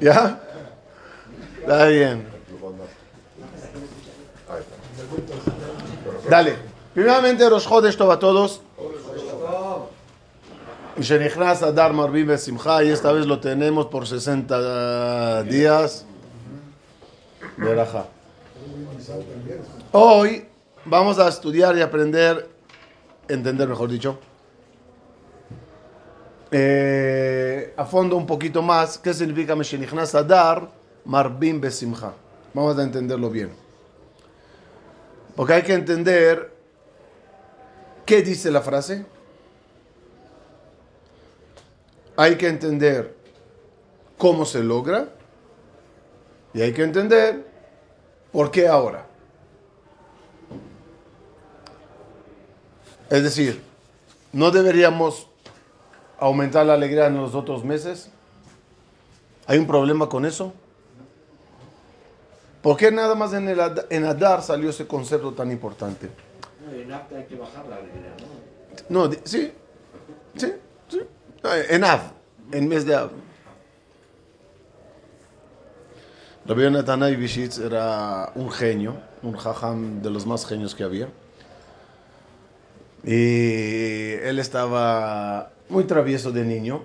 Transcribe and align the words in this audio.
¿Ya? 0.00 0.40
Está 1.60 1.86
bien. 1.86 2.26
Dale. 6.28 6.56
Primeramente, 6.94 7.48
Rosh 7.48 7.66
Chodesh 7.66 8.00
a 8.00 8.18
todos. 8.18 8.60
Y 10.96 12.22
Besimcha. 12.24 12.84
Y 12.84 12.90
esta 12.90 13.12
vez 13.12 13.26
lo 13.26 13.40
tenemos 13.40 13.86
por 13.86 14.06
60 14.06 15.42
días. 15.44 16.06
Verajá. 17.56 18.06
Hoy 19.92 20.46
vamos 20.84 21.18
a 21.18 21.28
estudiar 21.28 21.76
y 21.76 21.82
aprender, 21.82 22.48
entender 23.28 23.68
mejor 23.68 23.90
dicho, 23.90 24.18
eh, 26.56 27.74
a 27.76 27.84
fondo 27.84 28.16
un 28.16 28.26
poquito 28.26 28.62
más 28.62 28.96
qué 28.96 29.12
significa 29.12 29.56
Meshenichnas 29.56 30.14
Adar 30.14 30.70
Marbim 31.04 31.60
Besimcha. 31.60 32.12
Vamos 32.52 32.78
a 32.78 32.84
entenderlo 32.84 33.28
bien. 33.28 33.50
Porque 35.34 35.54
hay 35.54 35.62
que 35.62 35.74
entender 35.74 36.54
qué 38.06 38.22
dice 38.22 38.52
la 38.52 38.60
frase. 38.60 39.04
Hay 42.16 42.36
que 42.36 42.46
entender 42.46 43.16
cómo 44.16 44.44
se 44.44 44.62
logra. 44.62 45.08
Y 46.52 46.62
hay 46.62 46.72
que 46.72 46.84
entender 46.84 47.44
por 48.30 48.52
qué 48.52 48.68
ahora. 48.68 49.06
Es 53.10 53.24
decir, 53.24 53.60
no 54.32 54.52
deberíamos 54.52 55.33
aumentar 56.24 56.64
la 56.64 56.74
alegría 56.74 57.06
en 57.06 57.16
los 57.16 57.34
otros 57.34 57.64
meses. 57.64 58.08
¿Hay 59.46 59.58
un 59.58 59.66
problema 59.66 60.08
con 60.08 60.24
eso? 60.24 60.54
¿Por 62.62 62.78
qué 62.78 62.90
nada 62.90 63.14
más 63.14 63.34
en, 63.34 63.46
el, 63.48 63.60
en 63.90 64.04
Adar 64.06 64.42
salió 64.42 64.70
ese 64.70 64.86
concepto 64.86 65.32
tan 65.32 65.50
importante? 65.50 66.08
No, 66.64 66.72
en 66.72 66.90
apta 66.92 67.18
hay 67.18 67.24
que 67.24 67.36
bajar 67.36 67.66
la 67.66 67.76
alegría, 67.76 68.14
¿no? 68.88 69.06
No, 69.06 69.12
sí, 69.24 69.52
sí, 70.34 70.52
sí. 70.88 71.00
En 71.68 71.84
Av, 71.84 72.00
en 72.52 72.68
mes 72.68 72.86
de 72.86 72.94
Av. 72.94 73.10
Rabbi 76.46 76.62
Yonatan 76.62 77.02
Ibishitz 77.12 77.58
era 77.58 78.32
un 78.34 78.50
genio, 78.50 78.96
un 79.22 79.36
jajam 79.36 80.00
de 80.00 80.10
los 80.10 80.26
más 80.26 80.46
genios 80.46 80.74
que 80.74 80.84
había. 80.84 81.08
Y 83.02 84.12
él 84.22 84.38
estaba 84.38 85.53
muy 85.68 85.84
travieso 85.84 86.30
de 86.30 86.44
niño, 86.44 86.82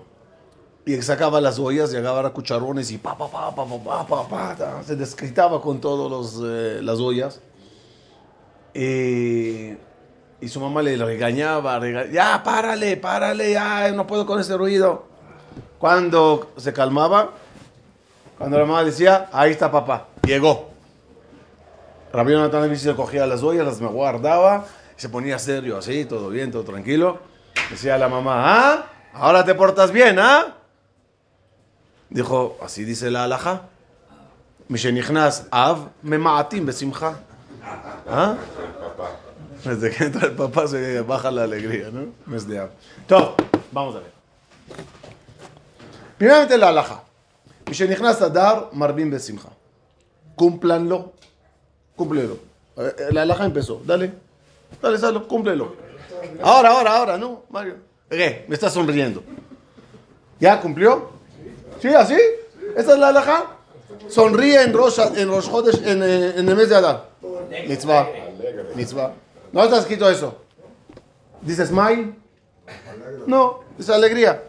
y 0.85 1.01
sacaba 1.01 1.39
las 1.39 1.59
ollas 1.59 1.93
y 1.93 1.97
agarraba 1.97 2.33
cucharones 2.33 2.89
y 2.91 2.97
pa, 2.97 3.15
pa, 3.17 3.29
pa, 3.29 3.53
pa, 3.53 3.65
pa, 3.65 4.07
pa, 4.07 4.27
pa, 4.27 4.55
pa 4.55 4.83
se 4.83 4.95
descritaba 4.95 5.61
con 5.61 5.79
todas 5.79 6.39
eh, 6.43 6.79
las 6.81 6.99
ollas. 6.99 7.41
Eh, 8.73 9.77
y 10.41 10.47
su 10.47 10.59
mamá 10.59 10.81
le 10.81 10.95
regañaba, 10.95 11.77
regañaba, 11.79 12.11
ya, 12.11 12.41
párale, 12.43 12.97
párale, 12.97 13.51
ya, 13.51 13.91
no 13.91 14.07
puedo 14.07 14.25
con 14.25 14.39
ese 14.39 14.57
ruido. 14.57 15.03
Cuando 15.77 16.51
se 16.57 16.73
calmaba, 16.73 17.31
cuando 18.37 18.57
la 18.57 18.65
mamá 18.65 18.83
decía, 18.83 19.29
ahí 19.31 19.51
está 19.51 19.71
papá, 19.71 20.07
llegó. 20.25 20.69
Rabbi 22.11 22.31
Jonathan 22.31 22.75
se 22.75 22.95
cogía 22.95 23.27
las 23.27 23.43
ollas, 23.43 23.65
las 23.65 23.79
guardaba, 23.79 24.65
se 24.95 25.09
ponía 25.09 25.37
serio 25.37 25.77
así, 25.77 26.05
todo 26.05 26.29
bien, 26.29 26.51
todo 26.51 26.63
tranquilo. 26.63 27.19
Decía 27.69 27.97
la 27.97 28.09
mamá, 28.09 28.33
ah, 28.45 28.85
ahora 29.13 29.43
te 29.45 29.53
portas 29.53 29.91
bien, 29.91 30.17
¿ah? 30.19 30.55
Dijo, 32.09 32.57
así 32.61 32.83
dice 32.83 33.11
la 33.11 33.25
alhaja. 33.25 33.63
Mishenichnas 34.67 35.47
av 35.51 35.89
memaatim 36.01 36.65
besimcha. 36.65 37.19
¿Ah? 38.07 38.35
Desde 39.63 39.91
que 39.91 40.03
entra 40.05 40.27
el 40.27 40.33
papá 40.35 40.67
se 40.67 41.01
baja 41.01 41.29
la 41.31 41.43
alegría, 41.43 41.89
¿no? 41.91 42.07
Mes 42.25 42.47
de 42.47 42.59
Av. 42.59 42.69
Vamos 43.71 43.95
a 43.95 43.99
ver. 43.99 44.11
Primeramente 46.17 46.57
la 46.57 46.69
alhaja. 46.69 47.03
Mishenichnas 47.67 48.21
adar 48.21 48.69
marbim 48.73 49.11
besimcha. 49.11 49.49
Cúmplanlo. 50.35 51.13
Cúmplelo. 51.95 52.39
Eh, 52.77 53.09
La 53.11 53.23
alhaja 53.23 53.45
empezó. 53.45 53.81
Dale. 53.85 54.13
Dale, 54.81 54.97
Salo, 54.97 55.27
cúmplelo. 55.27 55.75
Ahora, 56.41 56.69
ahora, 56.71 56.95
ahora, 56.97 57.17
¿no, 57.17 57.43
Mario? 57.49 57.75
¿Qué? 58.09 58.45
Me 58.47 58.55
está 58.55 58.69
sonriendo. 58.69 59.23
¿Ya 60.39 60.59
cumplió? 60.61 61.09
¿Sí, 61.81 61.89
así? 61.89 62.17
¿Esta 62.75 62.93
es 62.93 62.99
la 62.99 63.09
alhaja? 63.09 63.55
Sonríe 64.07 64.61
en 64.63 64.73
Rosh, 64.73 64.99
en 65.15 65.27
Rosh 65.29 65.49
Chodesh, 65.49 65.81
en, 65.85 66.01
eh, 66.03 66.33
en 66.37 66.47
el 66.49 66.55
mes 66.55 66.69
de 66.69 66.75
Adar. 66.75 67.09
Mitzvah. 67.67 68.07
Mitzvah. 68.75 69.13
No 69.51 69.63
está 69.63 69.79
escrito 69.79 70.09
eso. 70.09 70.37
¿Dice 71.41 71.65
smile? 71.65 72.15
No, 73.27 73.61
dice 73.77 73.93
alegría. 73.93 74.43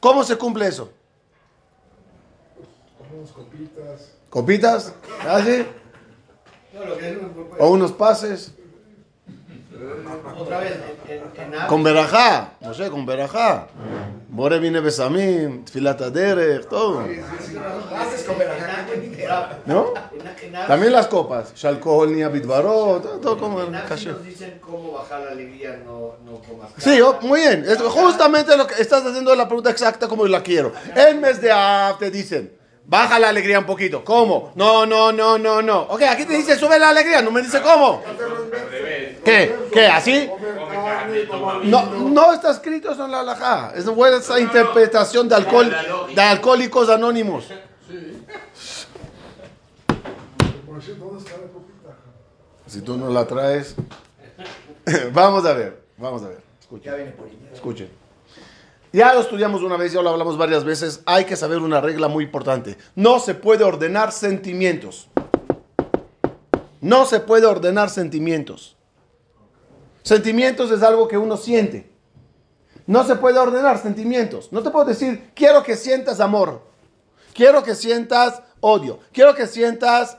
¿Cómo 0.00 0.24
se 0.24 0.36
cumple 0.36 0.66
eso? 0.66 0.90
¿Copitas? 4.30 4.92
¿Así? 5.28 5.66
No, 6.72 6.84
lo 6.84 6.96
que 6.98 7.10
es 7.10 7.16
un- 7.16 7.48
¿O 7.58 7.70
unos 7.70 7.92
pases? 7.92 8.52
Otra 10.38 10.58
vez, 10.58 10.72
en, 11.08 11.54
en, 11.54 11.66
Con 11.66 11.82
verajá. 11.82 12.52
No 12.60 12.74
sé, 12.74 12.90
con 12.90 13.06
verajá. 13.06 13.68
Bore 14.28 14.58
vine 14.58 14.80
besamim, 14.80 15.64
tfilat 15.64 16.00
aderech, 16.02 16.68
todo. 16.68 17.04
¿No? 19.66 19.92
También 20.68 20.92
las 20.92 21.06
copas. 21.06 21.54
Shalkol, 21.54 22.14
ni 22.14 22.22
abitbarot, 22.22 23.02
todo, 23.02 23.18
todo 23.20 23.38
como 23.38 23.58
kasher. 23.88 24.12
nos 24.12 24.24
dicen 24.24 24.58
cómo 24.60 24.92
bajar 24.92 25.20
la 25.20 25.30
alegría, 25.32 25.80
no, 25.84 26.16
no 26.24 26.40
comas 26.40 26.70
Sí, 26.76 27.00
oh, 27.00 27.18
muy 27.22 27.40
bien. 27.40 27.64
Es 27.66 27.78
justamente 27.78 28.56
lo 28.56 28.66
que 28.66 28.80
estás 28.80 29.04
haciendo 29.04 29.34
la 29.34 29.46
pregunta 29.46 29.70
exacta 29.70 30.08
como 30.08 30.24
yo 30.24 30.30
la 30.30 30.42
quiero. 30.42 30.72
En 30.94 31.20
mes 31.20 31.40
de 31.40 31.50
Av 31.50 31.98
te 31.98 32.10
dicen, 32.10 32.52
baja 32.84 33.18
la 33.18 33.28
alegría 33.28 33.58
un 33.58 33.66
poquito. 33.66 34.04
¿Cómo? 34.04 34.52
No, 34.54 34.84
no, 34.84 35.12
no, 35.12 35.38
no, 35.38 35.62
no. 35.62 35.82
Ok, 35.82 36.02
aquí 36.02 36.24
te 36.24 36.36
dice, 36.36 36.56
sube 36.56 36.78
la 36.78 36.90
alegría. 36.90 37.22
No 37.22 37.30
me 37.30 37.40
dice 37.40 37.60
cómo. 37.62 38.02
¿Qué? 39.24 39.56
¿Qué? 39.72 39.86
¿Así? 39.86 40.30
No, 41.64 41.86
no 41.86 42.32
está 42.32 42.50
escrito 42.50 42.92
eso 42.92 43.04
en 43.04 43.10
la 43.10 43.20
halajá. 43.20 43.72
Es 43.74 43.86
buena 43.86 44.18
esa 44.18 44.40
interpretación 44.40 45.28
de, 45.28 45.34
alcohol, 45.34 45.74
de 46.14 46.20
alcohólicos 46.20 46.88
anónimos. 46.88 47.46
Si 52.66 52.80
tú 52.82 52.96
no 52.96 53.10
la 53.10 53.26
traes. 53.26 53.74
vamos 55.12 55.44
a 55.44 55.52
ver, 55.52 55.82
vamos 55.98 56.22
a 56.22 56.28
ver. 56.28 56.38
Escuchen. 56.60 57.14
Escuchen. 57.52 57.90
Ya 58.92 59.14
lo 59.14 59.20
estudiamos 59.20 59.62
una 59.62 59.76
vez, 59.76 59.92
ya 59.92 60.02
lo 60.02 60.10
hablamos 60.10 60.36
varias 60.36 60.64
veces. 60.64 61.02
Hay 61.06 61.24
que 61.24 61.36
saber 61.36 61.58
una 61.58 61.80
regla 61.80 62.08
muy 62.08 62.24
importante. 62.24 62.76
No 62.96 63.20
se 63.20 63.34
puede 63.34 63.62
ordenar 63.64 64.10
sentimientos. 64.10 65.08
No 66.80 67.04
se 67.04 67.20
puede 67.20 67.46
ordenar 67.46 67.90
sentimientos. 67.90 68.76
Sentimientos 70.02 70.70
es 70.70 70.82
algo 70.82 71.08
que 71.08 71.18
uno 71.18 71.36
siente. 71.36 71.90
No 72.86 73.04
se 73.04 73.16
puede 73.16 73.38
ordenar 73.38 73.78
sentimientos. 73.78 74.52
No 74.52 74.62
te 74.62 74.70
puedo 74.70 74.84
decir, 74.84 75.30
quiero 75.34 75.62
que 75.62 75.76
sientas 75.76 76.20
amor. 76.20 76.62
Quiero 77.34 77.62
que 77.62 77.74
sientas 77.74 78.42
odio. 78.60 78.98
Quiero 79.12 79.34
que 79.34 79.46
sientas 79.46 80.18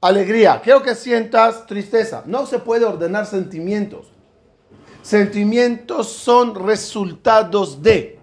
alegría. 0.00 0.60
Quiero 0.62 0.82
que 0.82 0.94
sientas 0.94 1.66
tristeza. 1.66 2.22
No 2.26 2.46
se 2.46 2.58
puede 2.58 2.84
ordenar 2.84 3.26
sentimientos. 3.26 4.08
Sentimientos 5.02 6.08
son 6.08 6.54
resultados 6.54 7.82
de. 7.82 8.18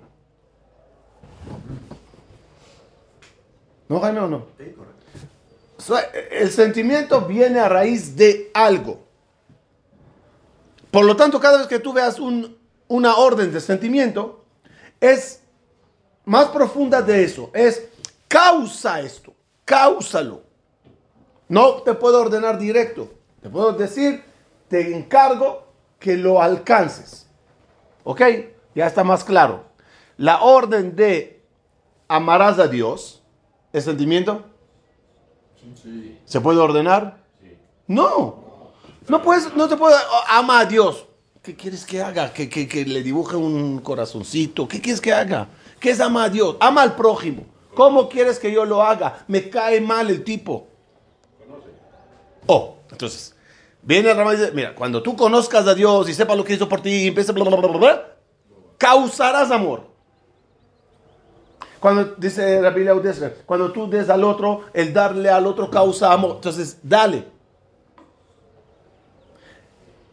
¿No, 3.89 3.99
Jaime, 3.99 4.19
o 4.19 4.27
no? 4.27 4.45
El 6.31 6.51
sentimiento 6.51 7.21
viene 7.21 7.59
a 7.59 7.69
raíz 7.69 8.15
de 8.15 8.51
algo. 8.53 9.06
Por 10.97 11.05
lo 11.05 11.15
tanto, 11.15 11.39
cada 11.39 11.59
vez 11.59 11.67
que 11.67 11.77
tú 11.77 11.93
veas 11.93 12.19
un- 12.19 12.57
una 12.87 13.17
orden 13.17 13.53
de 13.53 13.61
sentimiento, 13.61 14.43
es 14.99 15.43
más 16.25 16.47
profunda 16.47 17.03
de 17.03 17.23
eso. 17.23 17.51
Es 17.53 17.87
causa 18.27 18.99
esto, 19.01 19.31
cáusalo. 19.63 20.41
No 21.49 21.83
te 21.83 21.93
puedo 21.93 22.19
ordenar 22.19 22.57
directo. 22.57 23.13
Te 23.43 23.47
puedo 23.47 23.73
decir, 23.73 24.23
te 24.69 24.95
encargo 24.97 25.67
que 25.99 26.17
lo 26.17 26.41
alcances. 26.41 27.27
¿Ok? 28.03 28.21
Ya 28.73 28.87
está 28.87 29.03
más 29.03 29.23
claro. 29.23 29.65
La 30.17 30.41
orden 30.41 30.95
de 30.95 31.43
amarás 32.07 32.57
a 32.57 32.67
Dios, 32.67 33.21
¿es 33.71 33.83
sentimiento? 33.83 34.45
¿Se 36.25 36.41
puede 36.41 36.57
ordenar? 36.57 37.19
No. 37.85 38.46
No 39.07 39.21
puedes, 39.21 39.53
no 39.55 39.67
te 39.67 39.77
puede, 39.77 39.95
oh, 39.95 40.23
ama 40.27 40.59
a 40.59 40.65
Dios. 40.65 41.05
¿Qué 41.41 41.55
quieres 41.55 41.85
que 41.85 42.01
haga? 42.01 42.33
¿Que, 42.33 42.49
que, 42.49 42.67
que 42.67 42.85
le 42.85 43.01
dibuje 43.01 43.37
un 43.37 43.79
corazoncito? 43.79 44.67
¿Qué 44.67 44.81
quieres 44.81 44.99
que 44.99 45.13
haga? 45.13 45.47
¿Qué 45.79 45.91
es 45.91 46.01
ama 46.01 46.25
a 46.25 46.29
Dios? 46.29 46.57
Ama 46.59 46.81
al 46.81 46.95
prójimo. 46.95 47.45
¿Cómo 47.73 48.09
quieres 48.09 48.39
que 48.39 48.51
yo 48.51 48.65
lo 48.65 48.81
haga? 48.81 49.23
Me 49.27 49.49
cae 49.49 49.79
mal 49.79 50.09
el 50.09 50.23
tipo. 50.23 50.67
Oh, 52.47 52.77
entonces, 52.91 53.35
viene 53.81 54.11
el 54.11 54.17
y 54.17 54.31
dice, 54.31 54.51
mira, 54.51 54.73
cuando 54.73 55.01
tú 55.03 55.15
conozcas 55.15 55.67
a 55.67 55.75
Dios 55.75 56.09
y 56.09 56.13
sepas 56.13 56.35
lo 56.35 56.43
que 56.43 56.53
hizo 56.53 56.67
por 56.67 56.81
ti 56.81 56.89
y 56.89 57.07
empieces 57.07 57.33
bla, 57.33 57.43
bla, 57.43 57.57
bla, 57.57 57.67
bla, 57.67 57.77
bla, 57.77 58.15
causarás 58.77 59.51
amor. 59.51 59.83
Cuando 61.79 62.15
dice 62.17 62.59
Rabbi 62.61 62.85
cuando 63.45 63.71
tú 63.71 63.89
des 63.89 64.09
al 64.09 64.23
otro, 64.23 64.65
el 64.73 64.93
darle 64.93 65.29
al 65.29 65.45
otro 65.45 65.69
causa 65.69 66.11
amor. 66.11 66.37
Entonces, 66.37 66.79
dale. 66.81 67.36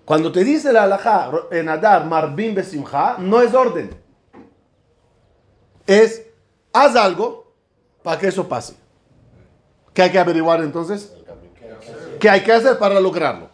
Cuando 0.04 0.30
te 0.30 0.44
dice 0.44 0.72
la 0.72 0.84
halajá 0.84 1.30
en 1.50 1.68
Adar, 1.68 2.04
Marbim 2.04 2.54
Besimha, 2.54 3.16
no 3.18 3.40
es 3.40 3.54
orden. 3.54 3.90
Es, 5.86 6.26
haz 6.72 6.94
algo 6.96 7.52
para 8.02 8.18
que 8.18 8.28
eso 8.28 8.46
pase. 8.46 8.76
¿Qué 9.94 10.02
hay 10.02 10.10
que 10.10 10.18
averiguar 10.18 10.60
entonces? 10.60 11.12
¿Qué 12.20 12.28
hay 12.28 12.42
que 12.42 12.52
hacer 12.52 12.78
para 12.78 13.00
lograrlo? 13.00 13.48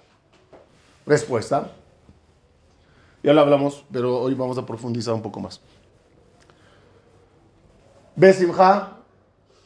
Respuesta. 1.06 1.70
Ya 3.22 3.32
lo 3.32 3.40
hablamos, 3.42 3.84
pero 3.92 4.18
hoy 4.18 4.34
vamos 4.34 4.58
a 4.58 4.66
profundizar 4.66 5.14
un 5.14 5.22
poco 5.22 5.40
más. 5.40 5.60
Besimha 8.16 8.96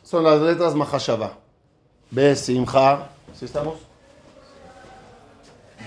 son 0.03 0.25
las 0.25 0.41
letras 0.41 0.75
Mahashava. 0.75 1.39
Besimha. 2.11 3.09
¿Sí 3.35 3.47
estamos? 3.47 3.94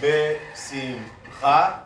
Besimha 0.01 1.83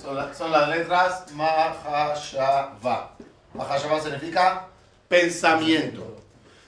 son, 0.00 0.14
la- 0.16 0.34
son 0.34 0.50
las 0.52 0.68
letras 0.68 1.26
Mahashava. 1.34 3.10
Mahashava 3.54 4.00
significa 4.00 4.66
pensamiento. 5.08 6.14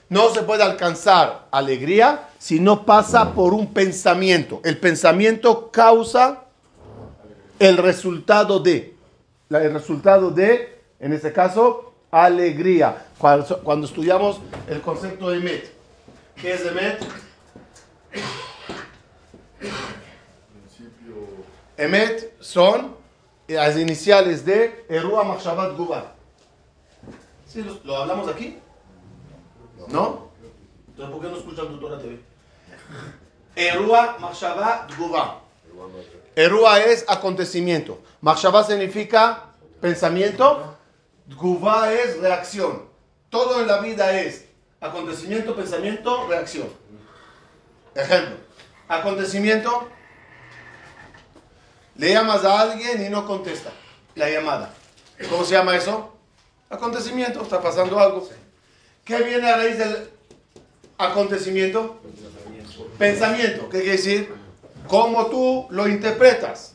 No 0.08 0.30
se 0.32 0.42
puede 0.42 0.62
alcanzar 0.62 1.46
alegría 1.50 2.28
si 2.38 2.60
no 2.60 2.86
pasa 2.86 3.32
por 3.34 3.52
un 3.52 3.72
pensamiento. 3.74 4.60
El 4.64 4.78
pensamiento 4.78 5.70
causa 5.70 6.44
el 7.58 7.76
resultado 7.76 8.58
de. 8.60 8.96
El 9.50 9.72
resultado 9.74 10.30
de, 10.30 10.80
en 11.00 11.12
este 11.12 11.32
caso, 11.32 11.92
alegría. 12.10 13.06
Cuando, 13.18 13.62
cuando 13.62 13.86
estudiamos 13.86 14.40
el 14.68 14.80
concepto 14.80 15.28
de 15.30 15.38
Emet. 15.38 15.72
¿Qué 16.40 16.54
es 16.54 16.64
Emet? 16.64 17.04
Emet 21.78 22.34
son 22.40 22.96
las 23.46 23.78
iniciales 23.78 24.44
de 24.44 24.84
Erua 24.88 25.22
Machshavat 25.22 25.76
Guba. 25.76 26.12
¿Sí, 27.46 27.64
lo, 27.84 27.96
hablamos 27.96 28.28
aquí? 28.28 28.58
¿No? 29.86 30.28
Entonces, 30.88 31.14
¿por 31.14 31.22
qué 31.22 31.28
no 31.30 31.36
escuchan 31.38 31.68
tu 31.68 31.78
Torah 31.78 31.98
TV? 31.98 32.18
Erua 33.54 34.16
Machshavat 34.18 34.92
Guba. 34.98 35.40
Erua 36.34 36.80
es 36.80 37.04
acontecimiento. 37.06 38.00
Machshavá 38.22 38.64
significa 38.64 39.44
pensamiento. 39.80 40.76
Gubá 41.36 41.92
es 41.92 42.18
reacción. 42.18 42.88
Todo 43.30 43.60
en 43.60 43.68
la 43.68 43.78
vida 43.80 44.18
es 44.18 44.46
acontecimiento, 44.80 45.54
pensamiento, 45.54 46.26
reacción. 46.26 46.68
Ejemplo. 47.94 48.36
Acontecimiento. 48.88 49.88
Le 51.98 52.12
llamas 52.12 52.44
a 52.44 52.60
alguien 52.60 53.04
y 53.04 53.08
no 53.10 53.26
contesta 53.26 53.70
la 54.14 54.30
llamada. 54.30 54.72
¿Cómo 55.28 55.44
se 55.44 55.54
llama 55.54 55.76
eso? 55.76 56.14
Acontecimiento. 56.70 57.42
Está 57.42 57.60
pasando 57.60 57.98
algo. 57.98 58.28
¿Qué 59.04 59.18
viene 59.22 59.50
a 59.50 59.56
raíz 59.56 59.78
del 59.78 60.08
acontecimiento? 60.96 62.00
Pensamiento. 62.98 63.68
¿Qué 63.68 63.78
quiere 63.78 63.96
decir? 63.96 64.34
Cómo 64.86 65.26
tú 65.26 65.66
lo 65.70 65.86
interpretas. 65.88 66.74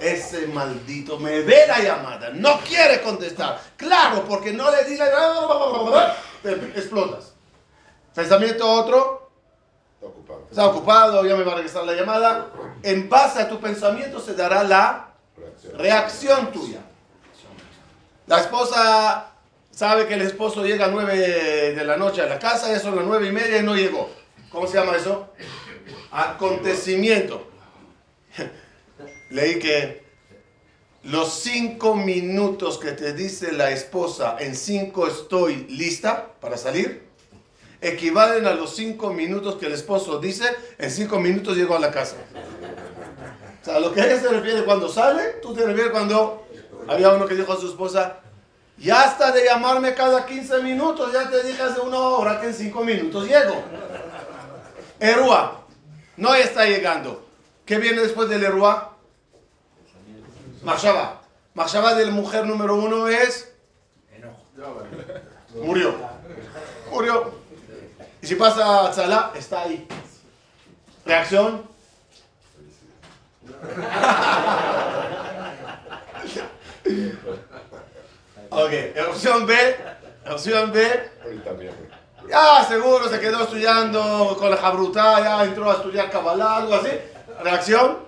Ese 0.00 0.46
maldito 0.48 1.18
me 1.18 1.40
ve 1.42 1.66
la 1.68 1.80
llamada, 1.80 2.30
no 2.30 2.58
quiere 2.60 3.02
contestar. 3.02 3.60
Claro, 3.76 4.24
porque 4.26 4.52
no 4.52 4.70
le 4.70 4.84
di 4.84 4.96
la... 4.96 6.16
Explotas. 6.74 7.34
Pensamiento 8.14 8.68
otro, 8.68 9.30
Está 9.94 10.06
ocupado. 10.06 10.46
está 10.50 10.66
ocupado, 10.66 11.24
ya 11.26 11.36
me 11.36 11.44
va 11.44 11.52
a 11.52 11.56
regresar 11.56 11.84
la 11.84 11.92
llamada. 11.92 12.48
En 12.82 13.08
base 13.08 13.40
a 13.40 13.48
tu 13.48 13.60
pensamiento 13.60 14.20
se 14.20 14.34
dará 14.34 14.62
la 14.62 15.10
Reacción. 15.76 16.52
tuya. 16.52 16.80
La 18.26 18.40
esposa 18.40 19.32
sabe 19.70 20.06
que 20.06 20.14
el 20.14 20.22
esposo 20.22 20.64
llega 20.64 20.86
a 20.86 20.88
9 20.88 21.74
de 21.74 21.84
la 21.84 21.96
noche 21.96 22.22
a 22.22 22.26
la 22.26 22.38
casa, 22.38 22.70
ya 22.70 22.78
son 22.78 22.96
las 22.96 23.04
9 23.04 23.28
y 23.28 23.32
media 23.32 23.58
y 23.58 23.62
no 23.62 23.74
llegó. 23.74 24.10
¿Cómo 24.50 24.66
se 24.66 24.78
llama 24.78 24.96
eso? 24.96 25.28
Acontecimiento. 26.10 27.50
Leí 29.30 29.58
que 29.58 30.04
los 31.04 31.32
5 31.40 31.94
minutos 31.94 32.78
que 32.78 32.92
te 32.92 33.14
dice 33.14 33.52
la 33.52 33.70
esposa, 33.70 34.36
en 34.38 34.54
5 34.54 35.06
estoy 35.06 35.66
lista 35.68 36.32
para 36.40 36.56
salir, 36.56 37.08
equivalen 37.80 38.46
a 38.46 38.54
los 38.54 38.76
5 38.76 39.12
minutos 39.12 39.56
que 39.56 39.66
el 39.66 39.72
esposo 39.72 40.18
dice, 40.18 40.44
en 40.78 40.90
5 40.90 41.18
minutos 41.20 41.56
llego 41.56 41.74
a 41.76 41.80
la 41.80 41.90
casa. 41.90 42.16
O 43.60 43.64
sea, 43.64 43.78
lo 43.78 43.92
que 43.92 44.00
ella 44.00 44.18
se 44.18 44.28
refiere 44.28 44.64
cuando 44.64 44.88
sale, 44.88 45.38
tú 45.42 45.52
te 45.54 45.64
refieres 45.64 45.92
cuando 45.92 46.46
había 46.88 47.10
uno 47.10 47.26
que 47.26 47.34
dijo 47.34 47.52
a 47.52 47.60
su 47.60 47.68
esposa, 47.68 48.16
ya 48.78 49.02
hasta 49.02 49.30
de 49.32 49.44
llamarme 49.44 49.94
cada 49.94 50.24
15 50.24 50.62
minutos, 50.62 51.12
ya 51.12 51.28
te 51.28 51.42
dije 51.42 51.62
hace 51.62 51.80
una 51.80 51.98
hora 51.98 52.40
que 52.40 52.46
en 52.46 52.54
5 52.54 52.84
minutos 52.84 53.28
llego. 53.28 53.62
Erua, 54.98 55.60
no 56.16 56.34
está 56.34 56.64
llegando. 56.64 57.26
¿Qué 57.66 57.78
viene 57.78 58.00
después 58.00 58.28
del 58.28 58.44
Erua? 58.44 58.96
Machaba. 60.62 61.20
Machaba 61.54 61.94
de 61.94 62.06
la 62.06 62.12
mujer 62.12 62.46
número 62.46 62.74
uno 62.76 63.08
es... 63.08 63.52
Murió. 65.54 65.94
Murió. 66.90 67.32
Y 68.22 68.26
si 68.26 68.34
pasa 68.34 68.86
a 68.86 68.90
Tzalá, 68.90 69.32
está 69.34 69.62
ahí. 69.62 69.86
Reacción. 71.04 71.62
Ok, 78.52 78.72
opción 79.08 79.46
B. 79.46 79.54
Opción 80.28 80.72
B. 80.72 81.10
Ahorita. 81.22 81.50
Ya, 82.28 82.64
seguro 82.64 83.08
se 83.08 83.20
quedó 83.20 83.44
estudiando 83.44 84.36
con 84.38 84.50
la 84.50 84.56
jabruta, 84.56 85.20
ya 85.20 85.44
entró 85.44 85.70
a 85.70 85.74
estudiar 85.74 86.10
Kabbalah, 86.10 86.56
algo 86.56 86.74
así. 86.74 86.90
Reacción. 87.42 87.98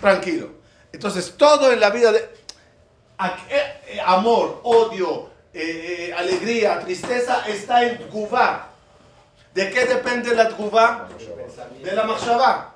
Tranquilo. 0.00 0.50
Entonces, 0.92 1.34
todo 1.36 1.72
en 1.72 1.80
la 1.80 1.90
vida 1.90 2.12
de 2.12 2.18
eh, 2.18 3.80
eh, 3.88 4.00
amor, 4.04 4.60
odio, 4.62 5.30
eh, 5.52 6.14
alegría, 6.16 6.80
tristeza 6.80 7.44
está 7.46 7.84
en 7.84 7.98
Tguvá. 7.98 8.68
¿De 9.52 9.70
qué 9.70 9.86
depende 9.86 10.34
la 10.34 10.48
Tguvá? 10.48 11.08
De 11.82 11.92
la 11.92 12.04
Machshavá. 12.04 12.74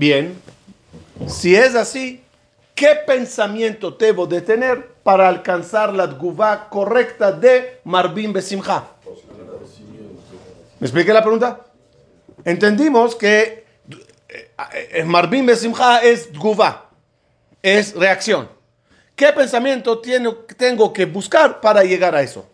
Bien. 0.00 0.34
Si 1.28 1.54
es 1.54 1.74
así, 1.74 2.24
¿qué 2.74 2.96
pensamiento 3.06 3.90
debo 3.90 4.26
de 4.26 4.40
tener 4.40 4.92
para 5.02 5.28
alcanzar 5.28 5.92
la 5.92 6.08
Tguvá 6.08 6.70
correcta 6.70 7.32
de 7.32 7.80
Marbim 7.84 8.32
Besimha? 8.32 8.82
¿Me 10.78 10.86
expliqué 10.86 11.12
la 11.12 11.20
pregunta? 11.20 11.66
Entendimos 12.46 13.14
que 13.14 13.66
eh, 14.30 14.50
eh, 14.90 15.04
Marbim 15.04 15.44
Besimha 15.44 15.98
es 15.98 16.32
Tguvá, 16.32 16.88
es 17.60 17.94
reacción. 17.94 18.48
¿Qué 19.14 19.30
pensamiento 19.34 20.00
tengo 20.00 20.94
que 20.94 21.04
buscar 21.04 21.60
para 21.60 21.84
llegar 21.84 22.14
a 22.14 22.22
eso? 22.22 22.46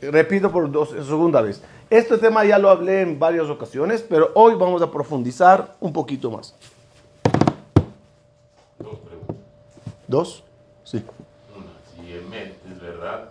Repito 0.00 0.52
por 0.52 0.70
dos, 0.70 0.90
segunda 1.04 1.40
vez. 1.42 1.60
Este 1.90 2.16
tema 2.18 2.44
ya 2.44 2.60
lo 2.60 2.70
hablé 2.70 3.00
en 3.00 3.18
varias 3.18 3.48
ocasiones, 3.48 4.04
pero 4.08 4.30
hoy 4.36 4.54
vamos 4.54 4.82
a 4.82 4.90
profundizar 4.92 5.74
un 5.80 5.92
poquito 5.92 6.30
más. 6.30 6.54
¿Dos? 10.08 10.44
Sí. 10.84 11.02
Una, 11.56 11.66
si 11.94 12.12
Emet 12.12 12.54
es 12.70 12.80
verdad, 12.80 13.30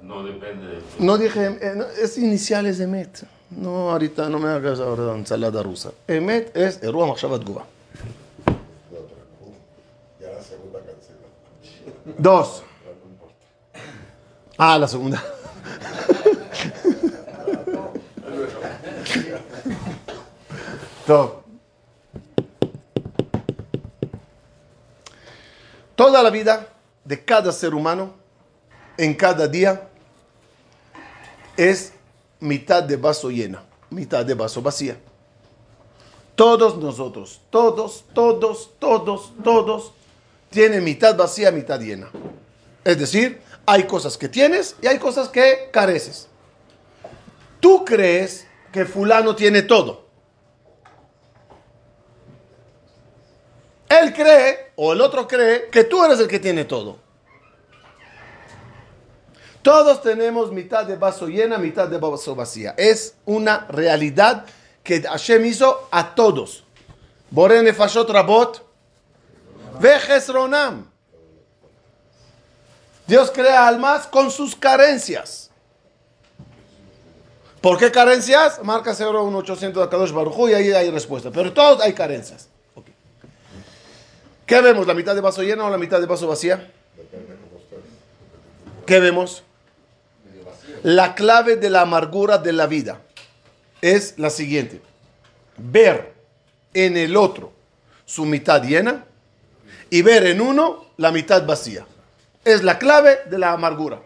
no 0.00 0.22
depende 0.22 0.66
del... 0.66 0.82
No 0.98 1.18
dije, 1.18 1.46
eh, 1.60 1.74
no, 1.76 1.84
es 1.84 2.16
iniciales 2.18 2.78
de 2.78 2.84
Emet. 2.84 3.26
No, 3.50 3.90
ahorita 3.90 4.28
no 4.28 4.38
me 4.38 4.48
hagas 4.48 4.80
ahora 4.80 5.14
ensalada 5.14 5.62
rusa. 5.62 5.92
Emet 6.08 6.56
es 6.56 6.82
Erua. 6.82 7.06
De 7.06 7.14
la 10.32 10.42
segunda 10.42 10.80
cancela. 10.80 11.28
Dos. 12.18 12.62
Ah, 14.56 14.78
la 14.78 14.88
segunda. 14.88 15.22
Top. 21.06 21.43
Toda 25.94 26.22
la 26.22 26.30
vida 26.30 26.68
de 27.04 27.24
cada 27.24 27.52
ser 27.52 27.74
humano 27.74 28.14
en 28.96 29.14
cada 29.14 29.46
día 29.46 29.88
es 31.56 31.92
mitad 32.40 32.82
de 32.82 32.96
vaso 32.96 33.30
llena, 33.30 33.62
mitad 33.90 34.24
de 34.24 34.34
vaso 34.34 34.60
vacía. 34.60 34.96
Todos 36.34 36.76
nosotros, 36.78 37.40
todos, 37.50 38.04
todos, 38.12 38.70
todos, 38.78 39.32
todos, 39.42 39.92
tienen 40.50 40.82
mitad 40.82 41.16
vacía, 41.16 41.52
mitad 41.52 41.80
llena. 41.80 42.10
Es 42.84 42.98
decir, 42.98 43.40
hay 43.66 43.84
cosas 43.84 44.18
que 44.18 44.28
tienes 44.28 44.74
y 44.82 44.88
hay 44.88 44.98
cosas 44.98 45.28
que 45.28 45.68
careces. 45.72 46.28
Tú 47.60 47.84
crees 47.84 48.46
que 48.72 48.84
fulano 48.84 49.36
tiene 49.36 49.62
todo. 49.62 50.04
Él 53.88 54.03
cree, 54.14 54.72
o 54.76 54.94
el 54.94 55.02
otro 55.02 55.28
cree, 55.28 55.68
que 55.68 55.84
tú 55.84 56.02
eres 56.02 56.18
el 56.20 56.28
que 56.28 56.38
tiene 56.38 56.64
todo. 56.64 57.04
Todos 59.60 60.02
tenemos 60.02 60.52
mitad 60.52 60.84
de 60.86 60.96
vaso 60.96 61.26
llena, 61.26 61.58
mitad 61.58 61.88
de 61.88 61.98
vaso 61.98 62.34
vacía. 62.34 62.74
Es 62.76 63.16
una 63.26 63.66
realidad 63.68 64.46
que 64.82 65.02
Hashem 65.02 65.44
hizo 65.46 65.88
a 65.90 66.14
todos. 66.14 66.64
Borene 67.30 67.72
Fashot 67.72 68.08
Rabot, 68.10 68.62
Ronam. 70.28 70.90
Dios 73.06 73.30
crea 73.30 73.66
almas 73.66 74.06
con 74.06 74.30
sus 74.30 74.54
carencias. 74.54 75.50
¿Por 77.60 77.78
qué 77.78 77.90
carencias? 77.90 78.62
Marca 78.62 78.92
01800 78.92 79.82
de 79.82 79.88
Kadosh 79.88 80.12
Baruj 80.12 80.50
y 80.50 80.52
ahí 80.52 80.70
hay 80.72 80.90
respuesta. 80.90 81.30
Pero 81.30 81.52
todos 81.54 81.80
hay 81.80 81.94
carencias. 81.94 82.48
¿Qué 84.46 84.60
vemos? 84.60 84.86
¿La 84.86 84.94
mitad 84.94 85.14
de 85.14 85.20
vaso 85.20 85.42
llena 85.42 85.64
o 85.64 85.70
la 85.70 85.78
mitad 85.78 86.00
de 86.00 86.06
vaso 86.06 86.28
vacía? 86.28 86.70
¿Qué 88.86 89.00
vemos? 89.00 89.42
La 90.82 91.14
clave 91.14 91.56
de 91.56 91.70
la 91.70 91.80
amargura 91.80 92.38
de 92.38 92.52
la 92.52 92.66
vida 92.66 93.00
es 93.80 94.18
la 94.18 94.30
siguiente. 94.30 94.82
Ver 95.56 96.12
en 96.74 96.96
el 96.96 97.16
otro 97.16 97.52
su 98.04 98.26
mitad 98.26 98.62
llena 98.62 99.06
y 99.88 100.02
ver 100.02 100.26
en 100.26 100.40
uno 100.40 100.86
la 100.96 101.10
mitad 101.10 101.46
vacía. 101.46 101.86
Es 102.44 102.62
la 102.62 102.78
clave 102.78 103.20
de 103.30 103.38
la 103.38 103.52
amargura. 103.52 104.02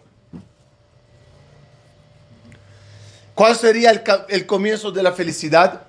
¿Cuál 3.34 3.56
sería 3.56 3.90
el, 4.28 4.46
comienzo 4.46 4.90
de 4.90 5.02
la 5.02 5.12
felicidad? 5.12 5.82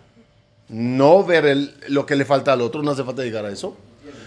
No 0.68 1.24
ver 1.24 1.58
lo 1.88 2.06
que 2.06 2.16
le 2.16 2.26
falta 2.26 2.54
al 2.54 2.62
otro, 2.62 2.84
no 2.84 2.92
hace 2.92 3.04
falta 3.04 3.24
llegar 3.24 3.46
a 3.46 3.50
eso. 3.50 3.76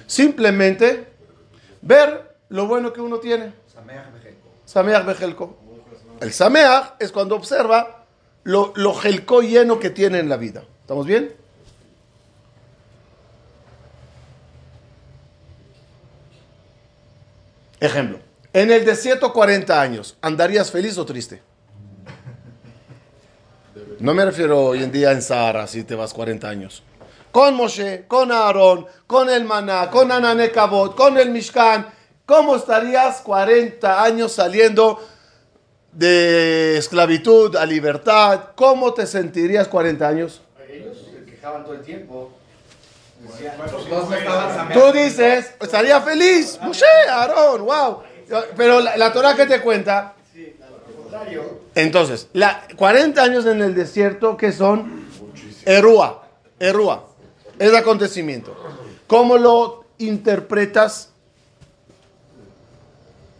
Simplemente 0.06 1.08
ver 1.80 2.36
lo 2.48 2.66
bueno 2.66 2.92
que 2.92 3.00
uno 3.00 3.18
tiene. 3.18 3.52
Sameach 4.64 5.04
Bejelko. 5.04 5.56
El 6.20 6.32
Sameach 6.32 6.94
es 6.98 7.12
cuando 7.12 7.36
observa 7.36 8.04
lo, 8.44 8.72
lo 8.76 8.94
Jelko 8.94 9.42
lleno 9.42 9.78
que 9.78 9.90
tiene 9.90 10.18
en 10.18 10.28
la 10.28 10.36
vida. 10.36 10.64
¿Estamos 10.80 11.06
bien? 11.06 11.34
Ejemplo. 17.80 18.20
En 18.52 18.70
el 18.70 18.84
desierto 18.84 19.32
40 19.32 19.80
años, 19.80 20.16
¿andarías 20.20 20.70
feliz 20.70 20.98
o 20.98 21.06
triste? 21.06 21.42
No 23.98 24.14
me 24.14 24.24
refiero 24.24 24.66
hoy 24.66 24.82
en 24.82 24.92
día 24.92 25.12
en 25.12 25.22
Sahara, 25.22 25.66
si 25.66 25.82
te 25.84 25.94
vas 25.94 26.12
40 26.12 26.48
años. 26.48 26.82
Con 27.32 27.54
Moshe, 27.54 28.04
con 28.06 28.30
Aarón, 28.30 28.86
con 29.06 29.30
el 29.30 29.44
Maná, 29.44 29.90
con 29.90 30.12
Anané 30.12 30.50
Kabot, 30.50 30.94
con 30.94 31.16
el 31.16 31.30
Mishkan. 31.30 31.86
¿Cómo 32.26 32.56
estarías 32.56 33.22
40 33.22 34.02
años 34.04 34.32
saliendo 34.32 35.00
de 35.92 36.76
esclavitud 36.76 37.56
a 37.56 37.64
libertad? 37.64 38.50
¿Cómo 38.54 38.92
te 38.92 39.06
sentirías 39.06 39.66
40 39.68 40.06
años? 40.06 40.42
Ellos 40.70 40.98
se 41.10 41.24
quejaban 41.24 41.64
todo 41.64 41.74
el 41.74 41.82
tiempo. 41.82 42.32
Decían, 43.20 43.54
Tú 44.72 44.92
dices, 44.92 45.54
estaría 45.60 46.00
feliz. 46.02 46.58
Moshe, 46.62 46.84
Aarón, 47.08 47.64
wow. 47.64 48.02
Pero 48.56 48.80
la, 48.80 48.96
la 48.96 49.12
Torah 49.12 49.34
que 49.34 49.46
te 49.46 49.60
cuenta. 49.62 50.14
sí, 50.34 50.54
al 50.62 50.94
contrario. 50.94 51.60
Entonces, 51.74 52.28
la, 52.34 52.66
40 52.76 53.22
años 53.22 53.46
en 53.46 53.62
el 53.62 53.74
desierto, 53.74 54.36
que 54.36 54.52
son? 54.52 55.06
Erúa. 55.64 56.26
Erúa. 56.58 57.08
Es 57.58 57.74
acontecimiento. 57.74 58.56
¿Cómo 59.06 59.36
lo 59.36 59.84
interpretas? 59.98 61.10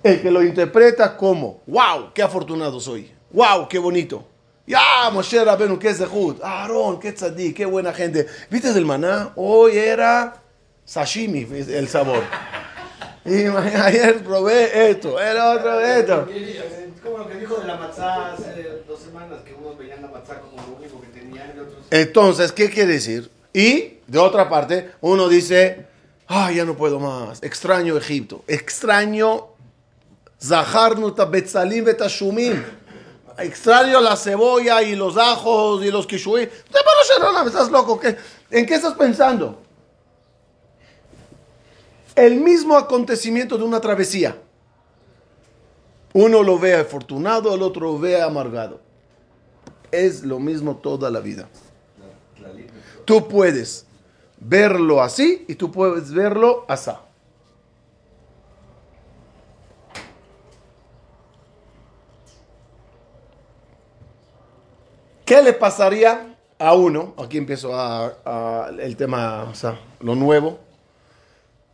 El 0.03 0.21
que 0.21 0.31
lo 0.31 0.43
interpreta 0.43 1.17
como, 1.17 1.63
wow, 1.67 2.13
qué 2.13 2.23
afortunado 2.23 2.81
soy. 2.81 3.11
Wow, 3.31 3.69
qué 3.69 3.79
bonito. 3.79 4.25
Ya, 4.67 5.11
Moshe 5.13 5.45
Rabenu, 5.45 5.79
qué 5.79 5.95
zehut. 5.95 6.43
Aarón, 6.43 7.01
qué 7.01 7.13
tzadí, 7.13 7.53
qué 7.53 7.67
buena 7.67 7.93
gente. 7.93 8.27
¿Viste 8.51 8.69
el 8.71 8.85
maná? 8.85 9.33
Hoy 9.37 9.77
era 9.77 10.43
sashimi 10.85 11.47
el 11.51 11.89
sabor. 11.89 12.23
Y 13.25 13.45
ayer 13.47 14.23
probé 14.23 14.91
esto, 14.91 15.21
el 15.21 15.39
otro 15.39 15.81
esto. 15.81 16.29
Es 16.29 17.01
como 17.03 17.19
lo 17.19 17.29
que 17.29 17.37
dijo 17.37 17.57
de 17.57 17.67
la 17.67 17.77
matzá 17.77 18.33
hace 18.33 18.83
dos 18.87 19.01
semanas, 19.01 19.41
que 19.45 19.55
unos 19.55 19.79
veían 19.79 20.03
la 20.03 20.09
matzá 20.09 20.41
como 20.41 20.57
lo 20.57 20.77
único 20.77 21.01
que 21.01 21.09
tenían 21.09 21.53
y 21.57 21.61
otros... 21.61 21.85
Entonces, 21.91 22.53
¿qué 22.53 22.71
quiere 22.71 22.95
decir? 22.95 23.31
Y, 23.53 23.99
de 24.07 24.19
otra 24.19 24.49
parte, 24.49 24.93
uno 25.01 25.29
dice, 25.29 25.87
ay, 26.27 26.57
ya 26.57 26.65
no 26.65 26.77
puedo 26.77 26.99
más, 26.99 27.43
extraño 27.43 27.97
Egipto, 27.97 28.45
extraño 28.47 29.49
Zaharnu 30.41 31.15
Betzalim 31.31 31.85
Betashumim, 31.85 32.63
extraño 33.39 34.01
la 34.01 34.17
cebolla 34.17 34.83
y 34.83 34.97
los 34.97 35.17
ajos 35.17 35.85
y 35.85 35.91
los 35.91 36.07
kishuí. 36.07 36.49
¿Estás 37.47 37.71
loco? 37.71 37.99
¿Qué? 37.99 38.17
¿En 38.51 38.67
qué 38.67 38.75
estás 38.75 38.95
pensando? 38.95 39.61
El 42.15 42.41
mismo 42.41 42.77
acontecimiento 42.77 43.57
de 43.57 43.65
una 43.65 43.81
travesía. 43.81 44.37
Uno 46.13 46.43
lo 46.43 46.59
ve 46.59 46.75
afortunado, 46.75 47.55
el 47.55 47.63
otro 47.63 47.93
lo 47.93 47.99
ve 47.99 48.21
amargado. 48.21 48.81
Es 49.91 50.23
lo 50.23 50.39
mismo 50.39 50.77
toda 50.77 51.11
la 51.11 51.21
vida. 51.21 51.49
Tú 53.13 53.29
puedes 53.29 53.85
verlo 54.39 55.03
así 55.03 55.45
y 55.47 55.55
tú 55.55 55.71
puedes 55.71 56.11
verlo 56.15 56.65
así. 56.67 56.93
¿Qué 65.27 65.43
le 65.43 65.53
pasaría 65.53 66.39
a 66.59 66.73
uno? 66.73 67.13
Aquí 67.19 67.37
empiezo 67.37 67.71
el 68.81 68.97
tema, 68.97 69.45
o 69.45 69.55
sea, 69.55 69.79
lo 70.01 70.15
nuevo. 70.15 70.59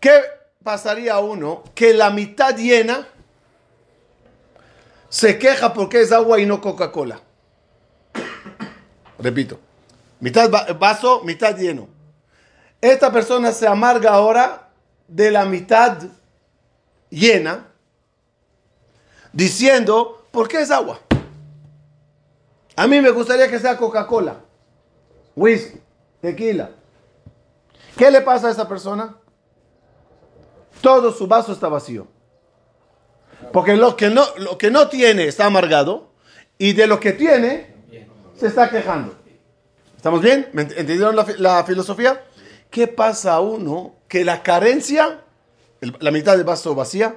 ¿Qué 0.00 0.20
pasaría 0.64 1.14
a 1.14 1.20
uno 1.20 1.62
que 1.72 1.94
la 1.94 2.10
mitad 2.10 2.56
llena 2.56 3.06
se 5.08 5.38
queja 5.38 5.72
porque 5.72 6.00
es 6.00 6.10
agua 6.10 6.40
y 6.40 6.46
no 6.46 6.60
Coca-Cola? 6.60 7.20
Repito, 9.20 9.60
mitad 10.20 10.50
va- 10.50 10.66
vaso, 10.74 11.22
mitad 11.24 11.56
lleno. 11.56 11.88
Esta 12.80 13.10
persona 13.12 13.52
se 13.52 13.66
amarga 13.66 14.10
ahora 14.12 14.68
de 15.08 15.30
la 15.30 15.44
mitad 15.44 15.98
llena, 17.10 17.66
diciendo, 19.32 20.26
¿por 20.30 20.48
qué 20.48 20.60
es 20.62 20.70
agua? 20.70 21.00
A 22.76 22.86
mí 22.86 23.00
me 23.00 23.10
gustaría 23.10 23.48
que 23.48 23.58
sea 23.58 23.76
Coca-Cola, 23.76 24.36
whisky, 25.34 25.80
tequila. 26.20 26.70
¿Qué 27.96 28.10
le 28.10 28.20
pasa 28.20 28.48
a 28.48 28.50
esa 28.52 28.68
persona? 28.68 29.16
Todo 30.80 31.12
su 31.12 31.26
vaso 31.26 31.52
está 31.52 31.68
vacío. 31.68 32.06
Porque 33.52 33.76
lo 33.76 33.96
que 33.96 34.08
no, 34.10 34.24
lo 34.36 34.56
que 34.58 34.70
no 34.70 34.88
tiene 34.88 35.26
está 35.26 35.46
amargado 35.46 36.12
y 36.58 36.72
de 36.74 36.86
lo 36.86 37.00
que 37.00 37.12
tiene 37.12 37.74
se 38.36 38.46
está 38.46 38.70
quejando. 38.70 39.17
¿Estamos 39.98 40.22
bien? 40.22 40.48
¿Me 40.52 40.62
ent- 40.62 40.74
¿Entendieron 40.76 41.16
la, 41.16 41.26
la 41.38 41.64
filosofía? 41.64 42.22
¿Qué 42.70 42.86
pasa 42.86 43.34
a 43.34 43.40
uno 43.40 43.94
que 44.06 44.24
la 44.24 44.42
carencia, 44.44 45.22
el- 45.80 45.96
la 45.98 46.12
mitad 46.12 46.36
del 46.36 46.44
vaso 46.44 46.74
vacía, 46.76 47.16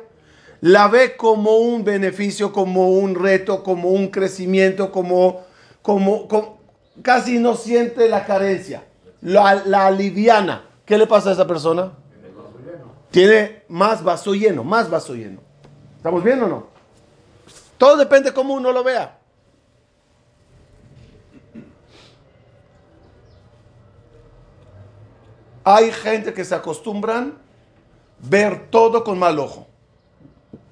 la 0.62 0.88
ve 0.88 1.16
como 1.16 1.58
un 1.58 1.84
beneficio, 1.84 2.52
como 2.52 2.90
un 2.90 3.14
reto, 3.16 3.64
como 3.64 3.90
un 3.90 4.08
crecimiento, 4.10 4.92
como, 4.92 5.42
como, 5.84 6.28
como- 6.28 6.60
casi 7.04 7.38
no 7.38 7.56
siente 7.56 8.10
la 8.10 8.26
carencia, 8.26 8.84
la, 9.22 9.56
la 9.64 9.86
aliviana. 9.88 10.64
¿Qué 10.86 10.98
le 10.98 11.06
pasa 11.08 11.30
a 11.30 11.34
esa 11.34 11.46
persona? 11.48 11.92
Tiene 13.12 13.62
más 13.68 14.04
vaso 14.04 14.34
lleno, 14.34 14.64
más 14.64 14.90
vaso 14.90 15.14
lleno. 15.14 15.40
¿Estamos 15.98 16.24
bien 16.24 16.42
o 16.42 16.48
no? 16.48 16.68
Todo 17.78 17.96
depende 17.98 18.34
cómo 18.34 18.56
uno 18.56 18.72
lo 18.72 18.84
vea. 18.84 19.20
Hay 25.64 25.92
gente 25.92 26.34
que 26.34 26.44
se 26.46 26.56
acostumbran 26.56 27.38
ver 28.20 28.70
todo 28.70 29.04
con 29.04 29.18
mal 29.20 29.40
ojo. 29.40 29.68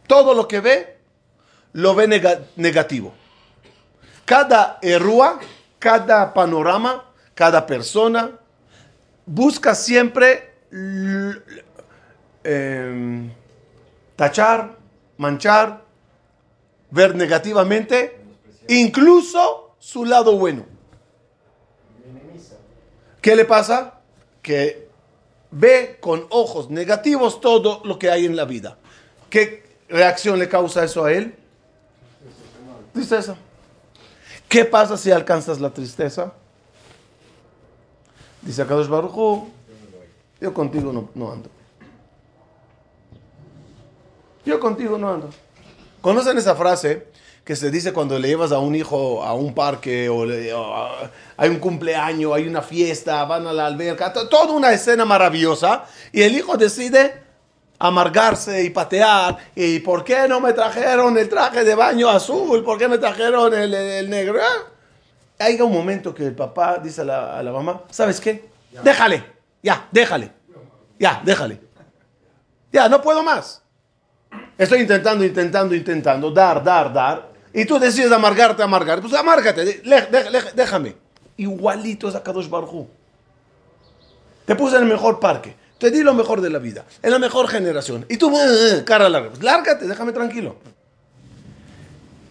todo 0.07 0.33
lo 0.33 0.47
que 0.47 0.59
ve, 0.59 0.97
lo 1.73 1.93
ve 1.93 2.07
nega- 2.07 2.41
negativo. 2.55 3.13
Cada 4.25 4.79
errúa, 4.81 5.39
cada 5.77 6.33
panorama, 6.33 7.05
cada 7.35 7.67
persona, 7.67 8.31
busca 9.27 9.75
siempre 9.75 10.51
em, 12.43 13.31
tachar, 14.15 14.77
manchar, 15.17 15.83
ver 16.89 17.15
negativamente, 17.15 18.19
incluso 18.67 19.75
su 19.77 20.05
lado 20.05 20.37
bueno. 20.37 20.65
¿Qué 23.21 23.35
le 23.35 23.45
pasa? 23.45 23.98
Que 24.41 24.89
ve 25.51 25.97
con 25.99 26.25
ojos 26.29 26.69
negativos 26.69 27.41
todo 27.41 27.81
lo 27.83 27.99
que 27.99 28.09
hay 28.09 28.25
en 28.25 28.35
la 28.35 28.45
vida. 28.45 28.77
¿Qué 29.29 29.63
reacción 29.89 30.39
le 30.39 30.49
causa 30.49 30.83
eso 30.83 31.05
a 31.05 31.11
él? 31.11 31.35
Tristeza. 32.93 33.35
¿Qué 34.47 34.65
pasa 34.65 34.97
si 34.97 35.11
alcanzas 35.11 35.59
la 35.59 35.71
tristeza? 35.71 36.33
Dice 38.41 38.61
Akadosh 38.61 38.87
Baruj 38.87 39.17
Hu, 39.17 39.49
yo 40.41 40.53
contigo 40.53 40.91
no, 40.91 41.09
no 41.13 41.31
ando. 41.31 41.49
Yo 44.45 44.59
contigo 44.59 44.97
no 44.97 45.13
ando. 45.13 45.29
¿Conocen 46.01 46.37
esa 46.37 46.55
frase 46.55 47.07
que 47.49 47.55
se 47.55 47.71
dice 47.71 47.91
cuando 47.93 48.19
le 48.19 48.27
llevas 48.27 48.51
a 48.51 48.59
un 48.59 48.75
hijo 48.75 49.23
a 49.23 49.33
un 49.33 49.55
parque 49.55 50.07
o, 50.07 50.23
le- 50.23 50.53
o 50.53 50.71
a- 50.71 51.09
hay 51.35 51.49
un 51.49 51.57
cumpleaños, 51.57 52.31
hay 52.35 52.47
una 52.47 52.61
fiesta, 52.61 53.25
van 53.25 53.47
a 53.47 53.51
la 53.53 53.65
alberca, 53.65 54.13
to- 54.13 54.29
toda 54.29 54.53
una 54.53 54.71
escena 54.71 55.03
maravillosa 55.03 55.85
y 56.11 56.21
el 56.21 56.35
hijo 56.35 56.57
decide 56.57 57.23
amargarse 57.79 58.63
y 58.63 58.69
patear 58.69 59.35
y 59.55 59.79
¿por 59.79 60.03
qué 60.03 60.27
no 60.27 60.39
me 60.39 60.53
trajeron 60.53 61.17
el 61.17 61.27
traje 61.27 61.63
de 61.63 61.73
baño 61.73 62.07
azul? 62.07 62.63
¿Por 62.63 62.77
qué 62.77 62.87
me 62.87 62.99
trajeron 62.99 63.51
el, 63.51 63.73
el- 63.73 63.89
el 64.05 64.09
negro? 64.11 64.37
Ah. 64.43 64.71
Hay 65.39 65.59
un 65.59 65.71
momento 65.73 66.13
que 66.13 66.27
el 66.27 66.35
papá 66.35 66.77
dice 66.77 67.01
a 67.01 67.05
la, 67.05 67.39
a 67.39 67.41
la 67.41 67.51
mamá, 67.51 67.81
¿sabes 67.89 68.21
qué? 68.21 68.47
Déjale, 68.83 69.23
ya, 69.63 69.87
déjale, 69.91 70.31
ya, 70.99 71.19
déjale. 71.25 71.59
Ya, 72.71 72.87
no 72.87 73.01
puedo 73.01 73.23
más. 73.23 73.63
Estoy 74.55 74.81
intentando, 74.81 75.25
intentando, 75.25 75.73
intentando, 75.73 76.29
dar, 76.29 76.63
dar, 76.63 76.93
dar. 76.93 77.28
Y 77.53 77.65
tú 77.65 77.79
decides 77.79 78.11
amargarte, 78.11 78.61
amargarte. 78.61 79.07
Pues 79.07 79.19
amárgate, 79.19 79.81
déjame. 80.55 80.95
Igualito 81.37 82.09
es 82.09 82.15
a 82.15 82.21
Kadosh 82.21 82.49
Baruj 82.49 82.73
Hu. 82.73 82.87
Te 84.45 84.55
puse 84.55 84.75
en 84.75 84.83
el 84.83 84.89
mejor 84.89 85.19
parque. 85.19 85.55
Te 85.77 85.89
di 85.91 86.03
lo 86.03 86.13
mejor 86.13 86.41
de 86.41 86.49
la 86.49 86.59
vida. 86.59 86.85
En 87.01 87.11
la 87.11 87.19
mejor 87.19 87.47
generación. 87.47 88.05
Y 88.09 88.17
tú, 88.17 88.29
eh, 88.37 88.79
eh, 88.79 88.83
cara 88.83 89.09
larga. 89.09 89.29
Pues 89.29 89.41
lárgate, 89.41 89.87
déjame 89.87 90.11
tranquilo. 90.11 90.57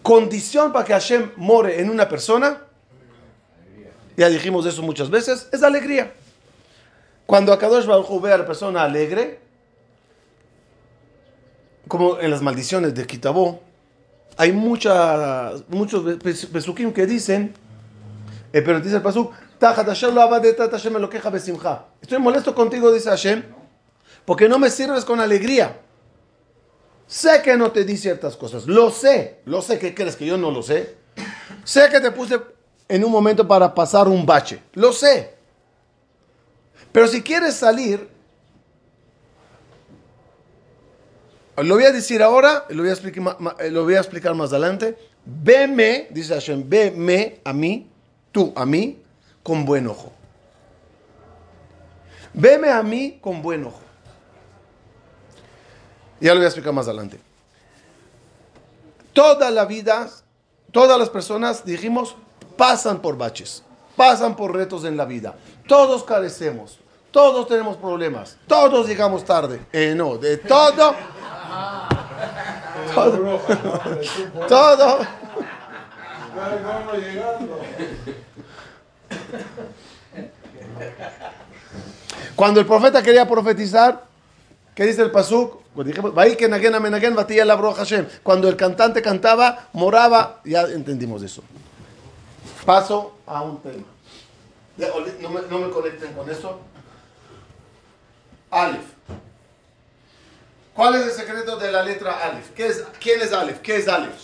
Condición 0.02 0.72
para 0.72 0.84
que 0.84 0.92
Hashem 0.92 1.30
more 1.36 1.80
en 1.80 1.90
una 1.90 2.08
persona, 2.08 2.62
ya 4.16 4.28
dijimos 4.28 4.66
eso 4.66 4.82
muchas 4.82 5.10
veces, 5.10 5.48
es 5.52 5.62
alegría. 5.62 6.12
Cuando 7.26 7.52
Akadosh 7.52 7.86
Baruj 7.86 8.10
Hu 8.10 8.20
ve 8.20 8.32
a 8.32 8.38
la 8.38 8.46
persona 8.46 8.82
alegre, 8.82 9.40
como 11.88 12.18
en 12.20 12.30
las 12.30 12.42
maldiciones 12.42 12.94
de 12.94 13.06
Kitabó, 13.06 13.62
hay 14.38 14.52
muchas, 14.52 15.64
muchos 15.68 16.16
pes- 16.22 16.46
pesukim 16.46 16.92
que 16.92 17.06
dicen, 17.06 17.52
eh, 18.52 18.62
pero 18.62 18.80
dice 18.80 18.96
el 18.96 19.02
pasuk, 19.02 19.32
"Tajat 19.58 19.86
Hashem 19.88 20.14
lo 20.14 20.98
lo 21.00 21.10
queja 21.10 21.28
besimcha". 21.28 21.86
Estoy 22.00 22.18
molesto 22.20 22.54
contigo, 22.54 22.92
dice 22.92 23.10
Hashem, 23.10 23.42
porque 24.24 24.48
no 24.48 24.58
me 24.58 24.70
sirves 24.70 25.04
con 25.04 25.20
alegría. 25.20 25.80
Sé 27.08 27.42
que 27.42 27.56
no 27.56 27.72
te 27.72 27.84
di 27.84 27.96
ciertas 27.96 28.36
cosas, 28.36 28.66
lo 28.66 28.90
sé, 28.90 29.40
lo 29.44 29.60
sé, 29.60 29.78
¿qué 29.78 29.92
crees 29.94 30.14
que 30.14 30.26
yo 30.26 30.36
no 30.38 30.50
lo 30.50 30.62
sé? 30.62 30.96
Sé 31.64 31.88
que 31.90 32.00
te 32.00 32.12
puse 32.12 32.38
en 32.88 33.04
un 33.04 33.10
momento 33.10 33.46
para 33.48 33.74
pasar 33.74 34.06
un 34.06 34.24
bache, 34.24 34.62
lo 34.74 34.92
sé. 34.92 35.34
Pero 36.92 37.08
si 37.08 37.22
quieres 37.22 37.54
salir, 37.54 38.08
lo 41.62 41.74
voy 41.74 41.84
a 41.84 41.92
decir 41.92 42.22
ahora, 42.22 42.64
lo 42.68 42.82
voy 42.82 42.90
a 42.90 42.92
explicar, 42.92 43.22
ma- 43.22 43.36
ma- 43.38 43.56
eh, 43.58 43.70
lo 43.70 43.84
voy 43.84 43.94
a 43.94 43.98
explicar 43.98 44.34
más 44.34 44.50
adelante. 44.52 44.96
Veme, 45.24 46.06
dice 46.10 46.34
Hashem, 46.34 46.64
veme 46.68 47.40
a 47.44 47.52
mí, 47.52 47.88
tú 48.32 48.52
a 48.56 48.64
mí, 48.64 49.02
con 49.42 49.64
buen 49.64 49.86
ojo. 49.86 50.12
Veme 52.34 52.70
a 52.70 52.82
mí 52.82 53.18
con 53.20 53.42
buen 53.42 53.64
ojo. 53.64 53.80
Ya 56.20 56.30
lo 56.32 56.36
voy 56.40 56.44
a 56.44 56.48
explicar 56.48 56.72
más 56.72 56.86
adelante. 56.86 57.18
Toda 59.12 59.50
la 59.50 59.64
vida, 59.64 60.08
todas 60.72 60.98
las 60.98 61.10
personas, 61.10 61.64
dijimos, 61.64 62.14
pasan 62.56 63.00
por 63.00 63.16
baches, 63.16 63.62
pasan 63.96 64.36
por 64.36 64.54
retos 64.54 64.84
en 64.84 64.96
la 64.96 65.04
vida. 65.04 65.34
Todos 65.66 66.04
carecemos, 66.04 66.78
todos 67.10 67.48
tenemos 67.48 67.76
problemas, 67.76 68.36
todos 68.46 68.86
llegamos 68.86 69.24
tarde. 69.24 69.60
Eh, 69.72 69.94
no, 69.96 70.18
de 70.18 70.36
todo. 70.38 70.94
Todo. 72.94 73.40
todo. 74.48 74.98
Cuando 82.36 82.60
el 82.60 82.66
profeta 82.66 83.02
quería 83.02 83.26
profetizar, 83.26 84.04
¿qué 84.74 84.84
dice 84.84 85.02
el 85.02 85.10
pasuk? 85.10 85.62
Pues. 85.74 85.88
Cuando 88.22 88.48
el 88.48 88.56
cantante 88.56 89.02
cantaba, 89.02 89.68
moraba, 89.72 90.40
ya 90.44 90.62
entendimos 90.62 91.22
eso. 91.22 91.42
Paso 92.64 93.18
a 93.26 93.42
un 93.42 93.60
tema. 93.60 93.84
No 95.20 95.30
me, 95.30 95.40
no 95.50 95.58
me 95.58 95.70
conecten 95.70 96.12
con 96.12 96.30
eso. 96.30 96.60
Aleph. 98.50 98.97
¿Cuál 100.78 100.94
es 100.94 101.06
el 101.06 101.10
secreto 101.10 101.56
de 101.56 101.72
la 101.72 101.82
letra 101.82 102.20
Aleph? 102.22 102.50
¿Qué 102.54 102.68
es, 102.68 102.84
¿Quién 103.00 103.20
es 103.20 103.32
Aleph? 103.32 103.58
¿Qué 103.62 103.78
es 103.78 103.88
Aleph? 103.88 104.14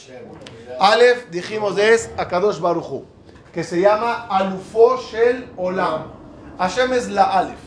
Aleph, 0.79 1.29
dijimos, 1.29 1.77
es 1.77 2.11
Akadosh 2.17 2.61
Baruchu, 2.61 3.05
que 3.53 3.65
se 3.65 3.81
llama 3.81 4.29
Alufo 4.29 4.97
Shel 4.99 5.51
Olam. 5.57 6.13
Hashem 6.57 6.93
es 6.93 7.11
la 7.11 7.25
Aleph. 7.25 7.59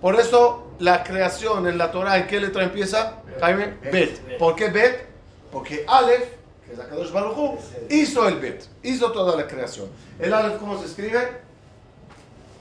Por 0.00 0.18
eso 0.18 0.72
la 0.80 1.04
creación 1.04 1.68
en 1.68 1.78
la 1.78 1.92
Torah, 1.92 2.18
¿en 2.18 2.26
qué 2.26 2.40
letra 2.40 2.64
empieza? 2.64 3.22
Jaime, 3.38 3.76
Bet. 3.92 4.18
¿Por 4.38 4.56
qué 4.56 4.70
Bet? 4.70 5.06
Porque 5.52 5.84
Aleph, 5.86 6.24
que 6.66 6.72
es 6.72 6.80
Akadosh 6.80 7.12
Baruchu, 7.12 7.58
hizo 7.90 8.26
el 8.26 8.40
Bet, 8.40 8.66
hizo 8.82 9.12
toda 9.12 9.36
la 9.36 9.46
creación. 9.46 9.88
El 10.18 10.34
Aleph, 10.34 10.58
¿cómo 10.58 10.76
se 10.80 10.86
escribe? 10.86 11.28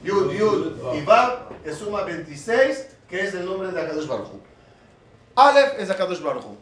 Yud, 0.03 0.31
Yud 0.31 1.03
Vav, 1.05 1.49
que 1.63 1.73
suma 1.73 2.03
26, 2.03 2.85
que 3.09 3.21
es 3.21 3.33
el 3.33 3.47
nombre 3.47 3.71
de 3.71 3.81
Akadosh 3.81 4.05
Baruchu. 4.05 4.44
Aleph 5.35 5.79
es 5.79 5.89
Akadosh 5.89 6.21
Baruch 6.21 6.43
Hu. 6.43 6.57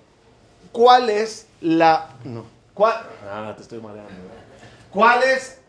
¿Cuál 0.71 1.09
es 1.09 1.47
la... 1.62 2.09
No. 2.23 2.45
¿Cuál... 2.73 2.95
Ah, 3.29 3.53
te 3.55 3.62
estoy 3.62 3.79
mareando. 3.79 4.12
¿Cuál 4.91 5.23
es 5.23 5.59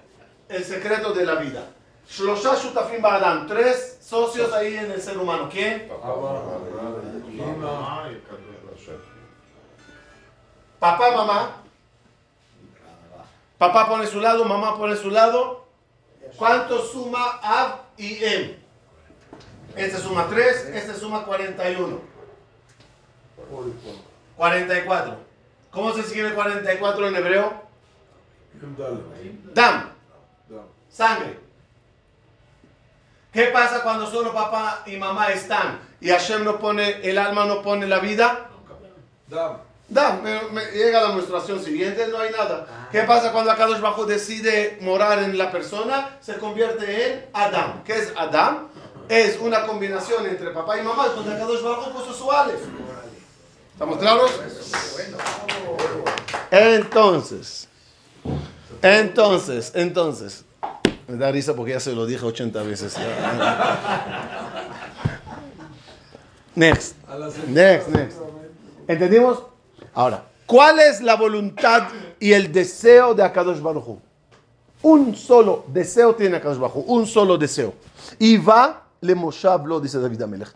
el 0.48 0.64
secreto 0.64 1.12
de 1.12 1.26
la 1.26 1.34
vida? 1.36 1.66
Shlosha 2.08 2.54
Shutafim 2.54 3.02
Ba'adam. 3.02 3.46
Tres 3.46 3.98
socios 4.00 4.52
ahí 4.52 4.76
en 4.76 4.90
el 4.90 5.00
ser 5.00 5.18
humano. 5.18 5.48
¿Quién? 5.50 5.90
Papá, 10.78 11.10
mamá. 11.10 11.56
Papá 13.58 13.88
pone 13.88 14.06
su 14.06 14.20
lado, 14.20 14.44
mamá 14.44 14.76
pone 14.76 14.96
su 14.96 15.10
lado. 15.10 15.64
¿Cuánto 16.36 16.82
suma 16.82 17.38
Ab 17.42 17.80
y 17.96 18.22
Em? 18.24 18.56
Este 19.76 19.98
suma 19.98 20.26
3, 20.28 20.70
este 20.74 20.94
suma 20.94 21.24
41. 21.24 22.13
44. 24.36 25.16
¿Cómo 25.70 25.92
se 25.92 26.00
escribe 26.00 26.32
44 26.34 27.08
en 27.08 27.16
hebreo? 27.16 27.62
Dam. 29.54 29.90
Sangre. 30.90 31.38
¿Qué 33.32 33.46
pasa 33.46 33.82
cuando 33.82 34.06
solo 34.06 34.32
papá 34.32 34.82
y 34.86 34.96
mamá 34.96 35.28
están 35.32 35.80
y 36.00 36.08
Hashem 36.10 36.44
no 36.44 36.58
pone, 36.58 37.00
el 37.02 37.18
alma 37.18 37.44
no 37.46 37.62
pone 37.62 37.86
la 37.86 37.98
vida? 37.98 38.46
Dam. 39.88 40.22
Me- 40.22 40.40
me- 40.52 40.66
llega 40.70 41.02
la 41.02 41.08
menstruación 41.14 41.62
siguiente, 41.62 42.06
no 42.08 42.18
hay 42.20 42.30
nada. 42.30 42.88
¿Qué 42.92 43.00
pasa 43.02 43.32
cuando 43.32 43.50
Akadosh 43.50 43.80
Bajo 43.80 44.06
decide 44.06 44.78
morar 44.80 45.18
en 45.18 45.36
la 45.36 45.50
persona? 45.50 46.16
Se 46.20 46.38
convierte 46.38 47.12
en 47.12 47.26
Adam. 47.32 47.82
¿Qué 47.84 47.94
es 47.98 48.12
Adam? 48.16 48.68
Es 49.08 49.38
una 49.40 49.66
combinación 49.66 50.24
entre 50.26 50.50
papá 50.50 50.78
y 50.78 50.82
mamá, 50.82 51.08
donde 51.08 51.34
Akadosh 51.34 51.62
Bajo 51.62 51.90
puso 51.90 52.14
su 52.14 52.30
Aleph. 52.30 52.60
¿Estamos 53.74 53.98
claros? 53.98 54.30
Entonces, 56.52 57.68
entonces, 58.80 59.72
entonces, 59.74 60.44
me 61.08 61.16
da 61.16 61.32
risa 61.32 61.56
porque 61.56 61.72
ya 61.72 61.80
se 61.80 61.92
lo 61.92 62.06
dije 62.06 62.24
80 62.24 62.62
veces. 62.62 62.96
Next, 66.54 66.94
next, 67.48 67.88
next. 67.88 68.18
¿Entendimos? 68.86 69.42
Ahora, 69.92 70.24
¿cuál 70.46 70.78
es 70.78 71.00
la 71.00 71.16
voluntad 71.16 71.88
y 72.20 72.32
el 72.32 72.52
deseo 72.52 73.12
de 73.12 73.24
Akadosh 73.24 73.58
Baruj? 73.58 73.98
Un 74.82 75.16
solo 75.16 75.64
deseo 75.66 76.14
tiene 76.14 76.36
Akadosh 76.36 76.58
Baruj 76.58 76.84
un 76.86 77.08
solo 77.08 77.36
deseo. 77.36 77.74
Y 78.20 78.36
va 78.36 78.84
le 79.00 79.16
Moshav 79.16 79.66
lo 79.66 79.80
dice 79.80 79.98
David 79.98 80.22
Amelech. 80.22 80.54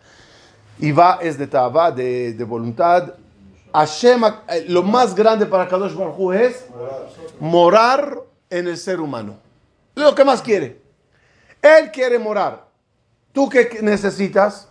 Y 0.79 0.91
va 0.91 1.19
es 1.21 1.37
de 1.37 1.47
Taba, 1.47 1.91
de, 1.91 2.33
de 2.33 2.43
voluntad. 2.43 3.13
Hashem, 3.73 4.23
eh, 4.47 4.65
lo 4.67 4.81
más 4.81 5.13
grande 5.13 5.45
para 5.45 5.67
Kadosh 5.67 5.93
Baruj 5.93 6.33
es 6.33 6.65
morar 7.39 8.19
en 8.49 8.67
el 8.67 8.77
ser 8.77 8.99
humano. 8.99 9.37
Lo 9.95 10.15
que 10.15 10.23
más 10.23 10.41
quiere. 10.41 10.81
Él 11.61 11.91
quiere 11.91 12.17
morar. 12.17 12.65
¿Tú 13.33 13.49
qué 13.49 13.79
necesitas? 13.81 14.69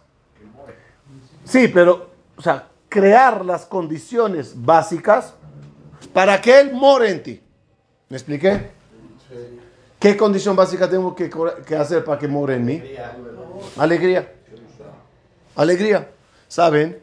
Sí, 1.44 1.68
pero, 1.68 2.10
o 2.36 2.42
sea, 2.42 2.68
crear 2.88 3.44
las 3.44 3.66
condiciones 3.66 4.52
básicas 4.56 5.34
para 6.12 6.40
que 6.40 6.60
Él 6.60 6.72
more 6.72 7.10
en 7.10 7.22
ti. 7.22 7.42
¿Me 8.08 8.16
expliqué? 8.16 8.70
¿Qué 9.98 10.16
condición 10.16 10.56
básica 10.56 10.88
tengo 10.88 11.14
que, 11.14 11.30
que 11.66 11.76
hacer 11.76 12.04
para 12.04 12.18
que 12.18 12.28
more 12.28 12.54
en 12.54 12.64
mí? 12.64 12.74
Alegría. 12.74 13.16
Alegría. 13.76 14.37
Saben 16.48 17.00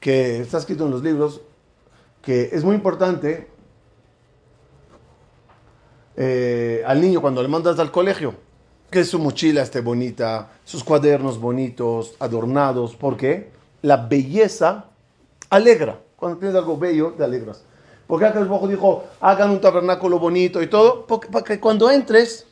que 0.00 0.40
está 0.40 0.58
escrito 0.58 0.84
en 0.86 0.90
los 0.92 1.02
libros 1.02 1.40
que 2.22 2.50
es 2.52 2.64
muy 2.64 2.74
importante 2.74 3.48
eh, 6.16 6.82
al 6.86 7.00
niño 7.00 7.20
cuando 7.20 7.42
le 7.42 7.48
mandas 7.48 7.78
al 7.78 7.90
colegio 7.90 8.34
que 8.90 9.04
su 9.04 9.18
mochila 9.18 9.62
esté 9.62 9.80
bonita, 9.80 10.48
sus 10.64 10.82
cuadernos 10.82 11.38
bonitos, 11.38 12.14
adornados. 12.18 12.96
¿Por 12.96 13.16
qué? 13.16 13.50
La 13.82 13.96
belleza 13.96 14.86
alegra. 15.50 16.00
Cuando 16.16 16.38
tienes 16.38 16.56
algo 16.56 16.78
bello, 16.78 17.12
te 17.16 17.24
alegras. 17.24 17.62
Porque 18.06 18.24
acá 18.24 18.38
el 18.38 18.46
bojo 18.46 18.68
dijo, 18.68 19.04
hagan 19.20 19.50
un 19.50 19.60
tabernáculo 19.60 20.18
bonito 20.18 20.62
y 20.62 20.68
todo, 20.68 21.06
porque, 21.06 21.28
para 21.28 21.60
cuando 21.60 21.90
entres, 21.90 22.46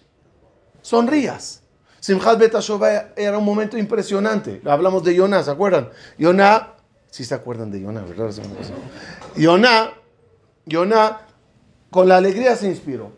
sonrías. 0.83 1.63
Simchat 2.05 2.38
Bet 2.38 2.55
era 3.17 3.38
un 3.38 3.45
momento 3.47 3.79
impresionante. 3.79 4.61
Hablamos 4.67 5.03
de 5.05 5.14
Yonah, 5.14 5.43
¿se 5.43 5.51
acuerdan? 5.51 5.88
Yonah, 6.19 6.75
sí 7.11 7.25
se 7.25 7.35
acuerdan 7.35 7.71
de 7.71 7.81
Yonah, 7.81 8.03
¿verdad? 8.03 8.31
Yonah, 9.35 9.90
Yonah, 10.67 11.21
con 11.90 12.07
la 12.07 12.19
alegría 12.19 12.57
se 12.57 12.67
inspiró. 12.67 13.11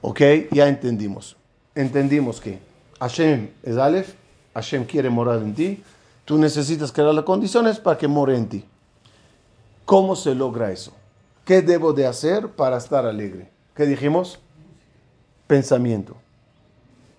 Ok, 0.00 0.20
ya 0.52 0.68
entendimos. 0.68 1.36
Entendimos 1.74 2.40
que 2.40 2.60
Hashem 3.00 3.50
es 3.64 3.78
Aleph, 3.78 4.14
Hashem 4.54 4.84
quiere 4.84 5.10
morar 5.10 5.42
en 5.42 5.56
ti, 5.56 5.82
tú 6.24 6.38
necesitas 6.38 6.92
crear 6.92 7.12
las 7.12 7.24
condiciones 7.24 7.80
para 7.80 7.98
que 7.98 8.06
more 8.06 8.36
en 8.36 8.48
ti. 8.48 8.64
¿Cómo 9.84 10.14
se 10.14 10.36
logra 10.36 10.70
eso? 10.70 10.92
¿Qué 11.44 11.62
debo 11.62 11.92
de 11.92 12.06
hacer 12.06 12.46
para 12.50 12.76
estar 12.76 13.04
alegre? 13.04 13.50
¿Qué 13.74 13.86
dijimos? 13.86 14.38
Pensamiento 15.48 16.14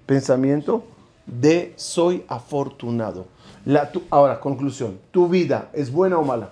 pensamiento 0.06 0.84
de 1.26 1.74
soy 1.76 2.24
afortunado. 2.28 3.28
La, 3.66 3.92
ahora, 4.10 4.40
conclusión. 4.40 5.00
¿Tu 5.12 5.28
vida 5.28 5.70
es 5.74 5.92
buena 5.92 6.18
o 6.18 6.24
mala? 6.24 6.50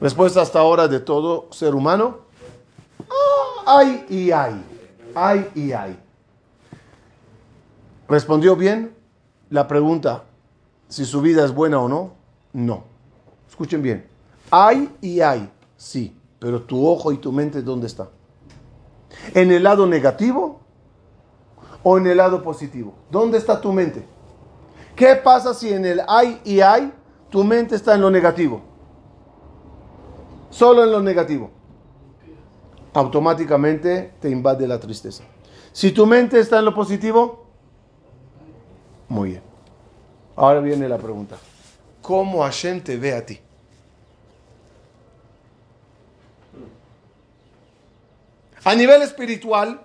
Respuesta 0.00 0.40
hasta 0.40 0.58
ahora 0.58 0.88
de 0.88 1.00
todo 1.00 1.46
ser 1.50 1.74
humano. 1.74 2.18
Ah, 3.00 3.78
ay 3.78 4.06
y 4.08 4.30
ay. 4.30 4.62
Ay 5.14 5.50
y 5.54 5.72
ay. 5.72 5.98
¿Respondió 8.08 8.56
bien 8.56 8.94
la 9.50 9.68
pregunta 9.68 10.24
si 10.88 11.04
su 11.04 11.20
vida 11.20 11.44
es 11.44 11.54
buena 11.54 11.80
o 11.80 11.88
no? 11.88 12.12
No. 12.52 12.84
Escuchen 13.48 13.82
bien. 13.82 14.06
Hay 14.50 14.90
y 15.00 15.20
hay, 15.20 15.50
sí. 15.76 16.16
Pero 16.38 16.62
tu 16.62 16.86
ojo 16.86 17.12
y 17.12 17.18
tu 17.18 17.30
mente, 17.30 17.62
¿dónde 17.62 17.86
está? 17.86 18.08
¿En 19.34 19.52
el 19.52 19.62
lado 19.62 19.86
negativo 19.86 20.60
o 21.82 21.98
en 21.98 22.06
el 22.06 22.16
lado 22.16 22.42
positivo? 22.42 22.94
¿Dónde 23.10 23.38
está 23.38 23.60
tu 23.60 23.72
mente? 23.72 24.04
¿Qué 24.94 25.16
pasa 25.16 25.54
si 25.54 25.72
en 25.72 25.84
el 25.84 26.02
hay 26.06 26.40
y 26.44 26.60
hay 26.60 26.92
tu 27.30 27.44
mente 27.44 27.74
está 27.74 27.94
en 27.94 28.02
lo 28.02 28.10
negativo? 28.10 28.62
Solo 30.50 30.84
en 30.84 30.92
lo 30.92 31.00
negativo. 31.00 31.50
Automáticamente 32.92 34.12
te 34.20 34.28
invade 34.28 34.68
la 34.68 34.78
tristeza. 34.78 35.24
Si 35.72 35.92
tu 35.92 36.06
mente 36.06 36.38
está 36.38 36.58
en 36.58 36.66
lo 36.66 36.74
positivo, 36.74 37.46
muy 39.08 39.30
bien. 39.30 39.42
Ahora 40.36 40.60
viene 40.60 40.88
la 40.88 40.98
pregunta. 40.98 41.36
¿Cómo 42.02 42.42
Hashem 42.42 42.82
te 42.82 42.96
ve 42.96 43.14
a 43.14 43.24
ti? 43.24 43.40
A 48.64 48.74
nivel 48.74 49.02
espiritual, 49.02 49.84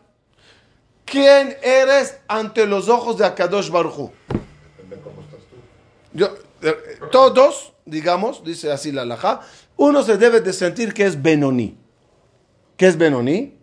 ¿Quién 1.09 1.55
eres 1.63 2.19
ante 2.27 2.65
los 2.65 2.89
ojos 2.89 3.17
de 3.17 3.25
Akadosh 3.25 3.71
Baruchu? 3.71 4.11
Yo, 6.13 6.27
eh, 6.61 6.75
todos, 7.11 7.71
digamos, 7.85 8.43
dice 8.43 8.71
así 8.73 8.91
la 8.91 9.41
uno 9.77 10.03
se 10.03 10.17
debe 10.17 10.41
de 10.41 10.51
sentir 10.51 10.93
que 10.93 11.05
es 11.05 11.21
Benoni. 11.21 11.77
¿Qué 12.75 12.87
es 12.87 12.97
Benoni? 12.97 13.57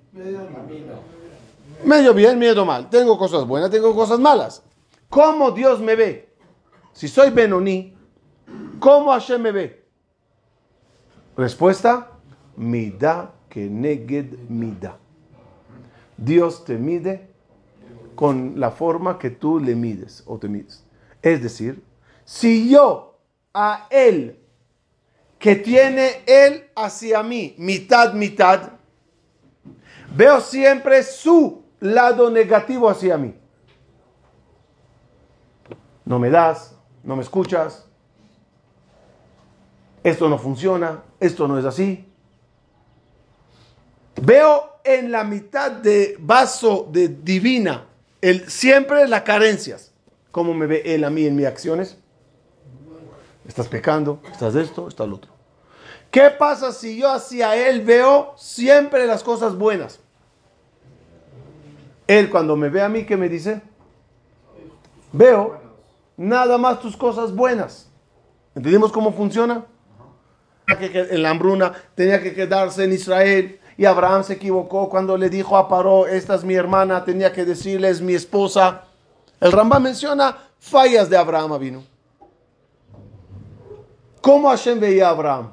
Medio 1.84 2.14
bien, 2.14 2.38
medio 2.38 2.64
mal. 2.64 2.88
Tengo 2.88 3.18
cosas 3.18 3.46
buenas, 3.46 3.70
tengo 3.70 3.94
cosas 3.94 4.18
malas. 4.18 4.62
¿Cómo 5.10 5.50
Dios 5.50 5.80
me 5.80 5.96
ve? 5.96 6.30
Si 6.94 7.08
soy 7.08 7.28
Benoni, 7.28 7.94
¿cómo 8.80 9.10
Hashem 9.12 9.42
me 9.42 9.52
ve? 9.52 9.84
Respuesta, 11.36 12.10
Mida 12.56 13.32
que 13.50 13.68
neged 13.68 14.38
mida. 14.48 14.96
Dios 16.16 16.64
te 16.64 16.78
mide 16.78 17.33
con 18.14 18.58
la 18.60 18.70
forma 18.70 19.18
que 19.18 19.30
tú 19.30 19.58
le 19.58 19.74
mides 19.74 20.22
o 20.26 20.38
te 20.38 20.48
mides. 20.48 20.84
Es 21.22 21.42
decir, 21.42 21.82
si 22.24 22.68
yo 22.68 23.18
a 23.52 23.86
él, 23.90 24.40
que 25.38 25.56
tiene 25.56 26.22
él 26.26 26.70
hacia 26.74 27.22
mí, 27.22 27.54
mitad, 27.58 28.14
mitad, 28.14 28.72
veo 30.14 30.40
siempre 30.40 31.02
su 31.02 31.62
lado 31.80 32.30
negativo 32.30 32.88
hacia 32.88 33.18
mí. 33.18 33.34
No 36.04 36.18
me 36.18 36.30
das, 36.30 36.74
no 37.02 37.16
me 37.16 37.22
escuchas, 37.22 37.86
esto 40.02 40.28
no 40.28 40.38
funciona, 40.38 41.02
esto 41.18 41.48
no 41.48 41.58
es 41.58 41.64
así. 41.64 42.06
Veo 44.20 44.78
en 44.84 45.10
la 45.10 45.24
mitad 45.24 45.72
de 45.72 46.16
vaso 46.20 46.86
de 46.90 47.08
divina 47.08 47.86
siempre 48.48 49.06
las 49.08 49.22
carencias. 49.22 49.92
¿Cómo 50.30 50.54
me 50.54 50.66
ve 50.66 50.82
él 50.84 51.04
a 51.04 51.10
mí 51.10 51.26
en 51.26 51.36
mis 51.36 51.46
acciones? 51.46 51.98
Estás 53.46 53.68
pecando, 53.68 54.20
estás 54.32 54.54
esto, 54.54 54.88
estás 54.88 55.08
lo 55.08 55.16
otro. 55.16 55.30
¿Qué 56.10 56.30
pasa 56.30 56.72
si 56.72 56.96
yo 56.96 57.10
hacia 57.10 57.56
él 57.56 57.82
veo 57.82 58.34
siempre 58.36 59.06
las 59.06 59.22
cosas 59.22 59.56
buenas? 59.56 60.00
Él 62.06 62.30
cuando 62.30 62.56
me 62.56 62.68
ve 62.68 62.82
a 62.82 62.88
mí, 62.88 63.04
¿qué 63.04 63.16
me 63.16 63.28
dice? 63.28 63.60
Veo 65.12 65.60
nada 66.16 66.58
más 66.58 66.80
tus 66.80 66.96
cosas 66.96 67.34
buenas. 67.34 67.90
¿Entendimos 68.54 68.92
cómo 68.92 69.12
funciona? 69.12 69.66
En 70.66 71.22
la 71.22 71.30
hambruna 71.30 71.72
tenía 71.94 72.22
que 72.22 72.34
quedarse 72.34 72.84
en 72.84 72.92
Israel 72.92 73.60
y 73.76 73.84
Abraham 73.84 74.22
se 74.24 74.34
equivocó 74.34 74.88
cuando 74.88 75.16
le 75.16 75.28
dijo 75.28 75.56
a 75.56 75.68
Paró, 75.68 76.06
esta 76.06 76.34
es 76.34 76.44
mi 76.44 76.54
hermana, 76.54 77.04
tenía 77.04 77.32
que 77.32 77.44
decirle, 77.44 77.90
es 77.90 78.00
mi 78.00 78.14
esposa. 78.14 78.84
El 79.40 79.52
Rambam 79.52 79.82
menciona 79.82 80.36
fallas 80.58 81.10
de 81.10 81.16
Abraham 81.16 81.58
vino. 81.58 81.84
¿Cómo 84.20 84.48
Hashem 84.48 84.80
veía 84.80 85.08
a 85.08 85.10
Abraham? 85.10 85.52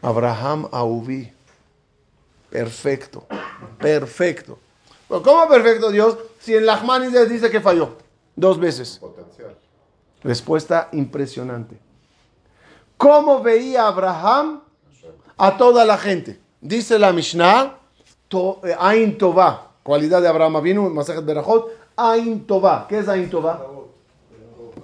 Abraham 0.00 0.68
Auvi. 0.72 1.32
Perfecto. 2.50 3.26
Perfecto. 3.78 4.58
¿Cómo 5.08 5.48
perfecto 5.48 5.90
Dios? 5.90 6.18
Si 6.40 6.56
en 6.56 6.66
Lachmanides 6.66 7.28
dice 7.28 7.50
que 7.50 7.60
falló. 7.60 7.96
Dos 8.34 8.58
veces. 8.58 8.98
Potencial. 8.98 9.56
Respuesta 10.22 10.88
impresionante. 10.92 11.78
¿Cómo 12.96 13.42
veía 13.42 13.86
Abraham 13.86 14.62
a 15.42 15.56
toda 15.56 15.84
la 15.84 15.98
gente. 15.98 16.38
Dice 16.60 17.00
la 17.00 17.12
Mishnah, 17.12 17.76
eh, 18.62 18.76
Ain 18.78 19.18
Tova, 19.18 19.72
cualidad 19.82 20.22
de 20.22 20.28
Abraham 20.28 20.62
vino 20.62 20.88
Masajet 20.88 21.24
Berajot, 21.24 21.68
Ain 21.96 22.46
Tova. 22.46 22.86
¿Qué 22.88 23.00
es 23.00 23.08
Ain 23.08 23.28
Tova? 23.28 23.60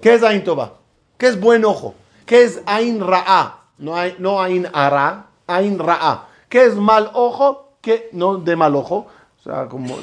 ¿Qué 0.01 0.15
es 0.15 0.23
Ain 0.25 0.43
Tova? 0.43 0.73
¿Qué 1.17 1.29
es 1.29 1.39
buen 1.39 1.65
ojo? 1.65 1.95
¿Qué 2.27 2.43
es 2.43 2.61
Ain 2.67 2.99
Ra'a? 2.99 3.67
No, 3.79 3.95
hay, 3.95 4.17
Ain 4.19 4.67
Ara, 4.73 5.27
Ain 5.47 5.79
Ra'a. 5.79 6.27
¿Qué 6.49 6.65
es 6.65 6.75
mal 6.75 7.13
ojo? 7.15 7.75
¿Qué? 7.81 8.09
No 8.11 8.39
de 8.39 8.57
mal 8.57 8.75
ojo. 8.75 9.07
O 9.39 9.43
sea, 9.45 9.69
como 9.69 9.97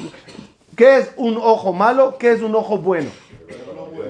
¿Qué 0.74 0.96
es 0.96 1.12
un 1.18 1.36
ojo 1.36 1.74
malo? 1.74 2.16
¿Qué 2.18 2.32
es 2.32 2.40
un 2.40 2.54
ojo 2.54 2.78
bueno? 2.78 3.10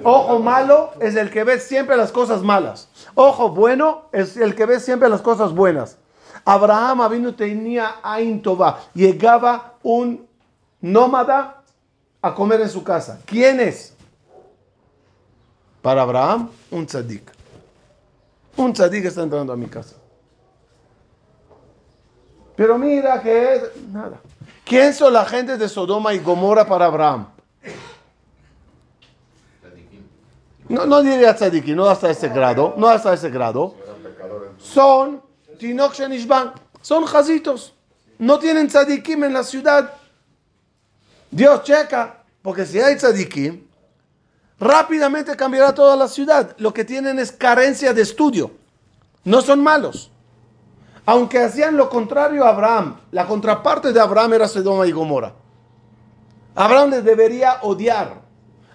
Ojo 0.04 0.38
malo 0.38 0.90
es 1.00 1.16
el 1.16 1.28
que 1.30 1.42
ve 1.42 1.58
siempre 1.58 1.96
las 1.96 2.12
cosas 2.12 2.42
malas. 2.42 2.88
Ojo 3.16 3.50
bueno 3.50 4.02
es 4.12 4.36
el 4.36 4.54
que 4.54 4.64
ve 4.64 4.78
siempre 4.78 5.08
las 5.08 5.22
cosas 5.22 5.52
buenas. 5.52 5.98
Abraham 6.48 7.10
vino 7.10 7.34
tenía 7.34 7.96
Ain 8.04 8.40
Tová. 8.40 8.78
Llegaba 8.94 9.74
un 9.82 10.24
nómada 10.80 11.62
a 12.22 12.32
comer 12.32 12.60
en 12.60 12.68
su 12.68 12.84
casa. 12.84 13.18
¿Quién 13.26 13.58
es? 13.58 13.92
Para 15.82 16.02
Abraham, 16.02 16.48
un 16.70 16.86
tzadik. 16.86 17.32
Un 18.56 18.72
tzadik 18.72 19.04
está 19.06 19.24
entrando 19.24 19.52
a 19.52 19.56
mi 19.56 19.66
casa. 19.66 19.96
Pero 22.54 22.78
mira 22.78 23.20
que 23.20 23.56
es 23.56 23.62
nada. 23.92 24.20
¿Quién 24.64 24.94
son 24.94 25.12
la 25.12 25.24
gente 25.24 25.58
de 25.58 25.68
Sodoma 25.68 26.14
y 26.14 26.20
Gomorra 26.20 26.64
para 26.64 26.86
Abraham? 26.86 27.26
No, 30.68 30.86
no 30.86 31.02
diría 31.02 31.34
tzadiki, 31.34 31.74
no 31.74 31.86
hasta 31.86 32.10
ese 32.10 32.28
grado, 32.28 32.74
no 32.76 32.88
hasta 32.88 33.14
ese 33.14 33.30
grado. 33.30 33.74
Son 34.58 35.25
Tinok 35.58 35.94
Shenishban, 35.94 36.52
son 36.80 37.04
jazitos. 37.04 37.74
No 38.18 38.38
tienen 38.38 38.68
tzadikim 38.68 39.24
en 39.24 39.32
la 39.32 39.44
ciudad. 39.44 39.92
Dios 41.30 41.62
checa, 41.64 42.22
porque 42.42 42.64
si 42.64 42.80
hay 42.80 42.96
tzadikim, 42.96 43.66
rápidamente 44.58 45.36
cambiará 45.36 45.74
toda 45.74 45.96
la 45.96 46.08
ciudad. 46.08 46.54
Lo 46.58 46.72
que 46.72 46.84
tienen 46.84 47.18
es 47.18 47.32
carencia 47.32 47.92
de 47.92 48.02
estudio. 48.02 48.52
No 49.24 49.42
son 49.42 49.62
malos. 49.62 50.10
Aunque 51.04 51.38
hacían 51.38 51.76
lo 51.76 51.88
contrario 51.88 52.44
a 52.44 52.48
Abraham, 52.48 52.98
la 53.12 53.26
contraparte 53.26 53.92
de 53.92 54.00
Abraham 54.00 54.34
era 54.34 54.48
Sodoma 54.48 54.86
y 54.86 54.92
Gomorra. 54.92 55.34
Abraham 56.54 56.90
les 56.90 57.04
debería 57.04 57.58
odiar. 57.62 58.22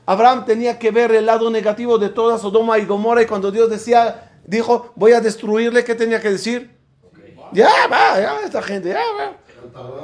Abraham 0.05 0.45
tenía 0.45 0.79
que 0.79 0.91
ver 0.91 1.11
el 1.11 1.25
lado 1.25 1.49
negativo 1.49 1.97
de 1.97 2.09
toda 2.09 2.37
Sodoma 2.37 2.77
y 2.77 2.85
Gomorra 2.85 3.21
y 3.21 3.25
cuando 3.25 3.51
Dios 3.51 3.69
decía, 3.69 4.30
dijo, 4.45 4.91
voy 4.95 5.13
a 5.13 5.21
destruirle, 5.21 5.83
¿qué 5.83 5.95
tenía 5.95 6.21
que 6.21 6.31
decir? 6.31 6.77
Ya 7.51 7.69
va, 7.89 8.19
ya 8.19 8.41
esta 8.43 8.61
gente, 8.61 8.89
ya 8.89 8.99
va. 9.17 9.37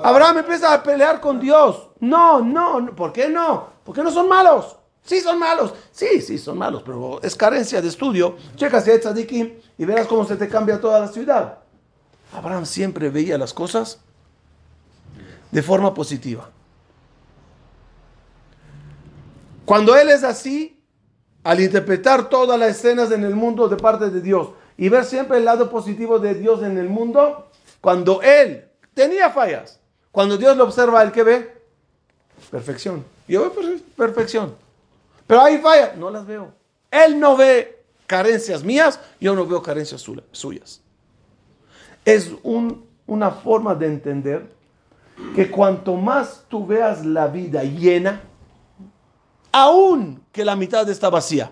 Abraham 0.04 0.40
empieza 0.40 0.74
a 0.74 0.84
pelear 0.84 1.20
con 1.20 1.40
Dios. 1.40 1.90
No, 2.00 2.42
no, 2.42 2.82
no, 2.82 2.96
¿por 2.96 3.12
qué 3.14 3.30
no? 3.30 3.70
Porque 3.84 4.04
no 4.04 4.12
son 4.12 4.28
malos. 4.28 4.78
Sí 5.04 5.22
son 5.22 5.40
malos. 5.40 5.74
Sí, 5.92 6.22
sí 6.22 6.38
son 6.38 6.58
malos, 6.58 6.84
pero 6.86 7.22
es 7.22 7.36
carencia 7.36 7.82
de 7.82 7.88
estudio. 7.88 8.36
Checa 8.56 8.82
si 8.82 8.98
tzadikim 9.00 9.54
y 9.78 9.86
verás 9.86 10.08
cómo 10.08 10.26
se 10.26 10.36
te 10.36 10.50
cambia 10.50 10.80
toda 10.82 11.00
la 11.00 11.08
ciudad. 11.08 11.60
Abraham 12.34 12.66
siempre 12.66 13.10
veía 13.10 13.38
las 13.38 13.54
cosas 13.54 14.00
de 15.52 15.64
forma 15.64 15.94
positiva. 15.94 16.50
Cuando 19.66 19.96
él 19.96 20.10
es 20.10 20.24
así, 20.24 20.77
al 21.44 21.60
interpretar 21.62 22.30
todas 22.30 22.60
las 22.60 22.72
escenas 22.72 23.12
en 23.12 23.24
el 23.24 23.36
mundo 23.36 23.68
de 23.70 23.78
parte 23.78 24.10
de 24.10 24.22
Dios 24.22 24.50
y 24.78 24.90
ver 24.90 25.06
siempre 25.06 25.38
el 25.38 25.46
lado 25.46 25.70
positivo 25.70 26.20
de 26.20 26.36
Dios 26.36 26.62
en 26.64 26.78
el 26.78 26.90
mundo, 26.90 27.48
cuando 27.82 28.22
él 28.22 28.66
tenía 28.94 29.30
fallas, 29.30 29.80
cuando 30.12 30.38
Dios 30.38 30.58
lo 30.58 30.64
observa, 30.66 31.02
¿el 31.04 31.12
que 31.12 31.24
ve? 31.24 31.58
Perfección. 32.52 33.04
Yo 33.28 33.42
veo 33.42 33.54
per- 33.54 33.82
perfección. 33.96 34.56
Pero 35.26 35.42
hay 35.42 35.58
fallas, 35.60 35.96
no 35.98 36.10
las 36.10 36.26
veo. 36.26 36.54
Él 36.92 37.20
no 37.20 37.36
ve 37.36 37.84
carencias 38.06 38.64
mías, 38.64 39.00
yo 39.20 39.36
no 39.36 39.46
veo 39.46 39.62
carencias 39.62 40.02
su- 40.02 40.22
suyas. 40.32 40.82
Es 42.06 42.32
un- 42.44 42.86
una 43.06 43.32
forma 43.32 43.76
de 43.76 43.88
entender 43.88 44.46
que 45.36 45.50
cuanto 45.50 45.96
más 45.96 46.44
tú 46.48 46.66
veas 46.66 47.06
la 47.06 47.28
vida 47.28 47.64
llena, 47.64 48.22
aún 49.52 50.24
que 50.32 50.46
la 50.46 50.56
mitad 50.56 50.88
está 50.90 51.10
vacía, 51.10 51.52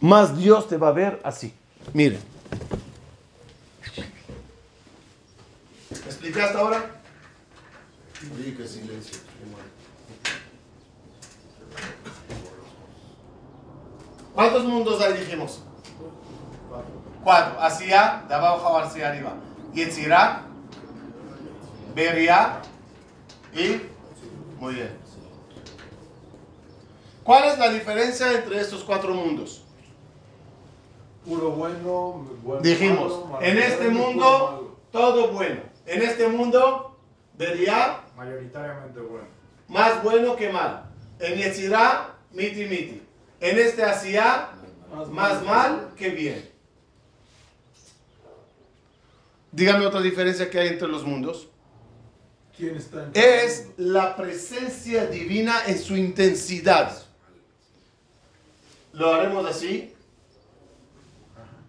más 0.00 0.36
Dios 0.36 0.68
te 0.68 0.76
va 0.76 0.88
a 0.88 0.92
ver 0.92 1.20
así. 1.24 1.54
Miren. 1.92 2.20
¿Me 5.90 5.96
expliqué 5.96 6.42
hasta 6.42 6.58
ahora? 6.58 7.00
Silencio. 8.66 9.18
¿Cuántos 14.34 14.64
mundos 14.64 15.00
ahí 15.00 15.18
dijimos? 15.18 15.62
Cuatro. 17.22 17.60
Hacia, 17.62 18.24
de 18.28 18.34
abajo 18.34 18.78
hacia 18.78 19.08
arriba. 19.08 19.34
Yetzirah, 19.72 20.42
Beria 21.94 22.60
y... 23.54 23.93
Muy 24.58 24.74
bien. 24.74 24.90
¿Cuál 27.24 27.44
es 27.44 27.58
la 27.58 27.70
diferencia 27.70 28.32
entre 28.32 28.60
estos 28.60 28.84
cuatro 28.84 29.14
mundos? 29.14 29.62
Puro 31.24 31.50
bueno, 31.52 32.26
bueno 32.42 32.60
Dijimos, 32.60 33.26
malo, 33.30 33.42
en 33.44 33.58
este 33.58 33.88
mundo 33.88 34.20
malo. 34.20 34.76
todo 34.92 35.28
bueno. 35.32 35.62
En 35.86 36.02
este 36.02 36.28
mundo, 36.28 36.98
Beria, 37.38 38.00
Mayoritariamente 38.16 39.00
bueno. 39.00 39.26
más 39.68 40.02
bueno 40.02 40.36
que 40.36 40.50
mal. 40.50 40.84
En 41.18 41.36
Yetzirah, 41.38 42.14
miti 42.32 42.66
miti. 42.66 43.02
En 43.40 43.58
este 43.58 43.82
Hacia, 43.84 44.50
más 45.10 45.42
mal 45.44 45.92
que 45.96 46.10
bien. 46.10 46.50
Dígame 49.52 49.86
otra 49.86 50.00
diferencia 50.00 50.50
que 50.50 50.58
hay 50.58 50.68
entre 50.68 50.88
los 50.88 51.04
mundos. 51.04 51.48
¿Quién 52.56 52.76
está 52.76 53.04
en 53.04 53.10
Es 53.14 53.68
la 53.76 54.16
presencia 54.16 55.06
divina 55.06 55.64
en 55.66 55.78
su 55.78 55.96
intensidad. 55.96 56.96
Lo 58.92 59.12
haremos 59.12 59.44
así, 59.46 59.92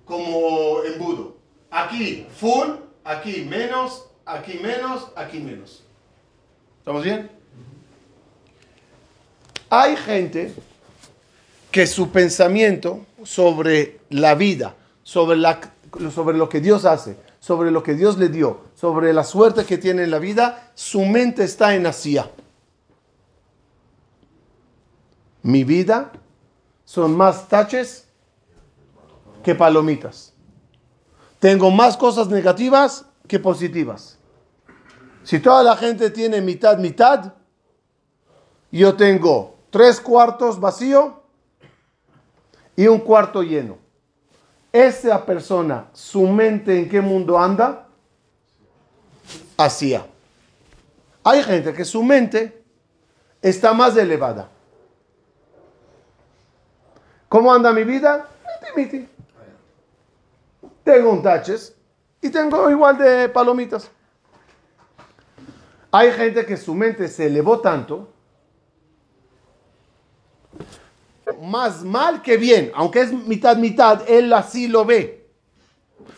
como 0.05 0.83
embudo. 0.83 1.37
Aquí 1.71 2.27
full, 2.37 2.67
aquí 3.03 3.41
menos, 3.49 4.05
aquí 4.25 4.59
menos, 4.61 5.11
aquí 5.15 5.39
menos. 5.39 5.83
¿Estamos 6.77 7.03
bien? 7.03 7.31
Hay 9.71 9.97
gente 9.97 10.53
que 11.71 11.87
su 11.87 12.11
pensamiento 12.11 13.05
sobre 13.23 13.99
la 14.09 14.35
vida, 14.35 14.75
sobre, 15.03 15.37
la, 15.37 15.59
sobre 16.13 16.37
lo 16.37 16.47
que 16.47 16.61
Dios 16.61 16.85
hace, 16.85 17.17
sobre 17.39 17.71
lo 17.71 17.81
que 17.81 17.95
Dios 17.95 18.19
le 18.19 18.29
dio, 18.29 18.64
sobre 18.75 19.13
la 19.13 19.23
suerte 19.23 19.65
que 19.65 19.77
tiene 19.77 20.03
en 20.03 20.11
la 20.11 20.19
vida, 20.19 20.71
su 20.75 21.01
mente 21.05 21.43
está 21.43 21.73
en 21.75 21.87
Asia. 21.87 22.29
Mi 25.41 25.63
vida 25.63 26.11
son 26.83 27.15
más 27.15 27.47
taches 27.47 28.07
que 29.43 29.55
palomitas. 29.55 30.33
Tengo 31.39 31.71
más 31.71 31.95
cosas 31.95 32.27
negativas 32.27 33.05
que 33.27 33.39
positivas. 33.39 34.17
Si 35.23 35.39
toda 35.39 35.63
la 35.63 35.77
gente 35.77 36.09
tiene 36.09 36.41
mitad, 36.41 36.77
mitad, 36.77 37.33
yo 38.71 38.95
tengo 38.95 39.55
tres 39.69 40.01
cuartos 40.01 40.59
vacío 40.59 41.23
y 42.75 42.87
un 42.87 42.99
cuarto 42.99 43.41
lleno. 43.41 43.77
Esa 44.71 45.25
persona, 45.25 45.87
su 45.93 46.27
mente 46.27 46.77
en 46.77 46.89
qué 46.89 46.99
mundo 46.99 47.39
anda? 47.39 47.84
Hacia. 49.57 50.05
Hay 51.23 51.43
gente 51.43 51.73
que 51.73 51.85
su 51.85 52.03
mente 52.03 52.63
está 53.41 53.73
más 53.73 53.95
elevada. 53.97 54.49
¿Cómo 57.29 57.53
anda 57.53 57.73
mi 57.73 57.83
vida? 57.83 58.27
Miti, 58.75 58.97
miti. 58.97 59.09
Tengo 60.83 61.09
un 61.09 61.23
taches 61.23 61.75
y 62.21 62.29
tengo 62.29 62.69
igual 62.69 62.97
de 62.97 63.29
palomitas. 63.29 63.89
Hay 65.91 66.11
gente 66.11 66.45
que 66.45 66.57
su 66.57 66.75
mente 66.75 67.07
se 67.07 67.27
elevó 67.27 67.59
tanto, 67.61 68.11
más 71.41 71.83
mal 71.83 72.21
que 72.21 72.37
bien, 72.37 72.71
aunque 72.75 73.01
es 73.01 73.13
mitad 73.13 73.57
mitad, 73.57 74.03
él 74.07 74.31
así 74.33 74.67
lo 74.67 74.85
ve, 74.85 75.27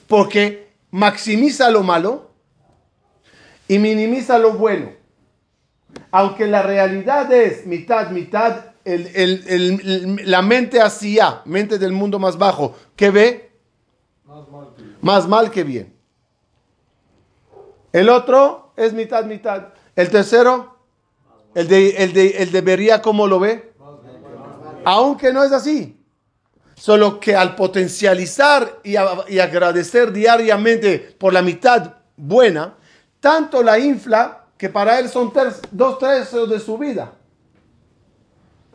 porque 0.07 0.73
maximiza 0.91 1.69
lo 1.69 1.83
malo 1.83 2.26
y 3.67 3.79
minimiza 3.79 4.37
lo 4.39 4.53
bueno. 4.53 4.91
Aunque 6.11 6.47
la 6.47 6.61
realidad 6.63 7.31
es 7.31 7.65
mitad 7.65 8.11
mitad, 8.11 8.65
la 8.85 10.41
mente 10.41 10.81
hacia, 10.81 11.41
mente 11.45 11.77
del 11.77 11.91
mundo 11.91 12.19
más 12.19 12.37
bajo, 12.37 12.75
¿qué 12.95 13.09
ve? 13.09 13.51
Más 15.01 15.27
mal 15.27 15.51
que 15.51 15.63
bien. 15.63 15.93
El 17.91 18.09
otro 18.09 18.71
es 18.75 18.93
mitad, 18.93 19.25
mitad. 19.25 19.69
El 19.95 20.09
tercero, 20.09 20.77
el 21.55 21.67
de, 21.67 21.89
el 21.97 22.13
de, 22.13 22.27
el 22.37 23.01
¿cómo 23.01 23.27
lo 23.27 23.39
ve? 23.39 23.73
Aunque 24.85 25.33
no 25.33 25.43
es 25.43 25.51
así. 25.51 25.99
Solo 26.75 27.19
que 27.19 27.35
al 27.35 27.55
potencializar 27.55 28.81
y 28.83 28.95
agradecer 28.95 30.13
diariamente 30.13 30.99
por 31.17 31.33
la 31.33 31.41
mitad 31.41 31.95
buena, 32.15 32.77
tanto 33.19 33.63
la 33.63 33.79
infla 33.79 34.45
que 34.57 34.69
para 34.69 34.99
él 34.99 35.09
son 35.09 35.31
ter- 35.31 35.53
dos 35.71 35.99
tercios 35.99 36.49
de 36.49 36.59
su 36.59 36.77
vida. 36.77 37.11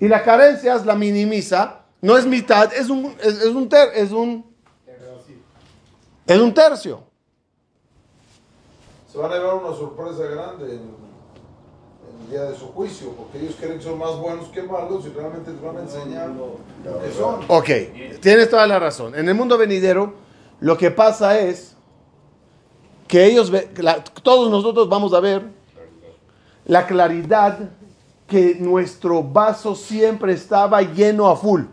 Y 0.01 0.09
la 0.09 0.23
carencia 0.23 0.75
la 0.85 0.95
minimiza, 0.95 1.81
no 2.01 2.17
es 2.17 2.27
mitad, 2.27 2.73
es 2.75 2.89
un, 2.91 3.15
es, 3.21 3.41
es 3.41 3.47
un, 3.55 3.69
ter- 3.69 3.91
es 3.95 4.11
un, 4.11 4.45
es 6.27 6.39
un 6.41 6.55
tercio. 6.55 7.05
Se 9.11 9.19
van 9.19 9.31
a 9.33 9.37
llevar 9.37 9.57
una 9.57 9.77
sorpresa 9.77 10.25
grande 10.25 10.65
en, 10.73 10.81
en 10.81 12.25
el 12.25 12.31
día 12.31 12.43
de 12.45 12.57
su 12.57 12.69
juicio, 12.73 13.11
porque 13.13 13.39
ellos 13.41 13.55
creen 13.61 13.79
que 13.79 13.85
son 13.85 13.99
más 13.99 14.17
buenos 14.17 14.49
que 14.49 14.63
malos 14.63 15.05
y 15.05 15.11
realmente 15.11 15.53
te 15.53 15.65
van 15.67 15.77
a 15.77 15.81
enseñar 15.83 16.31
lo 16.31 16.57
que 17.03 17.13
son. 17.13 17.41
Ok, 17.49 17.69
tienes 18.21 18.49
toda 18.49 18.67
la 18.67 18.79
razón. 18.79 19.15
En 19.15 19.29
el 19.29 19.35
mundo 19.35 19.59
venidero, 19.59 20.15
lo 20.61 20.79
que 20.79 20.91
pasa 20.91 21.39
es 21.39 21.77
que 23.13 23.27
ellos, 23.27 23.53
todos 24.23 24.51
nosotros 24.51 24.89
vamos 24.89 25.13
a 25.13 25.21
ver 25.21 25.43
la 26.65 26.87
claridad 26.87 27.59
que 28.27 28.57
nuestro 28.59 29.23
vaso 29.23 29.75
siempre 29.75 30.33
estaba 30.33 30.81
lleno 30.81 31.29
a 31.29 31.37
full. 31.37 31.65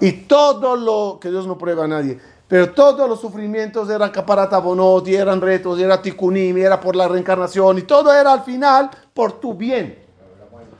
Y 0.00 0.12
todo 0.12 0.76
lo 0.76 1.18
que 1.20 1.30
Dios 1.30 1.48
no 1.48 1.58
prueba 1.58 1.86
a 1.86 1.88
nadie, 1.88 2.16
pero 2.46 2.70
todos 2.70 3.08
los 3.08 3.20
sufrimientos 3.20 3.90
eran 3.90 4.12
caparatabonot, 4.12 5.08
y 5.08 5.16
eran 5.16 5.40
retos, 5.40 5.80
y 5.80 5.82
era 5.82 6.00
tikunim, 6.00 6.56
y 6.56 6.60
era 6.60 6.78
por 6.78 6.94
la 6.94 7.08
reencarnación, 7.08 7.78
y 7.78 7.82
todo 7.82 8.14
era 8.14 8.34
al 8.34 8.44
final 8.44 8.90
por 9.12 9.40
tu 9.40 9.52
bien. 9.52 9.98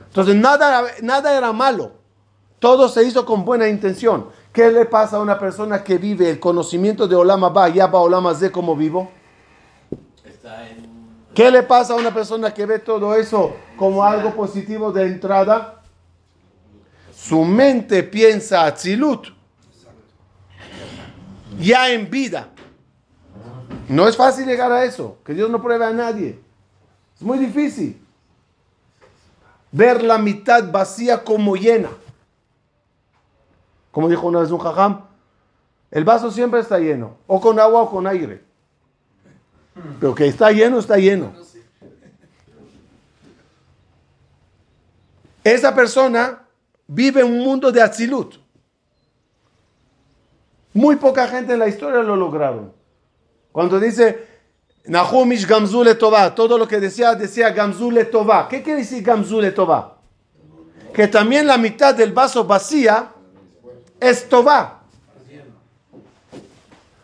Entonces 0.07 0.33
nada, 0.33 0.85
nada 1.01 1.37
era 1.37 1.51
malo. 1.51 1.91
Todo 2.59 2.87
se 2.87 3.03
hizo 3.03 3.25
con 3.25 3.43
buena 3.43 3.67
intención. 3.67 4.27
¿Qué 4.59 4.69
le 4.69 4.83
pasa 4.83 5.15
a 5.15 5.21
una 5.21 5.39
persona 5.39 5.81
que 5.81 5.97
vive 5.97 6.29
el 6.29 6.37
conocimiento 6.37 7.07
de 7.07 7.15
Olama 7.15 7.47
Ba, 7.47 7.69
Yaba 7.69 8.01
Olama 8.01 8.35
Z 8.35 8.51
como 8.51 8.75
vivo? 8.75 9.09
Está 10.25 10.69
en. 10.69 10.85
¿Qué 11.33 11.49
le 11.49 11.63
pasa 11.63 11.93
a 11.93 11.95
una 11.95 12.13
persona 12.13 12.53
que 12.53 12.65
ve 12.65 12.79
todo 12.79 13.15
eso 13.15 13.55
como 13.77 14.03
algo 14.03 14.35
positivo 14.35 14.91
de 14.91 15.05
entrada? 15.05 15.81
Su 17.15 17.45
mente 17.45 18.03
piensa 18.03 18.65
Atzilut. 18.65 19.27
Ya 21.57 21.89
en 21.93 22.09
vida. 22.09 22.49
No 23.87 24.09
es 24.09 24.17
fácil 24.17 24.45
llegar 24.45 24.73
a 24.73 24.83
eso. 24.83 25.19
Que 25.23 25.33
Dios 25.33 25.49
no 25.49 25.61
pruebe 25.61 25.85
a 25.85 25.91
nadie. 25.91 26.37
Es 27.15 27.21
muy 27.21 27.37
difícil. 27.37 27.97
Ver 29.71 30.03
la 30.03 30.17
mitad 30.17 30.69
vacía 30.69 31.23
como 31.23 31.55
llena. 31.55 31.87
Como 33.91 34.07
dijo 34.07 34.27
una 34.27 34.39
vez 34.41 34.51
un 34.51 34.59
jajam, 34.59 35.05
el 35.91 36.03
vaso 36.03 36.31
siempre 36.31 36.59
está 36.59 36.79
lleno. 36.79 37.17
O 37.27 37.41
con 37.41 37.59
agua 37.59 37.81
o 37.81 37.89
con 37.89 38.05
aire. 38.07 38.43
Pero 39.99 40.13
que 40.13 40.27
está 40.27 40.51
lleno, 40.51 40.79
está 40.79 40.97
lleno. 40.97 41.33
Esa 45.43 45.73
persona 45.73 46.43
vive 46.87 47.23
un 47.23 47.39
mundo 47.39 47.71
de 47.71 47.81
Atzilut. 47.81 48.35
Muy 50.73 50.97
poca 50.97 51.27
gente 51.27 51.53
en 51.53 51.59
la 51.59 51.67
historia 51.67 52.01
lo 52.03 52.15
lograron. 52.15 52.73
Cuando 53.51 53.79
dice 53.79 54.27
Nahumish 54.85 55.47
Gamzule 55.47 55.95
Tová, 55.95 56.35
todo 56.35 56.57
lo 56.57 56.67
que 56.67 56.79
decía, 56.79 57.15
decía 57.15 57.49
Gamzule 57.49 58.05
Tová. 58.05 58.47
¿Qué 58.47 58.61
quiere 58.61 58.81
decir 58.81 59.03
Gamzule 59.03 59.51
Tová? 59.51 59.97
Que 60.93 61.07
también 61.07 61.47
la 61.47 61.57
mitad 61.57 61.95
del 61.95 62.13
vaso 62.13 62.43
vacía 62.43 63.13
es 63.99 64.27
Tová. 64.27 64.81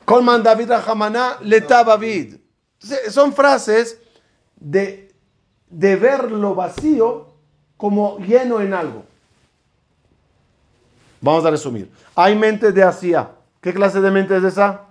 Colman 0.06 0.44
David 0.44 0.70
Rahamana 0.70 1.38
Leta 1.42 1.84
David. 1.84 2.36
Entonces, 2.82 3.14
Son 3.14 3.34
frases 3.34 4.00
de, 4.56 5.12
de 5.70 5.96
ver 5.96 6.32
lo 6.32 6.54
vacío 6.54 7.34
como 7.78 8.20
lleno 8.20 8.62
en 8.62 8.74
algo. 8.74 9.04
Vamos 11.22 11.44
a 11.46 11.50
resumir. 11.50 11.90
Hay 12.16 12.36
mente 12.36 12.72
de 12.72 12.84
Asia. 12.84 13.32
¿Qué 13.62 13.74
clase 13.74 14.00
de 14.00 14.12
mente 14.12 14.38
es 14.38 14.44
esa? 14.44 14.82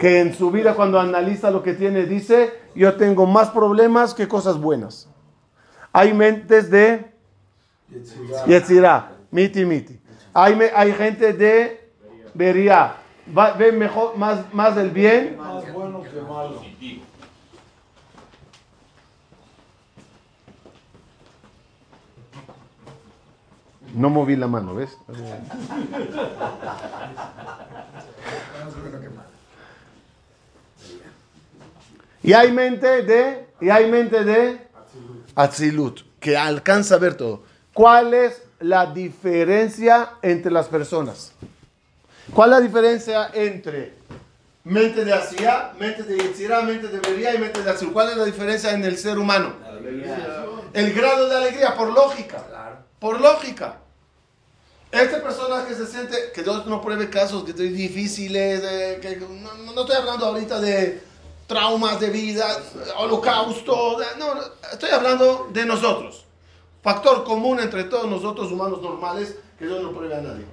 Que 0.00 0.20
en 0.20 0.34
su 0.34 0.50
vida 0.50 0.74
cuando 0.74 0.98
analiza 0.98 1.50
lo 1.50 1.62
que 1.62 1.74
tiene 1.74 2.06
dice, 2.06 2.52
yo 2.74 2.96
tengo 2.96 3.26
más 3.26 3.50
problemas 3.50 4.14
que 4.14 4.26
cosas 4.26 4.58
buenas. 4.58 5.08
Hay 5.92 6.12
mentes 6.12 6.70
de 6.70 7.12
Yetzirah, 8.46 9.15
miti 9.36 9.64
miti. 9.66 9.94
Hay, 10.32 10.56
me- 10.56 10.72
hay 10.74 10.92
gente 10.92 11.32
de 11.34 11.90
Beria, 12.34 12.94
va- 13.36 13.52
ve 13.52 13.70
mejor, 13.72 14.16
más, 14.16 14.36
más 14.52 14.76
el 14.78 14.90
bien 14.90 15.36
Más 15.36 15.72
bueno 15.72 16.02
que 16.02 16.20
malo. 16.22 16.62
No 23.94 24.10
moví 24.10 24.36
la 24.36 24.46
mano, 24.46 24.74
¿ves? 24.74 24.96
Y 32.22 32.32
hay 32.32 32.50
mente 32.52 33.02
de, 33.02 33.48
y 33.60 33.70
hay 33.70 33.90
mente 33.90 34.24
de 34.24 34.66
Atzilut, 35.34 36.00
que 36.18 36.36
alcanza 36.36 36.96
a 36.96 36.98
ver 36.98 37.14
todo. 37.16 37.44
¿Cuál 37.72 38.14
es 38.14 38.42
la 38.60 38.86
diferencia 38.86 40.10
entre 40.22 40.50
las 40.50 40.68
personas? 40.68 41.32
¿Cuál 42.34 42.50
es 42.52 42.58
la 42.58 42.60
diferencia 42.60 43.30
entre 43.34 43.94
mente 44.64 45.04
de 45.04 45.12
Asia, 45.12 45.72
mente 45.78 46.02
de 46.02 46.16
Yetzirah, 46.18 46.62
mente 46.62 46.88
de 46.88 46.98
Beria 46.98 47.34
y 47.34 47.38
mente 47.38 47.62
de? 47.62 47.72
¿Cuál 47.92 48.10
es 48.10 48.16
la 48.16 48.24
diferencia 48.24 48.72
en 48.72 48.84
el 48.84 48.96
ser 48.98 49.18
humano? 49.18 49.52
El 50.72 50.92
grado 50.92 51.28
de 51.28 51.36
alegría, 51.36 51.74
por 51.76 51.92
lógica. 51.92 52.44
Por 52.98 53.20
lógica. 53.20 53.76
Esta 54.90 55.22
persona 55.22 55.64
que 55.66 55.74
se 55.74 55.86
siente, 55.86 56.16
que 56.34 56.42
Dios 56.42 56.66
no 56.66 56.80
pruebe 56.80 57.10
casos 57.10 57.44
que 57.44 57.52
difíciles, 57.52 58.62
eh, 58.64 58.98
que 59.00 59.16
no, 59.16 59.54
no- 59.72 59.80
estoy 59.82 59.96
hablando 59.96 60.26
ahorita 60.26 60.60
de 60.60 61.02
traumas 61.46 62.00
de 62.00 62.10
vida, 62.10 62.46
holocausto, 62.96 63.98
no, 64.18 64.34
no, 64.34 64.40
estoy 64.72 64.90
hablando 64.90 65.48
de 65.52 65.64
nosotros. 65.66 66.25
Factor 66.86 67.24
común 67.24 67.58
entre 67.58 67.82
todos 67.82 68.08
nosotros 68.08 68.52
humanos 68.52 68.80
normales, 68.80 69.34
que 69.58 69.66
Dios 69.66 69.82
no 69.82 69.90
pruebe 69.90 70.14
a 70.14 70.20
nadie. 70.20 70.44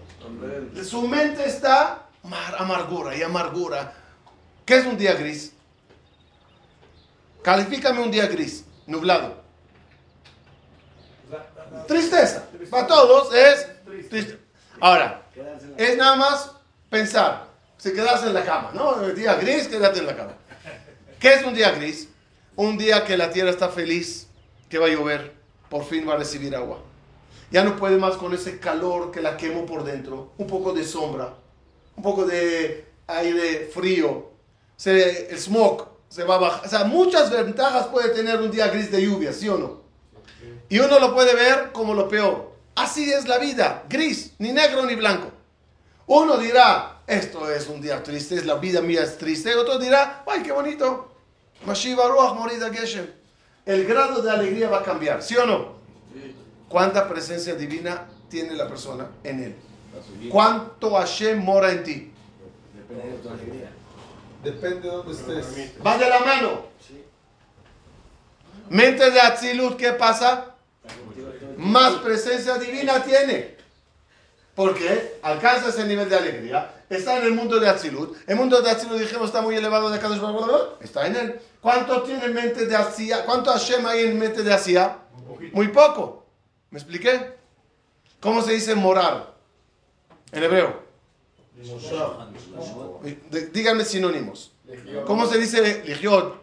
Su 0.83 1.07
mente 1.07 1.45
está 1.45 2.07
mar- 2.23 2.55
amargura 2.57 3.15
y 3.15 3.21
amargura. 3.21 3.93
¿Qué 4.65 4.77
es 4.77 4.85
un 4.87 4.97
día 4.97 5.13
gris? 5.13 5.53
Califícame 7.43 7.99
un 8.01 8.09
día 8.09 8.25
gris, 8.25 8.65
nublado. 8.87 9.43
Tristeza. 11.87 12.45
Para 12.71 12.87
todos 12.87 13.31
es 13.35 13.67
triste. 14.09 14.39
Ahora, 14.79 15.21
es 15.77 15.95
nada 15.97 16.15
más 16.15 16.51
pensar. 16.89 17.45
Si 17.77 17.93
quedas 17.93 18.23
en 18.23 18.33
la 18.33 18.43
cama, 18.43 18.71
¿no? 18.73 19.03
El 19.03 19.15
día 19.15 19.35
gris, 19.35 19.67
quédate 19.67 19.99
en 19.99 20.07
la 20.07 20.15
cama. 20.15 20.33
¿Qué 21.19 21.31
es 21.35 21.45
un 21.45 21.53
día 21.53 21.69
gris? 21.73 22.09
Un 22.55 22.75
día 22.75 23.05
que 23.05 23.17
la 23.17 23.29
tierra 23.29 23.51
está 23.51 23.69
feliz, 23.69 24.27
que 24.67 24.79
va 24.79 24.87
a 24.87 24.89
llover, 24.89 25.32
por 25.73 25.85
fin 25.85 26.07
va 26.07 26.13
a 26.13 26.17
recibir 26.17 26.55
agua. 26.55 26.77
Ya 27.49 27.63
no 27.63 27.75
puede 27.75 27.97
más 27.97 28.15
con 28.15 28.31
ese 28.31 28.59
calor 28.59 29.09
que 29.09 29.23
la 29.23 29.35
quemo 29.35 29.65
por 29.65 29.83
dentro. 29.83 30.31
Un 30.37 30.45
poco 30.45 30.71
de 30.71 30.83
sombra, 30.83 31.33
un 31.95 32.03
poco 32.03 32.25
de 32.25 32.85
aire 33.07 33.71
frío. 33.73 34.29
Se, 34.75 35.31
el 35.31 35.39
smog 35.39 35.87
se 36.09 36.25
va 36.25 36.35
a 36.35 36.37
bajar. 36.37 36.65
O 36.67 36.69
sea, 36.69 36.83
muchas 36.83 37.31
ventajas 37.31 37.87
puede 37.87 38.09
tener 38.09 38.39
un 38.39 38.51
día 38.51 38.67
gris 38.67 38.91
de 38.91 39.01
lluvia, 39.01 39.33
¿sí 39.33 39.49
o 39.49 39.57
no? 39.57 39.81
Y 40.69 40.77
uno 40.77 40.99
lo 40.99 41.11
puede 41.11 41.33
ver 41.33 41.71
como 41.71 41.95
lo 41.95 42.07
peor. 42.07 42.51
Así 42.75 43.11
es 43.11 43.27
la 43.27 43.39
vida, 43.39 43.83
gris, 43.89 44.35
ni 44.37 44.51
negro 44.51 44.85
ni 44.85 44.93
blanco. 44.93 45.31
Uno 46.05 46.37
dirá, 46.37 47.01
esto 47.07 47.49
es 47.49 47.67
un 47.67 47.81
día 47.81 48.03
triste, 48.03 48.35
es 48.35 48.45
la 48.45 48.57
vida 48.57 48.79
mía 48.79 49.01
es 49.01 49.17
triste. 49.17 49.55
Otro 49.55 49.79
dirá, 49.79 50.23
ay, 50.27 50.43
qué 50.43 50.51
bonito. 50.51 51.15
Mashiva 51.65 52.07
Ruach 52.09 52.35
Morida 52.35 52.71
Geshem. 52.71 53.22
El 53.65 53.85
grado 53.85 54.21
de 54.21 54.29
alegría 54.29 54.69
va 54.69 54.79
a 54.79 54.83
cambiar, 54.83 55.21
¿sí 55.21 55.37
o 55.37 55.45
no? 55.45 55.73
¿Cuánta 56.67 57.07
presencia 57.07 57.55
divina 57.55 58.07
tiene 58.29 58.53
la 58.55 58.67
persona 58.67 59.07
en 59.23 59.43
él? 59.43 59.55
¿Cuánto 60.29 60.95
Hashem 60.95 61.41
mora 61.41 61.71
en 61.71 61.83
ti? 61.83 62.11
Depende 64.43 64.81
de 64.81 64.87
dónde 64.87 65.13
estés. 65.13 65.73
Va 65.85 65.97
de 65.97 66.09
la 66.09 66.19
mano. 66.19 66.65
Mente 68.69 69.11
de 69.11 69.19
Atzilut, 69.21 69.77
¿qué 69.77 69.93
pasa? 69.93 70.55
Más 71.57 71.93
presencia 71.95 72.57
divina 72.57 73.03
tiene. 73.03 73.55
Porque 74.55 75.19
alcanza 75.21 75.69
ese 75.69 75.85
nivel 75.85 76.09
de 76.09 76.15
alegría. 76.17 76.82
Está 76.95 77.17
en 77.17 77.23
el 77.25 77.31
mundo 77.33 77.59
de 77.59 77.67
Atzilut. 77.69 78.17
El 78.27 78.35
mundo 78.35 78.61
de 78.61 78.69
Atzilut, 78.69 78.99
dijimos, 78.99 79.27
está 79.27 79.41
muy 79.41 79.55
elevado 79.55 79.89
de 79.89 79.97
Hu, 79.99 80.77
Está 80.81 81.07
en 81.07 81.15
él. 81.15 81.39
¿Cuánto 81.61 82.03
tiene 82.03 82.27
mente 82.29 82.65
de 82.65 82.75
Asia? 82.75 83.25
¿Cuánto 83.25 83.51
Hashem 83.51 83.85
hay 83.85 84.05
en 84.05 84.19
mente 84.19 84.43
de 84.43 84.53
Asia? 84.53 84.97
Muy 85.53 85.67
poco. 85.69 86.25
¿Me 86.71 86.79
expliqué? 86.79 87.33
¿Cómo 88.19 88.41
se 88.41 88.53
dice 88.53 88.75
morar? 88.75 89.33
En 90.31 90.43
hebreo. 90.43 90.81
D- 93.29 93.47
Díganme 93.53 93.85
sinónimos. 93.85 94.51
¿Cómo 95.05 95.25
se 95.27 95.37
dice 95.37 95.83
ligiot? 95.85 96.41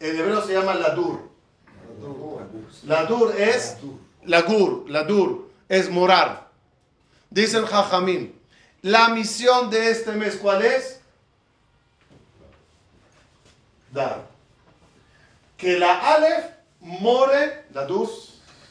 En 0.00 0.18
hebreo 0.18 0.42
se 0.42 0.52
llama 0.54 0.74
ladur. 0.74 1.28
Ladur 2.84 3.34
es 3.36 3.76
lagur, 4.24 4.88
ladur 4.90 5.50
es 5.68 5.90
morar. 5.90 6.50
Dicen 7.30 7.64
Jajamim, 7.66 8.32
la 8.84 9.08
misión 9.08 9.70
de 9.70 9.90
este 9.90 10.12
mes, 10.12 10.36
¿cuál 10.36 10.60
es? 10.60 11.00
Dar. 13.90 14.26
Que 15.56 15.78
la 15.78 16.14
Aleph 16.14 16.44
more, 16.80 17.64
ladur, 17.72 18.10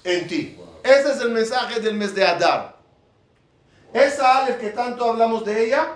en 0.03 0.27
ti. 0.27 0.59
Ese 0.83 1.13
es 1.13 1.19
el 1.19 1.31
mensaje 1.31 1.79
del 1.79 1.95
mes 1.95 2.13
de 2.13 2.27
Adar. 2.27 2.75
Esa 3.91 4.37
Aleph 4.37 4.59
que 4.59 4.69
tanto 4.69 5.03
hablamos 5.03 5.43
de 5.45 5.65
ella, 5.65 5.95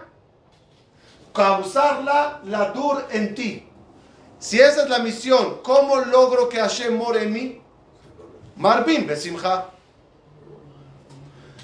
causarla 1.31 2.41
la 2.43 2.71
dur 2.71 3.05
en 3.11 3.35
ti. 3.35 3.69
Si 4.39 4.59
esa 4.59 4.85
es 4.85 4.89
la 4.89 4.97
misión, 4.97 5.59
¿cómo 5.61 5.97
logro 5.97 6.49
que 6.49 6.57
Hashem 6.57 6.97
more 6.97 7.21
en 7.21 7.33
mí? 7.33 7.61
Marbim 8.55 9.05
Besimcha. 9.05 9.65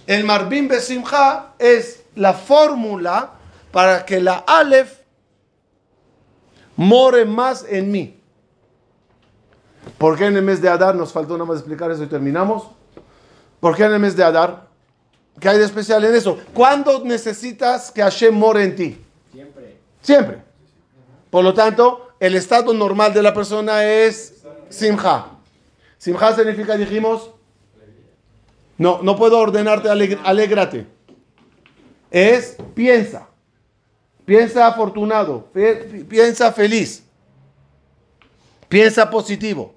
El 0.06 0.24
Marbim 0.24 0.68
Besimcha 0.68 1.54
es 1.58 2.03
la 2.16 2.34
fórmula 2.34 3.32
para 3.72 4.06
que 4.06 4.20
la 4.22 4.44
Aleph 4.48 5.00
more 6.76 7.26
más 7.26 7.66
en 7.68 7.92
mí. 7.92 8.20
¿Por 9.98 10.18
qué 10.18 10.26
en 10.28 10.38
el 10.38 10.44
mes 10.44 10.62
de 10.62 10.70
Adar 10.70 10.96
nos 10.96 11.12
faltó 11.12 11.34
nada 11.34 11.46
más 11.46 11.58
explicar 11.58 11.92
eso 11.92 12.04
y 12.04 12.08
terminamos? 12.08 12.68
¿Por 13.60 13.76
qué 13.76 13.84
en 13.84 13.94
el 13.94 14.00
mes 14.00 14.16
de 14.16 14.24
Adar? 14.24 14.68
¿Qué 15.40 15.50
hay 15.50 15.58
de 15.58 15.66
especial 15.66 16.04
en 16.06 16.14
eso? 16.16 16.38
¿Cuándo 16.54 17.04
necesitas 17.04 17.92
que 17.92 18.02
Hashem 18.02 18.34
more 18.34 18.64
en 18.64 18.76
ti? 18.76 19.06
Siempre. 19.32 19.78
Siempre. 20.02 20.44
Por 21.30 21.44
lo 21.44 21.54
tanto, 21.54 22.12
el 22.20 22.36
estado 22.36 22.74
normal 22.74 23.14
de 23.14 23.24
la 23.24 23.34
persona 23.34 23.84
es 23.84 24.44
simja. 24.70 25.28
Simja 25.98 26.36
significa, 26.36 26.76
dijimos, 26.78 27.32
no, 28.78 29.00
no 29.02 29.16
puedo 29.16 29.40
ordenarte, 29.40 29.90
alegr- 29.90 30.20
alégrate. 30.24 30.88
Es 32.14 32.56
piensa. 32.76 33.28
Piensa 34.24 34.68
afortunado. 34.68 35.48
Piensa 35.52 36.54
feliz. 36.54 37.04
Piensa 38.70 39.10
positivo. 39.10 39.74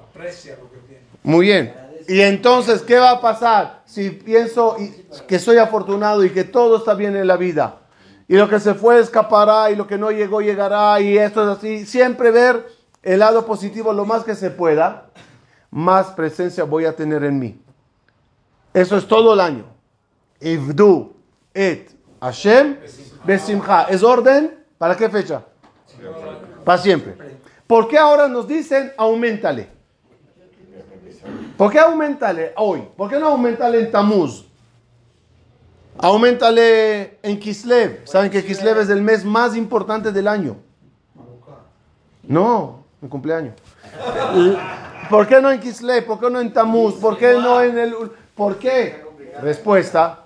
Aprecia 0.00 0.56
lo 0.56 0.70
que 0.70 0.78
tiene. 0.86 1.02
Muy 1.24 1.46
bien. 1.46 1.74
Y 2.06 2.20
entonces, 2.20 2.82
¿qué 2.82 2.96
va 2.96 3.10
a 3.10 3.20
pasar 3.20 3.82
si 3.86 4.10
pienso 4.10 4.76
que 5.26 5.40
soy 5.40 5.56
afortunado 5.56 6.24
y 6.24 6.30
que 6.30 6.44
todo 6.44 6.76
está 6.76 6.94
bien 6.94 7.16
en 7.16 7.26
la 7.26 7.36
vida? 7.36 7.80
Y 8.28 8.36
lo 8.36 8.48
que 8.48 8.60
se 8.60 8.74
fue 8.74 9.00
escapará 9.00 9.72
y 9.72 9.76
lo 9.76 9.88
que 9.88 9.98
no 9.98 10.12
llegó 10.12 10.42
llegará 10.42 11.00
y 11.00 11.18
esto 11.18 11.42
es 11.42 11.58
así. 11.58 11.86
Siempre 11.86 12.30
ver 12.30 12.68
el 13.02 13.18
lado 13.18 13.44
positivo 13.44 13.92
lo 13.92 14.04
más 14.04 14.22
que 14.22 14.36
se 14.36 14.50
pueda, 14.50 15.10
más 15.72 16.12
presencia 16.12 16.62
voy 16.62 16.84
a 16.84 16.94
tener 16.94 17.24
en 17.24 17.40
mí. 17.40 17.60
Eso 18.72 18.96
es 18.96 19.08
todo 19.08 19.34
el 19.34 19.40
año. 19.40 19.73
Ivdu 20.44 21.12
et 21.54 21.88
Hashem 22.20 22.76
besimcha. 23.24 23.84
¿Es 23.84 24.02
orden? 24.02 24.64
¿Para 24.78 24.96
qué 24.96 25.08
fecha? 25.08 25.42
Para 26.64 26.78
siempre. 26.78 27.16
¿Por 27.66 27.88
qué 27.88 27.98
ahora 27.98 28.28
nos 28.28 28.46
dicen 28.46 28.92
aumentale? 28.96 29.68
¿Por 31.56 31.72
qué 31.72 31.78
aumentale 31.78 32.52
hoy? 32.56 32.82
¿Por 32.96 33.08
qué 33.08 33.18
no 33.18 33.28
aumentale 33.28 33.80
en 33.80 33.90
Tamuz? 33.90 34.44
Aumentale 35.98 37.18
en 37.22 37.38
Kislev. 37.38 38.02
¿Saben 38.04 38.30
que 38.30 38.44
Kislev 38.44 38.78
es 38.80 38.90
el 38.90 39.00
mes 39.00 39.24
más 39.24 39.56
importante 39.56 40.12
del 40.12 40.28
año? 40.28 40.56
No, 42.24 42.84
en 43.00 43.08
cumpleaños. 43.08 43.54
¿Por 45.08 45.26
qué 45.26 45.40
no 45.40 45.50
en 45.50 45.60
Kislev? 45.60 46.04
¿Por 46.04 46.18
qué 46.18 46.30
no 46.30 46.40
en 46.40 46.52
Tamuz? 46.52 46.94
¿Por 46.94 47.16
qué 47.16 47.34
no 47.34 47.62
en 47.62 47.78
el... 47.78 47.94
¿Por 48.34 48.58
qué? 48.58 49.04
Respuesta, 49.40 50.23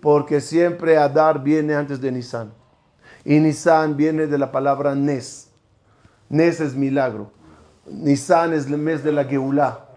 porque 0.00 0.40
siempre 0.40 0.96
Adar 0.96 1.42
viene 1.42 1.74
antes 1.74 2.00
de 2.00 2.12
Nisan. 2.12 2.52
Y 3.24 3.38
Nisan 3.40 3.96
viene 3.96 4.26
de 4.26 4.38
la 4.38 4.50
palabra 4.50 4.94
Nes. 4.94 5.48
Nes 6.28 6.60
es 6.60 6.74
milagro. 6.74 7.30
Nisan 7.86 8.52
es 8.52 8.66
el 8.66 8.78
mes 8.78 9.02
de 9.02 9.12
la 9.12 9.24
Geulah. 9.24 9.88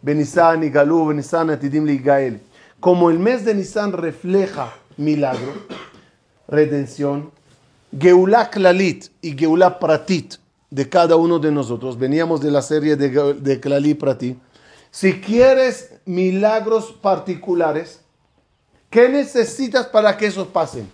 Benisan 0.00 0.62
y 0.62 0.70
Galú, 0.70 1.06
Benisan 1.06 1.50
Atidim 1.50 1.86
Gael. 2.02 2.40
Como 2.80 3.10
el 3.10 3.18
mes 3.18 3.44
de 3.44 3.54
Nisan 3.54 3.92
refleja 3.92 4.72
milagro, 4.96 5.52
redención, 6.46 7.32
Geulah 7.98 8.50
Klalit 8.50 9.06
y 9.20 9.36
Geulah 9.36 9.78
Pratit 9.78 10.34
de 10.70 10.88
cada 10.88 11.16
uno 11.16 11.38
de 11.38 11.50
nosotros. 11.50 11.98
Veníamos 11.98 12.40
de 12.40 12.50
la 12.50 12.62
serie 12.62 12.94
de, 12.94 13.34
de 13.34 13.60
Klalit 13.60 13.98
Pratit. 13.98 14.38
Si 14.90 15.20
quieres 15.20 15.94
milagros 16.04 16.92
particulares, 16.92 18.00
¿qué 18.90 19.08
necesitas 19.08 19.86
para 19.86 20.16
que 20.16 20.26
esos 20.26 20.48
pasen? 20.48 20.90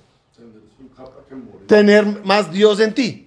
Tener 1.67 2.05
más 2.25 2.51
Dios 2.53 2.81
en 2.81 2.95
ti 2.95 3.21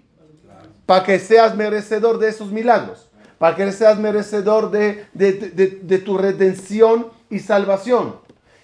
para 0.85 1.03
que 1.03 1.19
seas 1.19 1.53
merecedor 1.55 2.17
de 2.17 2.29
esos 2.29 2.49
milagros, 2.51 3.09
para 3.37 3.55
que 3.55 3.71
seas 3.73 3.97
merecedor 3.99 4.71
de, 4.71 5.05
de- 5.13 5.33
de- 5.33 5.97
tu 5.97 6.17
redención 6.17 7.07
y 7.29 7.39
salvación. 7.39 8.15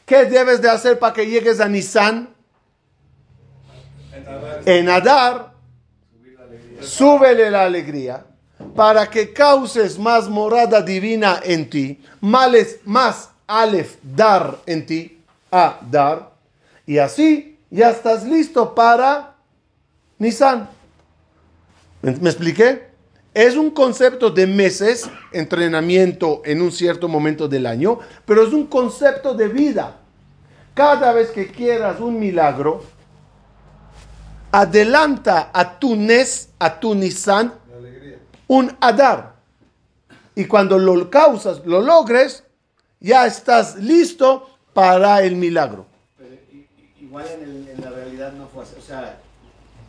¿Qué 0.06 0.24
debes 0.26 0.62
de 0.62 0.70
hacer 0.70 0.99
para 0.99 1.14
que 1.14 1.26
llegues 1.28 1.60
a 1.60 1.68
Nisan? 1.68 2.30
En 4.66 4.89
Adar, 4.89 5.51
súbele 6.82 7.49
la 7.51 7.64
alegría 7.64 8.26
para 8.76 9.10
que 9.10 9.34
causes 9.34 9.99
más 9.99 10.30
morada 10.30 10.82
divina 10.82 11.39
en 11.43 11.70
ti, 11.70 12.01
males, 12.22 12.80
más 12.86 13.30
Aleph 13.47 13.97
dar 14.01 14.58
en 14.66 14.86
ti, 14.86 15.22
a 15.54 15.80
dar, 15.91 16.32
y 16.88 16.97
así 16.97 17.60
ya 17.70 17.91
estás 17.91 18.26
listo 18.26 18.74
para 18.74 19.36
Nisan. 20.18 20.68
¿Me, 22.01 22.12
expliqué? 22.12 22.88
Es 23.36 23.56
un 23.56 23.70
concepto 23.70 24.32
de 24.32 24.47
meses, 24.47 25.08
entrenamiento 25.32 26.41
en 26.43 26.62
un 26.62 26.72
cierto 26.72 27.08
momento 27.08 27.47
del 27.47 27.68
año, 27.68 27.99
pero 28.26 28.43
es 28.47 28.51
un 28.51 28.66
concepto 28.66 29.36
de 29.36 29.47
vida. 29.47 29.97
Cada 30.74 31.14
vez 31.14 31.30
que 31.30 31.51
quieras 31.51 31.99
un 31.99 32.20
milagro, 32.20 32.84
adelanta 34.51 35.51
a 35.54 35.78
tu 35.78 35.95
Nes, 35.95 36.49
a 36.58 36.80
tu 36.80 36.95
Nisan, 36.95 37.54
un 38.47 38.76
Adar. 38.82 39.36
Y 40.34 40.45
cuando 40.45 40.80
lo 40.80 41.12
causas, 41.12 41.64
lo 41.64 41.80
logres, 41.80 42.43
ya 42.99 43.28
estás 43.28 43.76
listo 43.76 44.53
para 44.74 45.21
el 45.24 45.36
milagro. 45.36 45.86
Pero 46.17 46.36
igual 46.99 47.26
en, 47.28 47.43
el- 47.43 47.67
en 47.69 47.82
la 47.82 47.89
realidad 47.91 48.34
no 48.34 48.47
fue 48.47 48.63
así. 48.63 48.76
O 48.78 48.82
sea, 48.82 49.19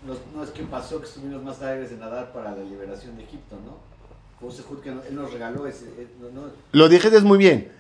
no, 0.06 0.14
no 0.36 0.44
es 0.44 0.50
que 0.50 0.62
pasó 0.64 1.00
que 1.00 1.06
estuvimos 1.06 1.42
más 1.42 1.60
alegres 1.62 1.92
en 1.92 2.00
nadar 2.00 2.32
para 2.32 2.52
la 2.52 2.62
liberación 2.62 3.16
de 3.16 3.24
Egipto, 3.24 3.56
¿no? 3.64 3.94
Fue 4.40 4.80
que 4.82 4.90
él 4.90 5.00
nos 5.14 5.32
regaló 5.32 5.66
ese. 5.66 5.86
eh, 5.96 6.06
no- 6.20 6.28
no- 6.30 6.48
Lo 6.72 6.88
dijiste 6.88 7.18
muy 7.20 7.38
bien. 7.38 7.72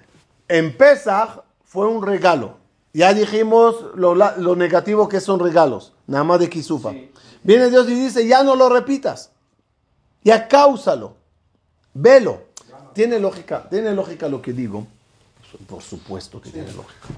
En 0.48 0.74
Pesach 0.76 1.40
fue 1.62 1.86
un 1.86 2.04
regalo. 2.04 2.56
Ya 2.94 3.12
dijimos 3.12 3.76
lo, 3.96 4.14
lo 4.14 4.56
negativo 4.56 5.08
que 5.08 5.20
son 5.20 5.40
regalos, 5.40 5.92
nada 6.06 6.22
más 6.24 6.38
de 6.38 6.48
Kisufa. 6.48 6.92
Sí. 6.92 7.10
Viene 7.42 7.68
Dios 7.68 7.88
y 7.88 7.94
dice, 7.94 8.26
ya 8.26 8.42
no 8.44 8.54
lo 8.56 8.68
repitas. 8.68 9.32
Ya 10.22 10.46
cáusalo. 10.48 11.16
Velo. 11.92 12.44
Tiene 12.94 13.18
lógica, 13.18 13.68
tiene 13.68 13.92
lógica 13.92 14.28
lo 14.28 14.40
que 14.40 14.52
digo. 14.52 14.86
Por 15.66 15.82
supuesto 15.82 16.40
que 16.40 16.50
tiene 16.50 16.72
lógica. 16.72 17.08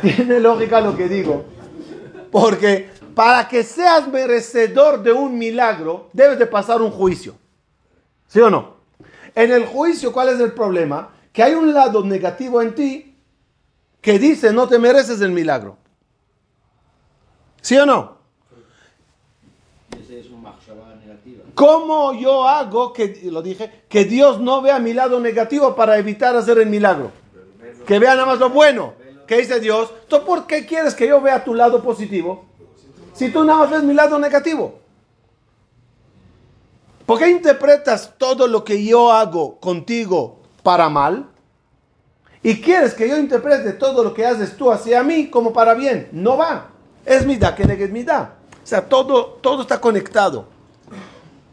tiene 0.02 0.40
lógica 0.40 0.80
lo 0.80 0.96
que 0.96 1.08
digo. 1.08 1.44
Porque 2.30 2.90
para 3.14 3.48
que 3.48 3.62
seas 3.62 4.08
merecedor 4.08 5.02
de 5.02 5.12
un 5.12 5.36
milagro, 5.36 6.08
debes 6.12 6.38
de 6.38 6.46
pasar 6.46 6.80
un 6.80 6.90
juicio. 6.90 7.34
¿Sí 8.28 8.40
o 8.40 8.48
no? 8.48 8.76
En 9.34 9.50
el 9.52 9.66
juicio, 9.66 10.12
¿cuál 10.12 10.30
es 10.30 10.40
el 10.40 10.52
problema? 10.52 11.10
Que 11.32 11.42
hay 11.42 11.54
un 11.54 11.74
lado 11.74 12.04
negativo 12.04 12.62
en 12.62 12.74
ti 12.74 13.14
que 14.00 14.18
dice 14.18 14.52
no 14.52 14.68
te 14.68 14.78
mereces 14.78 15.20
el 15.20 15.30
milagro. 15.30 15.76
¿Sí 17.60 17.76
o 17.78 17.86
no? 17.86 18.18
Ese 19.98 20.20
es 20.20 20.30
un. 20.30 20.42
¿Cómo 21.54 22.14
yo 22.14 22.48
hago 22.48 22.92
que, 22.92 23.20
lo 23.24 23.42
dije, 23.42 23.84
que 23.88 24.04
Dios 24.04 24.40
no 24.40 24.62
vea 24.62 24.78
mi 24.78 24.94
lado 24.94 25.20
negativo 25.20 25.74
para 25.74 25.98
evitar 25.98 26.34
hacer 26.34 26.58
el 26.58 26.68
milagro? 26.68 27.10
Que 27.86 27.98
vea 27.98 28.14
nada 28.14 28.26
más 28.26 28.38
lo 28.38 28.50
bueno. 28.50 28.94
¿Qué 29.26 29.38
dice 29.38 29.60
Dios? 29.60 29.92
¿Tú 30.08 30.24
por 30.24 30.46
qué 30.46 30.66
quieres 30.66 30.94
que 30.94 31.06
yo 31.06 31.20
vea 31.20 31.44
tu 31.44 31.54
lado 31.54 31.82
positivo? 31.82 32.44
Si 33.12 33.30
tú 33.30 33.44
nada 33.44 33.60
más 33.60 33.70
ves 33.70 33.82
mi 33.82 33.94
lado 33.94 34.18
negativo. 34.18 34.78
¿Por 37.06 37.18
qué 37.18 37.28
interpretas 37.28 38.14
todo 38.16 38.46
lo 38.46 38.64
que 38.64 38.82
yo 38.84 39.12
hago 39.12 39.58
contigo 39.58 40.38
para 40.62 40.88
mal? 40.88 41.28
Y 42.42 42.60
quieres 42.60 42.94
que 42.94 43.08
yo 43.08 43.18
interprete 43.18 43.72
todo 43.72 44.02
lo 44.02 44.14
que 44.14 44.26
haces 44.26 44.56
tú 44.56 44.70
hacia 44.70 45.02
mí 45.02 45.28
como 45.28 45.52
para 45.52 45.74
bien. 45.74 46.08
No 46.12 46.36
va. 46.36 46.70
Es 47.04 47.26
mi 47.26 47.36
da 47.36 47.54
que 47.54 47.64
negues 47.64 47.90
mi 47.90 48.02
da. 48.02 48.36
O 48.62 48.66
sea, 48.66 48.88
todo, 48.88 49.38
todo 49.40 49.62
está 49.62 49.80
conectado. 49.80 50.46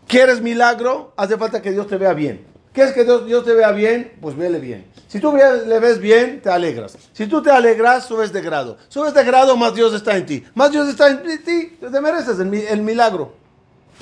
¿Quieres 0.10 0.41
milagro? 0.41 1.14
Hace 1.16 1.38
falta 1.38 1.62
que 1.62 1.70
Dios 1.70 1.86
te 1.86 1.95
vea 1.95 2.14
bien. 2.14 2.43
¿Quieres 2.74 2.95
que 2.95 3.03
Dios, 3.03 3.28
Dios 3.28 3.45
te 3.45 3.53
vea 3.53 3.72
bien? 3.72 4.14
Pues 4.20 4.36
vele 4.36 4.60
bien. 4.60 4.88
Si 5.07 5.20
tú 5.20 5.32
le 5.32 5.80
ves 5.80 5.99
bien, 5.99 6.41
te 6.41 6.49
alegras. 6.49 6.97
Si 7.14 7.28
tú 7.28 7.43
te 7.43 7.51
alegras, 7.51 8.07
subes 8.07 8.34
de 8.34 8.41
grado. 8.41 8.78
Subes 8.88 9.14
de 9.14 9.24
grado, 9.24 9.55
más 9.55 9.76
Dios 9.76 9.93
está 9.93 10.18
en 10.18 10.26
ti. 10.26 10.43
Más 10.55 10.72
Dios 10.72 10.89
está 10.89 11.10
en 11.10 11.22
ti, 11.43 11.78
te 11.80 12.01
mereces 12.01 12.39
el, 12.39 12.51
el 12.51 12.82
milagro. 12.82 13.36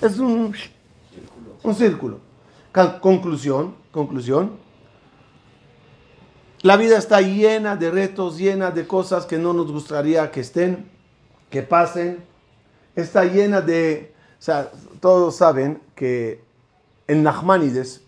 Es 0.01 0.17
un, 0.17 0.55
un 1.61 1.75
círculo. 1.75 2.21
Conclusión, 3.01 3.75
conclusión. 3.91 4.57
La 6.61 6.77
vida 6.77 6.97
está 6.97 7.19
llena 7.19 7.75
de 7.75 7.91
retos, 7.91 8.37
llena 8.37 8.71
de 8.71 8.87
cosas 8.87 9.25
que 9.25 9.37
no 9.37 9.51
nos 9.51 9.69
gustaría 9.69 10.31
que 10.31 10.39
estén, 10.39 10.89
que 11.49 11.63
pasen. 11.63 12.23
Está 12.95 13.25
llena 13.25 13.59
de... 13.59 14.13
O 14.39 14.41
sea, 14.41 14.71
todos 15.01 15.35
saben 15.35 15.85
que 15.97 16.41
en 17.07 17.23
Nachmanides, 17.23 18.01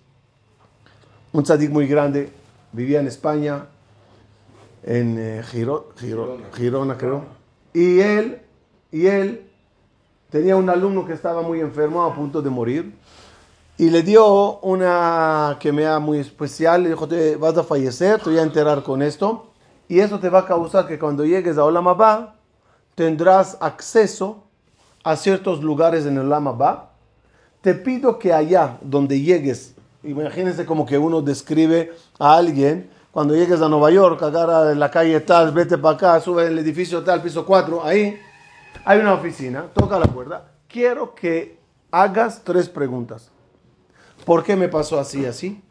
un 1.33 1.43
tzadik 1.43 1.71
muy 1.71 1.87
grande, 1.87 2.31
vivía 2.71 2.99
en 3.01 3.07
España, 3.07 3.65
en 4.83 5.17
eh, 5.19 5.43
Giro- 5.43 5.89
Giro- 5.99 6.37
Girona, 6.55 6.97
creo. 6.97 7.23
Y 7.73 7.99
él, 7.99 8.41
y 8.91 9.07
él 9.07 9.49
tenía 10.29 10.55
un 10.55 10.69
alumno 10.69 11.05
que 11.05 11.13
estaba 11.13 11.41
muy 11.41 11.59
enfermo, 11.59 12.03
a 12.03 12.15
punto 12.15 12.41
de 12.41 12.49
morir. 12.49 12.93
Y 13.77 13.89
le 13.89 14.03
dio 14.03 14.59
una 14.59 15.57
quemea 15.59 15.99
muy 15.99 16.19
especial. 16.19 16.83
Le 16.83 16.89
dijo, 16.89 17.07
te 17.07 17.35
vas 17.37 17.57
a 17.57 17.63
fallecer, 17.63 18.19
te 18.21 18.29
voy 18.29 18.39
a 18.39 18.43
enterar 18.43 18.83
con 18.83 19.01
esto. 19.01 19.51
Y 19.87 19.99
eso 19.99 20.19
te 20.19 20.29
va 20.29 20.39
a 20.39 20.45
causar 20.45 20.87
que 20.87 20.99
cuando 20.99 21.25
llegues 21.25 21.57
a 21.57 21.63
Olam 21.65 21.87
Abba, 21.87 22.35
tendrás 22.95 23.57
acceso 23.61 24.43
a 25.03 25.15
ciertos 25.15 25.63
lugares 25.63 26.05
en 26.05 26.13
el 26.17 26.25
Olam 26.25 26.47
Abba. 26.49 26.88
Te 27.61 27.73
pido 27.73 28.17
que 28.19 28.33
allá 28.33 28.77
donde 28.81 29.19
llegues, 29.19 29.75
imagínense 30.03 30.65
como 30.65 30.85
que 30.85 30.97
uno 30.97 31.21
describe 31.21 31.91
a 32.17 32.35
alguien, 32.35 32.89
cuando 33.11 33.35
llegues 33.35 33.61
a 33.61 33.67
Nueva 33.67 33.91
York, 33.91 34.21
agarra 34.21 34.71
en 34.71 34.79
la 34.79 34.89
calle 34.91 35.19
tal, 35.19 35.51
vete 35.51 35.77
para 35.77 35.95
acá, 35.95 36.21
sube 36.21 36.45
el 36.47 36.57
edificio 36.59 37.03
tal, 37.03 37.21
piso 37.21 37.45
4, 37.45 37.83
ahí 37.83 38.17
hay 38.85 38.99
una 38.99 39.13
oficina, 39.13 39.65
toca 39.73 39.99
la 39.99 40.05
puerta. 40.05 40.51
Quiero 40.67 41.13
que 41.15 41.57
hagas 41.91 42.41
tres 42.43 42.69
preguntas. 42.69 43.29
¿Por 44.25 44.43
qué 44.43 44.55
me 44.55 44.69
pasó 44.69 44.99
así, 44.99 45.25
así? 45.25 45.61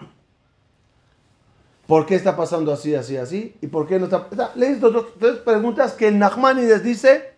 ¿Por 1.87 2.05
qué 2.05 2.17
está 2.17 2.37
pasando 2.37 2.73
así, 2.73 2.95
así, 2.95 3.17
así? 3.17 3.57
¿Y 3.63 3.69
por 3.69 3.87
qué 3.87 3.99
no 3.99 4.05
está...? 4.07 4.27
está- 4.31 4.53
dos- 4.91 5.07
tres 5.19 5.37
preguntas 5.37 5.93
que 5.93 6.11
Nachmanides 6.11 6.83
dice, 6.83 7.33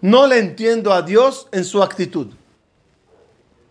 no 0.00 0.26
le 0.26 0.38
entiendo 0.38 0.92
a 0.92 1.02
Dios 1.02 1.48
en 1.52 1.64
su 1.64 1.82
actitud. 1.82 2.28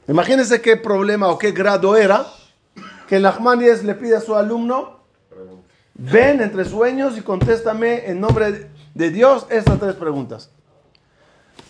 Imagínense 0.07 0.61
qué 0.61 0.77
problema 0.77 1.27
o 1.27 1.37
qué 1.37 1.51
grado 1.51 1.95
era 1.95 2.25
que 3.07 3.19
Nachmanides 3.19 3.83
le 3.83 3.95
pide 3.95 4.15
a 4.15 4.21
su 4.21 4.35
alumno, 4.35 4.99
ven 5.95 6.41
entre 6.41 6.65
sueños 6.65 7.17
y 7.17 7.21
contéstame 7.21 8.09
en 8.09 8.19
nombre 8.19 8.69
de 8.93 9.09
Dios 9.09 9.45
estas 9.49 9.79
tres 9.79 9.95
preguntas. 9.95 10.49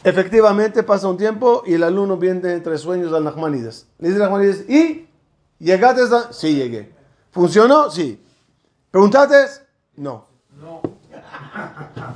Efectivamente 0.03 0.83
pasa 0.83 1.07
un 1.07 1.17
tiempo 1.17 1.63
y 1.65 1.73
el 1.73 1.83
alumno 1.83 2.17
viene 2.17 2.53
entre 2.53 2.77
sueños 2.77 3.13
al 3.13 3.23
Nachmanides. 3.23 3.87
Le 3.99 4.09
dice 4.09 4.19
Nachmanides, 4.19 4.69
¿y? 4.69 5.07
¿Llegaste 5.59 6.03
a...? 6.15 6.31
Sí, 6.31 6.55
llegué. 6.55 6.91
¿Funcionó? 7.31 7.89
Sí. 7.89 8.23
¿Preguntaste? 8.91 9.63
No. 9.95 10.27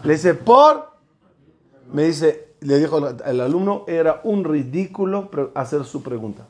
Le 0.03 0.13
dice, 0.13 0.33
¿por? 0.35 0.91
Me 1.91 2.03
dice, 2.03 2.50
le 2.61 2.79
dijo 2.79 2.97
el, 2.97 3.17
el 3.25 3.41
alumno, 3.41 3.85
era 3.87 4.21
un 4.23 4.43
ridículo 4.43 5.29
hacer 5.55 5.83
su 5.83 6.01
pregunta. 6.01 6.47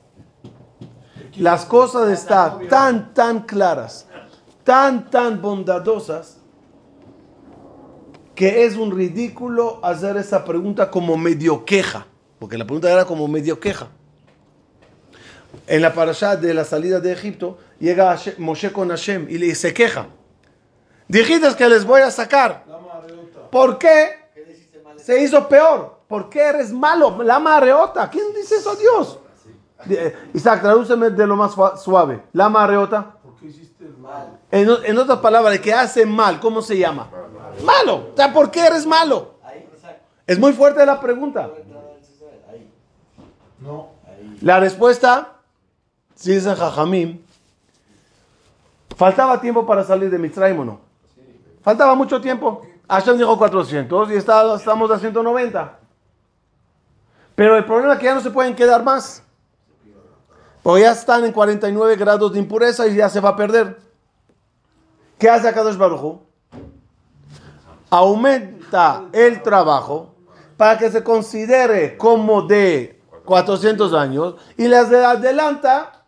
Las 1.38 1.66
cosas 1.66 2.09
están 2.09 2.68
tan, 2.68 3.14
tan 3.14 3.41
claras, 3.43 4.07
tan, 4.64 5.09
tan 5.09 5.41
bondadosas, 5.41 6.38
que 8.36 8.66
es 8.66 8.76
un 8.76 8.91
ridículo 8.91 9.80
hacer 9.84 10.18
esa 10.18 10.43
pregunta 10.43 10.91
como 10.91 11.16
medio 11.16 11.64
queja, 11.64 12.05
porque 12.39 12.57
la 12.57 12.66
pregunta 12.66 12.91
era 12.91 13.05
como 13.05 13.28
medio 13.28 13.59
queja. 13.59 13.88
En 15.68 15.82
la 15.82 15.93
parasha 15.93 16.36
de 16.36 16.53
la 16.53 16.66
salida 16.66 16.99
de 16.99 17.14
Egipto, 17.14 17.57
llega 17.80 18.18
Moshe 18.38 18.74
con 18.74 18.89
Hashem 18.89 19.28
y 19.30 19.38
le 19.38 19.53
se 19.55 19.74
queja. 19.74 20.07
Dijiste 21.07 21.55
que 21.55 21.70
les 21.70 21.86
voy 21.86 22.01
a 22.01 22.12
sacar. 22.12 22.66
¿Por 23.51 23.78
qué 23.78 24.12
se 24.97 25.22
hizo 25.22 25.47
peor? 25.47 26.01
¿Por 26.12 26.28
qué 26.30 26.41
eres 26.41 26.74
malo? 26.74 27.24
La 27.24 27.39
mareota. 27.39 28.09
¿Quién 28.09 28.34
dice 28.36 28.57
eso 28.57 28.72
a 28.72 28.76
Dios? 28.76 29.18
Eh, 29.89 30.14
Isaac, 30.34 30.59
tradúceme 30.62 31.09
de 31.09 31.26
lo 31.26 31.38
más 31.38 31.53
sua- 31.53 31.78
suave. 31.78 32.22
La 32.34 32.49
mareota. 32.49 33.16
¿Por 33.24 33.38
qué 33.38 33.45
hiciste 33.47 33.86
el 33.86 33.95
mal? 33.97 34.38
En, 34.51 34.97
otras 34.97 35.20
palabras, 35.20 35.53
el 35.55 35.62
que 35.62 35.74
hace 35.74 36.05
mal, 36.05 36.41
¿cómo 36.41 36.62
se 36.62 36.78
llama? 36.78 37.07
Malo. 37.64 38.09
O 38.12 38.16
sea, 38.18 38.34
¿por 38.34 38.51
qué 38.51 38.68
eres 38.68 38.86
malo? 38.86 39.36
Ahí, 39.41 39.66
exacto. 39.74 40.03
Es 40.28 40.38
muy 40.38 40.51
fuerte 40.51 40.86
la 40.86 40.99
pregunta. 40.99 41.49
Ahí, 42.51 42.70
No. 43.59 43.88
ahí. 44.05 44.38
La 44.41 44.59
respuesta, 44.59 45.36
si 46.16 46.34
dicen 46.34 46.55
Jajamim, 46.57 47.22
faltaba 48.97 49.39
tiempo 49.39 49.66
para 49.66 49.86
salir 49.86 50.09
de 50.12 50.18
Mitzrayim 50.20 50.59
o 50.59 50.66
no. 50.66 50.80
Faltaba 51.64 51.95
mucho 51.95 52.20
tiempo. 52.20 52.64
Hashem 52.89 53.18
dijo 53.18 53.38
400 53.38 54.12
y 54.12 54.16
está- 54.16 54.55
estamos 54.55 54.91
a 54.91 54.99
190. 54.99 55.78
Pero 57.36 57.58
el 57.58 57.66
problema 57.66 57.94
es 57.94 58.00
que 58.00 58.06
ya 58.06 58.16
no 58.16 58.22
se 58.22 58.32
pueden 58.32 58.56
quedar 58.56 58.84
más. 58.84 59.24
Porque 60.64 60.82
ya 60.82 60.92
están 60.92 61.26
en 61.26 61.32
49 61.32 61.96
grados 61.96 62.34
de 62.34 62.40
impureza 62.40 62.88
y 62.88 62.96
ya 62.96 63.10
se 63.10 63.20
va 63.20 63.30
a 63.30 63.36
perder. 63.36 63.80
¿Qué 65.18 65.30
hace 65.30 65.48
Akadosh 65.48 65.78
Baruj? 65.78 66.20
Aumenta 67.90 69.06
el 69.12 69.42
trabajo 69.42 70.16
para 70.58 70.78
que 70.78 70.92
se 70.92 71.04
considere 71.04 71.98
como 71.98 72.44
de 72.44 73.02
400 73.26 73.94
años 73.94 74.36
y 74.58 74.68
les 74.68 74.92
adelanta 74.92 76.06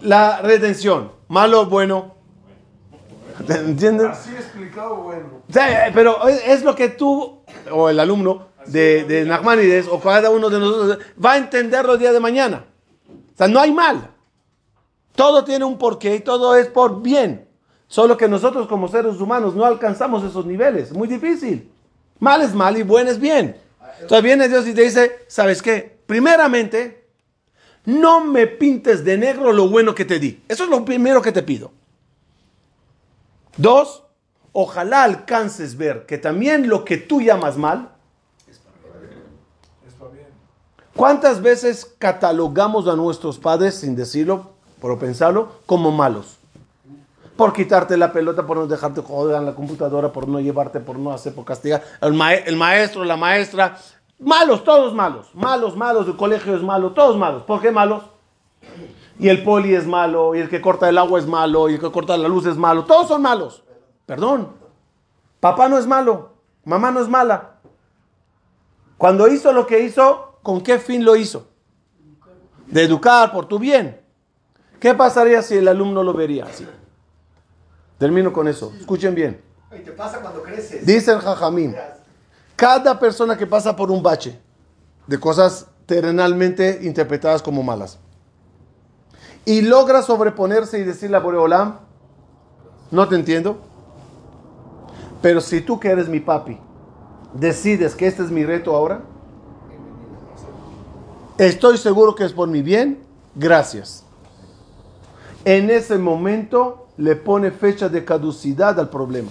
la 0.00 0.40
redención. 0.40 1.12
Malo 1.28 1.62
o 1.62 1.66
bueno. 1.66 2.14
¿Entienden? 3.48 4.08
Así 4.08 4.34
explicado, 4.34 4.96
bueno. 4.96 5.42
Sea, 5.50 5.90
pero 5.94 6.26
es 6.26 6.64
lo 6.64 6.74
que 6.74 6.88
tú, 6.88 7.42
o 7.70 7.88
el 7.88 8.00
alumno 8.00 8.48
de, 8.72 9.04
de 9.04 9.24
Nachmanides, 9.24 9.86
o 9.88 10.00
cada 10.00 10.30
uno 10.30 10.50
de 10.50 10.58
nosotros, 10.58 10.98
va 11.22 11.32
a 11.32 11.38
entenderlo 11.38 11.94
el 11.94 11.98
día 11.98 12.12
de 12.12 12.20
mañana. 12.20 12.64
O 13.08 13.36
sea, 13.36 13.48
no 13.48 13.60
hay 13.60 13.72
mal. 13.72 14.10
Todo 15.14 15.44
tiene 15.44 15.64
un 15.64 15.78
porqué 15.78 16.16
y 16.16 16.20
todo 16.20 16.54
es 16.56 16.68
por 16.68 17.02
bien. 17.02 17.48
Solo 17.88 18.16
que 18.16 18.28
nosotros 18.28 18.68
como 18.68 18.88
seres 18.88 19.20
humanos 19.20 19.54
no 19.54 19.64
alcanzamos 19.64 20.22
esos 20.22 20.44
niveles. 20.44 20.92
Muy 20.92 21.08
difícil. 21.08 21.70
Mal 22.18 22.42
es 22.42 22.54
mal 22.54 22.76
y 22.76 22.82
buen 22.82 23.08
es 23.08 23.18
bien. 23.18 23.56
Entonces 24.00 24.22
viene 24.22 24.48
Dios 24.48 24.66
y 24.66 24.74
te 24.74 24.82
dice, 24.82 25.24
¿sabes 25.26 25.62
qué? 25.62 25.98
Primeramente, 26.06 27.08
no 27.84 28.20
me 28.20 28.46
pintes 28.46 29.04
de 29.04 29.16
negro 29.16 29.52
lo 29.52 29.68
bueno 29.68 29.94
que 29.94 30.04
te 30.04 30.18
di. 30.18 30.42
Eso 30.48 30.64
es 30.64 30.70
lo 30.70 30.84
primero 30.84 31.22
que 31.22 31.32
te 31.32 31.42
pido. 31.42 31.72
Dos, 33.56 34.04
ojalá 34.52 35.02
alcances 35.02 35.76
ver 35.76 36.06
que 36.06 36.18
también 36.18 36.68
lo 36.68 36.84
que 36.84 36.98
tú 36.98 37.20
llamas 37.20 37.56
mal, 37.56 37.92
Está 39.86 40.08
bien. 40.08 40.28
¿Cuántas 40.98 41.40
veces 41.40 41.94
catalogamos 41.98 42.86
a 42.88 42.96
nuestros 42.96 43.38
padres, 43.38 43.76
sin 43.76 43.96
decirlo, 43.96 44.50
por 44.80 44.98
pensarlo, 44.98 45.52
como 45.64 45.90
malos? 45.92 46.36
Por 47.36 47.52
quitarte 47.52 47.96
la 47.96 48.12
pelota, 48.12 48.46
por 48.46 48.56
no 48.56 48.66
dejarte 48.66 49.00
joder 49.00 49.36
en 49.36 49.46
la 49.46 49.54
computadora, 49.54 50.12
por 50.12 50.28
no 50.28 50.40
llevarte, 50.40 50.80
por 50.80 50.98
no 50.98 51.12
hacer, 51.12 51.34
por 51.34 51.44
castigar. 51.44 51.82
El, 52.00 52.12
mae- 52.12 52.42
el 52.46 52.56
maestro, 52.56 53.04
la 53.04 53.16
maestra, 53.16 53.78
malos, 54.18 54.64
todos 54.64 54.92
malos. 54.92 55.28
Malos, 55.34 55.76
malos, 55.76 56.06
el 56.08 56.16
colegio 56.16 56.56
es 56.56 56.62
malo, 56.62 56.90
todos 56.90 57.16
malos. 57.16 57.44
¿Por 57.44 57.60
qué 57.60 57.70
malos? 57.70 58.02
Y 59.20 59.28
el 59.28 59.44
poli 59.44 59.74
es 59.74 59.86
malo, 59.86 60.34
y 60.34 60.40
el 60.40 60.48
que 60.48 60.60
corta 60.60 60.88
el 60.88 60.98
agua 60.98 61.18
es 61.20 61.26
malo, 61.26 61.68
y 61.70 61.74
el 61.74 61.80
que 61.80 61.90
corta 61.92 62.16
la 62.16 62.28
luz 62.28 62.44
es 62.46 62.56
malo. 62.56 62.84
Todos 62.84 63.08
son 63.08 63.22
malos. 63.22 63.62
Perdón. 64.04 64.48
Papá 65.40 65.68
no 65.68 65.78
es 65.78 65.86
malo, 65.86 66.30
mamá 66.64 66.90
no 66.90 67.00
es 67.00 67.08
mala. 67.08 67.50
Cuando 68.96 69.28
hizo 69.28 69.52
lo 69.52 69.68
que 69.68 69.84
hizo, 69.84 70.27
¿con 70.48 70.62
qué 70.62 70.78
fin 70.78 71.04
lo 71.04 71.14
hizo? 71.14 71.46
De 72.68 72.82
educar 72.82 73.30
por 73.32 73.44
tu 73.44 73.58
bien. 73.58 74.00
¿Qué 74.80 74.94
pasaría 74.94 75.42
si 75.42 75.58
el 75.58 75.68
alumno 75.68 76.02
lo 76.02 76.14
vería 76.14 76.46
así? 76.46 76.66
Termino 77.98 78.32
con 78.32 78.48
eso. 78.48 78.72
Escuchen 78.80 79.14
bien. 79.14 79.42
Y 79.70 79.80
te 79.80 79.92
pasa 79.92 80.22
cuando 80.22 80.42
creces. 80.42 80.86
Dice 80.86 81.12
el 81.12 81.18
Jajamín, 81.18 81.76
cada 82.56 82.98
persona 82.98 83.36
que 83.36 83.46
pasa 83.46 83.76
por 83.76 83.90
un 83.90 84.02
bache 84.02 84.40
de 85.06 85.20
cosas 85.20 85.66
terrenalmente 85.84 86.78
interpretadas 86.80 87.42
como 87.42 87.62
malas 87.62 87.98
y 89.44 89.60
logra 89.60 90.00
sobreponerse 90.00 90.78
y 90.78 90.82
decirle 90.82 91.18
a 91.18 91.20
Boreolam, 91.20 91.80
no 92.90 93.06
te 93.06 93.16
entiendo, 93.16 93.58
pero 95.20 95.42
si 95.42 95.60
tú 95.60 95.78
que 95.78 95.90
eres 95.90 96.08
mi 96.08 96.20
papi 96.20 96.58
decides 97.34 97.94
que 97.94 98.06
este 98.06 98.22
es 98.22 98.30
mi 98.30 98.46
reto 98.46 98.74
ahora, 98.74 99.02
Estoy 101.38 101.78
seguro 101.78 102.14
que 102.14 102.24
es 102.24 102.32
por 102.32 102.48
mi 102.48 102.62
bien. 102.62 103.00
Gracias. 103.34 104.04
En 105.44 105.70
ese 105.70 105.96
momento 105.98 106.88
le 106.96 107.14
pone 107.16 107.50
fecha 107.52 107.88
de 107.88 108.04
caducidad 108.04 108.78
al 108.80 108.90
problema. 108.90 109.30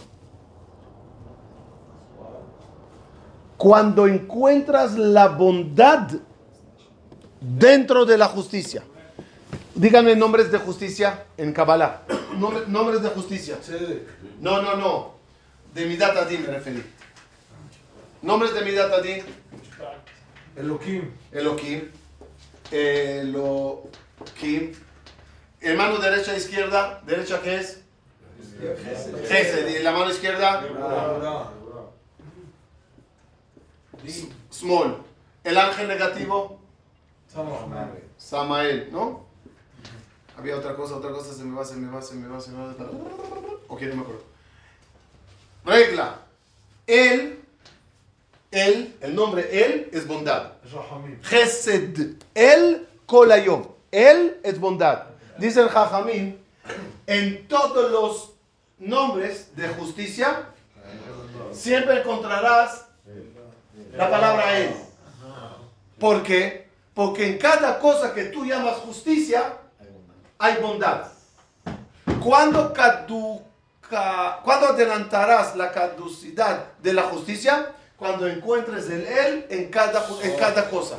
Cuando 3.57 4.07
encuentras 4.07 4.97
la 4.97 5.27
bondad 5.29 6.09
dentro 7.41 8.05
de 8.05 8.17
la 8.17 8.27
justicia. 8.27 8.83
Díganme 9.75 10.15
nombres 10.15 10.51
de 10.51 10.57
justicia 10.59 11.25
en 11.37 11.53
Kabbalah. 11.53 12.03
Nombre- 12.37 12.63
nombres 12.67 13.01
de 13.01 13.09
justicia. 13.09 13.57
No, 14.39 14.61
no, 14.61 14.75
no. 14.75 15.11
De 15.73 15.85
Midat 15.85 16.15
Adin 16.17 16.41
me 16.43 16.47
referí. 16.47 16.83
Nombres 18.21 18.53
de 18.53 18.61
Midat 18.63 18.91
Adin. 18.93 19.23
Elohim. 20.57 21.13
Elohim. 21.31 21.91
Elohim. 22.71 23.83
Hermano 25.61 25.97
derecha 25.99 26.33
e 26.33 26.37
izquierda. 26.37 27.01
¿Derecha 27.05 27.41
qué 27.41 27.57
es? 27.57 27.81
Gesed. 29.27 29.67
¿Y 29.67 29.83
la 29.83 29.91
mano 29.91 30.09
izquierda? 30.09 30.63
Small. 34.51 34.97
El 35.43 35.57
ángel 35.57 35.87
negativo. 35.87 36.59
Samael, 38.17 38.89
¿no? 38.91 39.25
Había 40.37 40.57
otra 40.57 40.75
cosa, 40.75 40.95
otra 40.97 41.11
cosa, 41.11 41.33
se 41.33 41.43
me 41.43 41.55
va, 41.55 41.65
se 41.65 41.75
me 41.75 41.89
va, 41.91 42.01
se 42.01 42.15
me 42.15 42.27
va, 42.27 42.39
se 42.39 42.51
me 42.51 42.57
va. 42.57 42.73
Ok, 43.67 43.81
no 43.83 43.95
me 43.95 44.01
acuerdo. 44.01 44.23
Regla. 45.65 46.21
Él, 46.85 47.36
él, 48.57 48.95
el 49.01 49.15
nombre 49.15 49.65
él 49.65 49.89
es 49.91 50.07
bondad. 50.07 50.53
Gesed. 51.23 52.15
Él, 52.33 52.87
kolayom. 53.05 53.67
Él 53.91 54.39
es 54.43 54.59
bondad. 54.59 55.03
Dice 55.37 55.61
el 55.61 55.69
Jajamín, 55.69 56.39
en 57.05 57.47
todos 57.47 57.91
los 57.91 58.33
nombres 58.79 59.55
de 59.55 59.67
justicia, 59.69 60.49
siempre 61.51 62.01
encontrarás 62.01 62.85
la 63.93 64.09
palabra 64.09 64.59
él. 64.59 64.71
¿Por 65.99 66.23
qué? 66.23 66.67
Porque 66.93 67.27
en 67.27 67.37
cada 67.37 67.79
cosa 67.79 68.13
que 68.13 68.25
tú 68.25 68.45
llamas 68.45 68.77
justicia, 68.77 69.57
hay 70.37 70.57
bondad. 70.61 71.07
¿Cuándo, 72.23 72.73
caduca, 72.73 74.39
¿Cuándo 74.43 74.67
adelantarás 74.67 75.55
la 75.55 75.71
caducidad 75.71 76.73
de 76.81 76.93
la 76.93 77.03
justicia? 77.03 77.73
Cuando 77.97 78.27
encuentres 78.27 78.89
el 78.89 79.05
él 79.05 79.45
en 79.49 79.69
cada, 79.69 80.07
en 80.21 80.37
cada 80.37 80.69
cosa. 80.69 80.97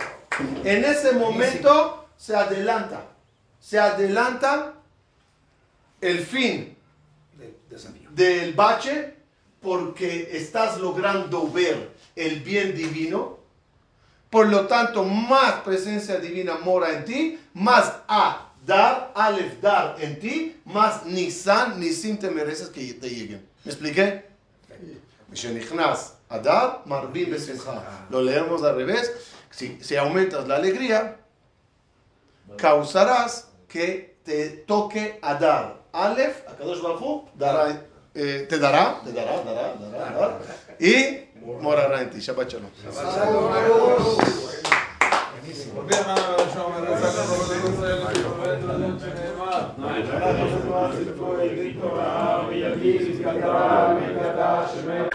En 0.64 0.84
ese 0.84 1.12
momento 1.12 2.09
se 2.16 2.34
adelanta. 2.34 3.03
Se 3.61 3.78
adelanta 3.78 4.74
el 6.01 6.18
fin 6.20 6.76
del 8.11 8.53
bache 8.55 9.14
porque 9.61 10.30
estás 10.32 10.78
logrando 10.78 11.51
ver 11.51 11.90
el 12.16 12.40
bien 12.40 12.74
divino. 12.74 13.38
Por 14.30 14.49
lo 14.49 14.66
tanto, 14.66 15.05
más 15.05 15.61
presencia 15.62 16.18
divina 16.18 16.59
mora 16.59 16.90
en 16.90 17.05
ti, 17.05 17.38
más 17.55 17.94
a 18.09 18.53
dar, 18.66 19.12
alef 19.14 19.61
dar 19.61 19.96
en 20.01 20.20
ti, 20.20 20.61
más 20.66 21.07
nisan, 21.07 21.80
nisim 21.80 22.18
te 22.18 22.30
mereces 22.30 22.68
que 22.68 22.92
te 22.94 23.09
lleguen. 23.09 23.49
¿Me 23.64 23.72
expliqué? 23.72 24.26
Adar, 26.29 26.83
marbim 26.87 27.31
besimcha. 27.31 27.83
Lo 28.11 28.20
leemos 28.22 28.62
al 28.62 28.76
revés. 28.76 29.12
Si, 29.51 29.79
si 29.83 29.97
aumentas 29.97 30.47
la 30.47 30.57
alegría, 30.57 31.16
causarás 32.57 33.49
que 33.66 34.18
te 34.24 34.49
toque 34.51 35.18
a 35.22 35.35
dar. 35.35 35.79
Alef, 35.93 36.47
Akadosh 36.49 36.83
Baruj 36.83 37.03
Hu, 37.03 37.29
dará, 37.35 37.83
eh, 38.14 38.47
te 38.49 38.59
dará, 38.59 39.01
te 39.03 39.12
dará, 39.12 39.43
dará, 39.43 39.74
dará, 39.74 40.11
dará, 40.11 40.39
y 40.79 41.29
morará 41.61 42.03
en 42.03 42.11
ti. 42.11 42.20
Shabbat 42.20 42.51
Shalom. 42.51 42.70
Shabbat 42.85 43.14
Shalom. 43.16 44.49